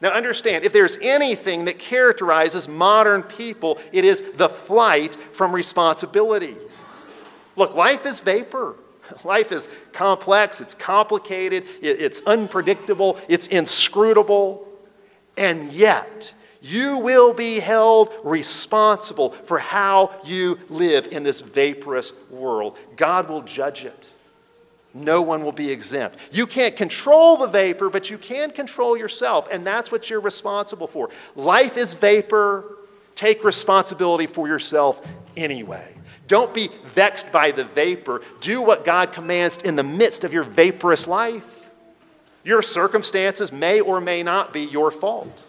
Now, 0.00 0.10
understand, 0.10 0.64
if 0.64 0.72
there's 0.72 0.96
anything 1.02 1.64
that 1.64 1.80
characterizes 1.80 2.68
modern 2.68 3.24
people, 3.24 3.80
it 3.90 4.04
is 4.04 4.22
the 4.36 4.48
flight 4.48 5.16
from 5.16 5.52
responsibility. 5.52 6.56
Look, 7.56 7.74
life 7.74 8.06
is 8.06 8.20
vapor. 8.20 8.76
Life 9.24 9.52
is 9.52 9.70
complex, 9.92 10.60
it's 10.60 10.74
complicated, 10.74 11.64
it's 11.80 12.20
unpredictable, 12.26 13.18
it's 13.26 13.46
inscrutable. 13.46 14.68
And 15.38 15.72
yet, 15.72 16.34
you 16.60 16.98
will 16.98 17.32
be 17.32 17.60
held 17.60 18.12
responsible 18.24 19.30
for 19.30 19.58
how 19.58 20.10
you 20.24 20.58
live 20.68 21.08
in 21.12 21.22
this 21.22 21.40
vaporous 21.40 22.12
world. 22.30 22.76
God 22.96 23.28
will 23.28 23.42
judge 23.42 23.84
it. 23.84 24.12
No 24.94 25.22
one 25.22 25.44
will 25.44 25.52
be 25.52 25.70
exempt. 25.70 26.18
You 26.32 26.46
can't 26.46 26.74
control 26.74 27.36
the 27.36 27.46
vapor, 27.46 27.90
but 27.90 28.10
you 28.10 28.18
can 28.18 28.50
control 28.50 28.96
yourself, 28.96 29.48
and 29.52 29.66
that's 29.66 29.92
what 29.92 30.10
you're 30.10 30.20
responsible 30.20 30.86
for. 30.86 31.10
Life 31.36 31.76
is 31.76 31.94
vapor. 31.94 32.64
Take 33.14 33.44
responsibility 33.44 34.26
for 34.26 34.48
yourself 34.48 35.06
anyway. 35.36 35.94
Don't 36.26 36.52
be 36.52 36.68
vexed 36.86 37.32
by 37.32 37.50
the 37.50 37.64
vapor. 37.64 38.22
Do 38.40 38.60
what 38.60 38.84
God 38.84 39.12
commands 39.12 39.58
in 39.58 39.76
the 39.76 39.82
midst 39.82 40.24
of 40.24 40.32
your 40.32 40.44
vaporous 40.44 41.06
life. 41.06 41.70
Your 42.44 42.62
circumstances 42.62 43.52
may 43.52 43.80
or 43.80 44.00
may 44.00 44.22
not 44.22 44.52
be 44.52 44.62
your 44.62 44.90
fault. 44.90 45.46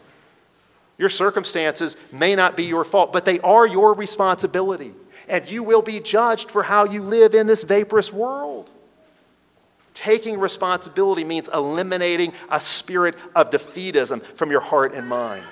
Your 0.99 1.09
circumstances 1.09 1.95
may 2.11 2.35
not 2.35 2.57
be 2.57 2.65
your 2.65 2.83
fault, 2.83 3.13
but 3.13 3.23
they 3.25 3.39
are 3.39 3.65
your 3.65 3.93
responsibility. 3.93 4.93
And 5.29 5.49
you 5.49 5.63
will 5.63 5.81
be 5.81 6.01
judged 6.01 6.51
for 6.51 6.61
how 6.61 6.83
you 6.83 7.01
live 7.01 7.33
in 7.33 7.47
this 7.47 7.63
vaporous 7.63 8.11
world. 8.11 8.69
Taking 9.93 10.39
responsibility 10.39 11.23
means 11.23 11.49
eliminating 11.53 12.33
a 12.49 12.59
spirit 12.59 13.15
of 13.33 13.49
defeatism 13.49 14.21
from 14.35 14.51
your 14.51 14.59
heart 14.59 14.93
and 14.93 15.07
mind. 15.07 15.43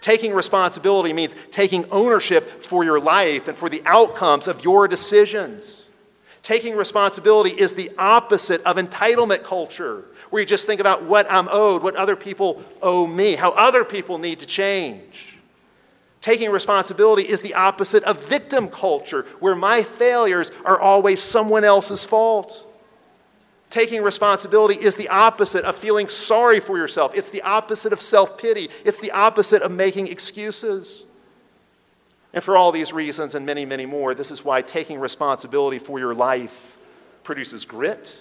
Taking 0.00 0.32
responsibility 0.32 1.12
means 1.12 1.36
taking 1.50 1.84
ownership 1.90 2.62
for 2.62 2.82
your 2.82 2.98
life 2.98 3.46
and 3.46 3.58
for 3.58 3.68
the 3.68 3.82
outcomes 3.84 4.48
of 4.48 4.64
your 4.64 4.88
decisions. 4.88 5.87
Taking 6.48 6.76
responsibility 6.76 7.50
is 7.50 7.74
the 7.74 7.92
opposite 7.98 8.62
of 8.62 8.78
entitlement 8.78 9.44
culture, 9.44 10.04
where 10.30 10.40
you 10.40 10.46
just 10.46 10.66
think 10.66 10.80
about 10.80 11.02
what 11.02 11.30
I'm 11.30 11.46
owed, 11.50 11.82
what 11.82 11.94
other 11.94 12.16
people 12.16 12.64
owe 12.80 13.06
me, 13.06 13.34
how 13.34 13.50
other 13.50 13.84
people 13.84 14.16
need 14.16 14.38
to 14.38 14.46
change. 14.46 15.36
Taking 16.22 16.50
responsibility 16.50 17.28
is 17.28 17.42
the 17.42 17.52
opposite 17.52 18.02
of 18.04 18.24
victim 18.24 18.68
culture, 18.68 19.26
where 19.40 19.54
my 19.54 19.82
failures 19.82 20.50
are 20.64 20.80
always 20.80 21.20
someone 21.20 21.64
else's 21.64 22.02
fault. 22.02 22.66
Taking 23.68 24.02
responsibility 24.02 24.80
is 24.80 24.94
the 24.94 25.10
opposite 25.10 25.66
of 25.66 25.76
feeling 25.76 26.08
sorry 26.08 26.60
for 26.60 26.78
yourself. 26.78 27.14
It's 27.14 27.28
the 27.28 27.42
opposite 27.42 27.92
of 27.92 28.00
self 28.00 28.38
pity. 28.38 28.70
It's 28.86 29.00
the 29.00 29.10
opposite 29.10 29.60
of 29.60 29.70
making 29.70 30.08
excuses. 30.08 31.04
And 32.38 32.44
for 32.44 32.56
all 32.56 32.70
these 32.70 32.92
reasons 32.92 33.34
and 33.34 33.44
many, 33.44 33.64
many 33.64 33.84
more, 33.84 34.14
this 34.14 34.30
is 34.30 34.44
why 34.44 34.62
taking 34.62 35.00
responsibility 35.00 35.80
for 35.80 35.98
your 35.98 36.14
life 36.14 36.78
produces 37.24 37.64
grit, 37.64 38.16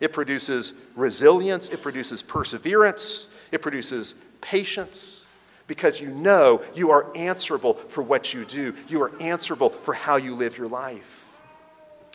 it 0.00 0.14
produces 0.14 0.72
resilience, 0.96 1.68
it 1.68 1.82
produces 1.82 2.22
perseverance, 2.22 3.26
it 3.52 3.60
produces 3.60 4.14
patience, 4.40 5.26
because 5.66 6.00
you 6.00 6.08
know 6.08 6.62
you 6.74 6.90
are 6.90 7.14
answerable 7.14 7.74
for 7.74 8.00
what 8.00 8.32
you 8.32 8.46
do, 8.46 8.74
you 8.88 9.02
are 9.02 9.12
answerable 9.20 9.68
for 9.68 9.92
how 9.92 10.16
you 10.16 10.34
live 10.34 10.56
your 10.56 10.68
life. 10.68 11.38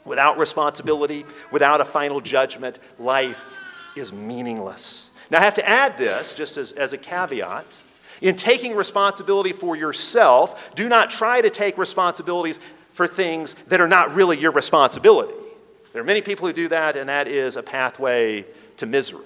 Without 0.06 0.40
responsibility, 0.40 1.26
without 1.52 1.80
a 1.80 1.86
final 1.86 2.22
judgment, 2.22 2.80
life 2.98 3.60
is 3.96 4.12
meaningless. 4.12 5.12
Now, 5.30 5.38
I 5.38 5.44
have 5.44 5.54
to 5.54 5.70
add 5.70 5.96
this 5.96 6.34
just 6.34 6.58
as, 6.58 6.72
as 6.72 6.92
a 6.94 6.98
caveat. 6.98 7.68
In 8.22 8.36
taking 8.36 8.76
responsibility 8.76 9.54
for 9.54 9.76
yourself, 9.76 10.76
do 10.76 10.90
not 10.90 11.10
try 11.10 11.42
to 11.42 11.50
take 11.50 11.78
responsibilities 11.78 12.60
for 12.92 13.08
things 13.08 13.56
that 13.68 13.80
are 13.80 13.88
not 13.88 14.14
really 14.14 14.38
your 14.38 14.52
responsibility. 14.52 15.34
There 15.94 16.02
are 16.02 16.06
many 16.06 16.22
people 16.22 16.48
who 16.48 16.54
do 16.54 16.68
that, 16.68 16.98
and 16.98 17.10
that 17.10 17.28
is 17.28 17.56
a 17.56 17.64
pathway 17.64 18.46
to 18.78 18.86
misery. 18.86 19.26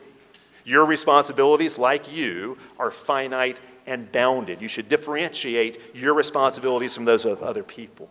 Your 0.63 0.85
responsibilities, 0.85 1.77
like 1.77 2.13
you, 2.15 2.57
are 2.79 2.91
finite 2.91 3.59
and 3.85 4.09
bounded. 4.11 4.61
You 4.61 4.67
should 4.67 4.87
differentiate 4.87 5.81
your 5.93 6.13
responsibilities 6.13 6.95
from 6.95 7.05
those 7.05 7.25
of 7.25 7.41
other 7.43 7.63
people 7.63 8.09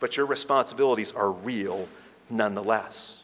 but 0.00 0.16
your 0.16 0.26
responsibilities 0.26 1.12
are 1.12 1.30
real 1.30 1.88
nonetheless. 2.30 3.22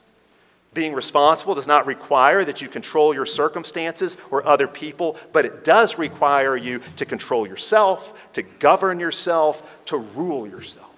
Being 0.75 0.95
responsible 0.95 1.55
does 1.55 1.67
not 1.67 1.87
require 1.87 2.45
that 2.45 2.63
you 2.63 2.69
control 2.69 3.15
your 3.15 3.27
circumstances 3.27 4.17
or 4.31 4.47
other 4.47 4.67
people, 4.67 5.19
but 5.33 5.45
it 5.45 5.65
does 5.65 5.99
require 5.99 6.57
you 6.57 6.81
to 6.97 7.05
control 7.05 7.47
yourself, 7.47 8.33
to 8.33 8.43
govern 8.43 8.99
yourself, 8.99 9.63
to 9.87 9.99
rule 9.99 10.47
yourself. 10.47 10.89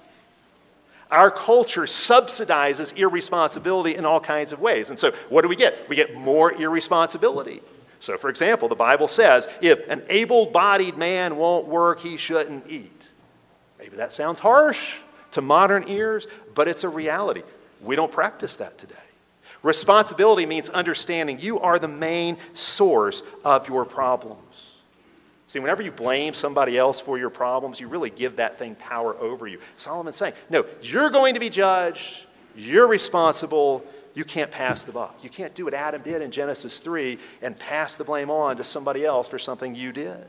Our 1.10 1.30
culture 1.30 1.82
subsidizes 1.82 2.96
irresponsibility 2.96 3.96
in 3.96 4.04
all 4.04 4.20
kinds 4.20 4.52
of 4.52 4.60
ways. 4.60 4.90
And 4.90 4.98
so, 4.98 5.10
what 5.28 5.42
do 5.42 5.48
we 5.48 5.56
get? 5.56 5.88
We 5.88 5.96
get 5.96 6.14
more 6.14 6.52
irresponsibility. 6.52 7.60
So, 8.00 8.16
for 8.16 8.30
example, 8.30 8.68
the 8.68 8.74
Bible 8.74 9.08
says 9.08 9.48
if 9.60 9.88
an 9.88 10.02
able 10.08 10.46
bodied 10.46 10.96
man 10.96 11.36
won't 11.36 11.66
work, 11.66 12.00
he 12.00 12.16
shouldn't 12.16 12.68
eat. 12.68 13.12
Maybe 13.78 13.96
that 13.96 14.12
sounds 14.12 14.40
harsh 14.40 14.96
to 15.32 15.40
modern 15.40 15.88
ears, 15.88 16.26
but 16.54 16.68
it's 16.68 16.84
a 16.84 16.88
reality. 16.88 17.42
We 17.82 17.96
don't 17.96 18.12
practice 18.12 18.56
that 18.58 18.78
today. 18.78 18.94
Responsibility 19.64 20.44
means 20.44 20.68
understanding 20.68 21.38
you 21.40 21.58
are 21.58 21.78
the 21.78 21.88
main 21.88 22.36
source 22.52 23.22
of 23.44 23.66
your 23.66 23.86
problems. 23.86 24.74
See, 25.48 25.58
whenever 25.58 25.82
you 25.82 25.90
blame 25.90 26.34
somebody 26.34 26.76
else 26.76 27.00
for 27.00 27.18
your 27.18 27.30
problems, 27.30 27.80
you 27.80 27.88
really 27.88 28.10
give 28.10 28.36
that 28.36 28.58
thing 28.58 28.74
power 28.74 29.16
over 29.16 29.46
you. 29.46 29.58
Solomon's 29.76 30.16
saying, 30.16 30.34
no, 30.50 30.66
you're 30.82 31.10
going 31.10 31.32
to 31.34 31.40
be 31.40 31.48
judged, 31.48 32.26
you're 32.54 32.86
responsible, 32.86 33.84
you 34.12 34.24
can't 34.24 34.50
pass 34.50 34.84
the 34.84 34.92
buck. 34.92 35.24
You 35.24 35.30
can't 35.30 35.54
do 35.54 35.64
what 35.64 35.74
Adam 35.74 36.02
did 36.02 36.20
in 36.20 36.30
Genesis 36.30 36.78
3 36.80 37.18
and 37.40 37.58
pass 37.58 37.96
the 37.96 38.04
blame 38.04 38.30
on 38.30 38.58
to 38.58 38.64
somebody 38.64 39.04
else 39.04 39.28
for 39.28 39.38
something 39.38 39.74
you 39.74 39.92
did. 39.92 40.26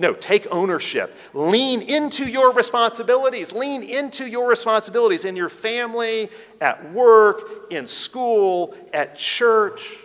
No, 0.00 0.14
take 0.14 0.46
ownership. 0.50 1.14
Lean 1.34 1.82
into 1.82 2.26
your 2.26 2.52
responsibilities. 2.52 3.52
Lean 3.52 3.82
into 3.82 4.26
your 4.26 4.48
responsibilities 4.48 5.26
in 5.26 5.36
your 5.36 5.50
family, 5.50 6.30
at 6.58 6.90
work, 6.94 7.70
in 7.70 7.86
school, 7.86 8.74
at 8.94 9.14
church. 9.14 9.98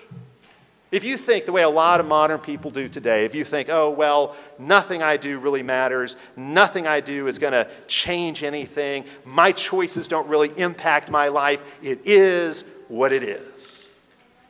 If 0.91 1.05
you 1.05 1.15
think 1.15 1.45
the 1.45 1.53
way 1.53 1.63
a 1.63 1.69
lot 1.69 2.01
of 2.01 2.07
modern 2.07 2.39
people 2.39 2.71
do 2.71 2.89
today, 2.89 3.23
if 3.23 3.33
you 3.33 3.45
think, 3.45 3.69
oh, 3.69 3.89
well, 3.89 4.35
nothing 4.59 5.01
I 5.01 5.15
do 5.15 5.39
really 5.39 5.63
matters, 5.63 6.17
nothing 6.35 6.85
I 6.85 6.99
do 6.99 7.27
is 7.27 7.39
going 7.39 7.53
to 7.53 7.65
change 7.87 8.43
anything, 8.43 9.05
my 9.23 9.53
choices 9.53 10.09
don't 10.09 10.27
really 10.27 10.51
impact 10.59 11.09
my 11.09 11.29
life, 11.29 11.63
it 11.81 12.01
is 12.03 12.65
what 12.89 13.13
it 13.13 13.23
is. 13.23 13.74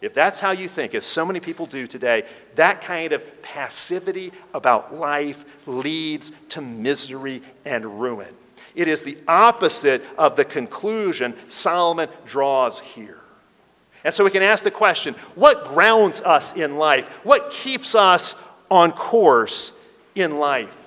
If 0.05 0.13
that's 0.13 0.39
how 0.39 0.51
you 0.51 0.67
think, 0.67 0.93
as 0.93 1.03
so 1.03 1.25
many 1.25 1.39
people 1.39 1.65
do 1.65 1.87
today, 1.87 2.25
that 2.53 2.79
kind 2.81 3.11
of 3.11 3.41
passivity 3.41 4.31
about 4.53 4.93
life 4.93 5.43
leads 5.65 6.31
to 6.49 6.61
misery 6.61 7.41
and 7.65 7.99
ruin. 7.99 8.31
It 8.75 8.87
is 8.87 9.01
the 9.01 9.17
opposite 9.27 10.03
of 10.15 10.35
the 10.35 10.45
conclusion 10.45 11.33
Solomon 11.47 12.07
draws 12.23 12.79
here. 12.79 13.17
And 14.03 14.13
so 14.13 14.23
we 14.23 14.29
can 14.29 14.43
ask 14.43 14.63
the 14.63 14.69
question 14.69 15.15
what 15.33 15.65
grounds 15.69 16.21
us 16.21 16.55
in 16.55 16.77
life? 16.77 17.07
What 17.25 17.49
keeps 17.49 17.95
us 17.95 18.35
on 18.69 18.91
course 18.91 19.71
in 20.13 20.37
life? 20.37 20.77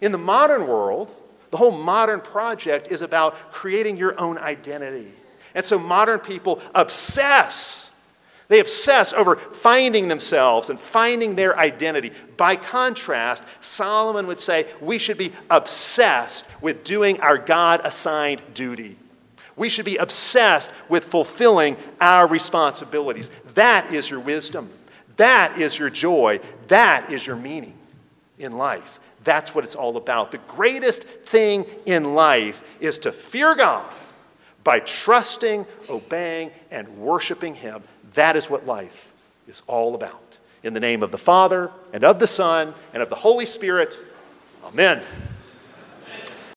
In 0.00 0.12
the 0.12 0.18
modern 0.18 0.66
world, 0.66 1.14
the 1.50 1.58
whole 1.58 1.72
modern 1.72 2.22
project 2.22 2.90
is 2.90 3.02
about 3.02 3.52
creating 3.52 3.98
your 3.98 4.18
own 4.18 4.38
identity. 4.38 5.12
And 5.54 5.62
so 5.62 5.78
modern 5.78 6.20
people 6.20 6.62
obsess 6.74 7.89
they 8.50 8.58
obsess 8.58 9.12
over 9.12 9.36
finding 9.36 10.08
themselves 10.08 10.70
and 10.70 10.78
finding 10.78 11.36
their 11.36 11.56
identity. 11.56 12.10
By 12.36 12.56
contrast, 12.56 13.44
Solomon 13.60 14.26
would 14.26 14.40
say 14.40 14.66
we 14.80 14.98
should 14.98 15.18
be 15.18 15.30
obsessed 15.48 16.44
with 16.60 16.82
doing 16.82 17.20
our 17.20 17.38
God 17.38 17.80
assigned 17.84 18.42
duty. 18.52 18.96
We 19.54 19.68
should 19.68 19.84
be 19.84 19.98
obsessed 19.98 20.72
with 20.88 21.04
fulfilling 21.04 21.76
our 22.00 22.26
responsibilities. 22.26 23.30
That 23.54 23.94
is 23.94 24.10
your 24.10 24.18
wisdom. 24.18 24.68
That 25.14 25.56
is 25.56 25.78
your 25.78 25.88
joy. 25.88 26.40
That 26.66 27.12
is 27.12 27.24
your 27.24 27.36
meaning 27.36 27.78
in 28.40 28.58
life. 28.58 28.98
That's 29.22 29.54
what 29.54 29.62
it's 29.62 29.76
all 29.76 29.96
about. 29.96 30.32
The 30.32 30.38
greatest 30.38 31.04
thing 31.04 31.66
in 31.86 32.14
life 32.14 32.64
is 32.80 32.98
to 33.00 33.12
fear 33.12 33.54
God 33.54 33.88
by 34.64 34.80
trusting, 34.80 35.66
obeying, 35.88 36.50
and 36.72 36.88
worshiping 36.98 37.54
Him. 37.54 37.84
That 38.14 38.36
is 38.36 38.50
what 38.50 38.66
life 38.66 39.12
is 39.46 39.62
all 39.66 39.94
about. 39.94 40.38
In 40.62 40.74
the 40.74 40.80
name 40.80 41.02
of 41.02 41.10
the 41.10 41.18
Father, 41.18 41.70
and 41.92 42.04
of 42.04 42.18
the 42.18 42.26
Son, 42.26 42.74
and 42.92 43.02
of 43.02 43.08
the 43.08 43.16
Holy 43.16 43.46
Spirit, 43.46 44.04
Amen. 44.64 45.02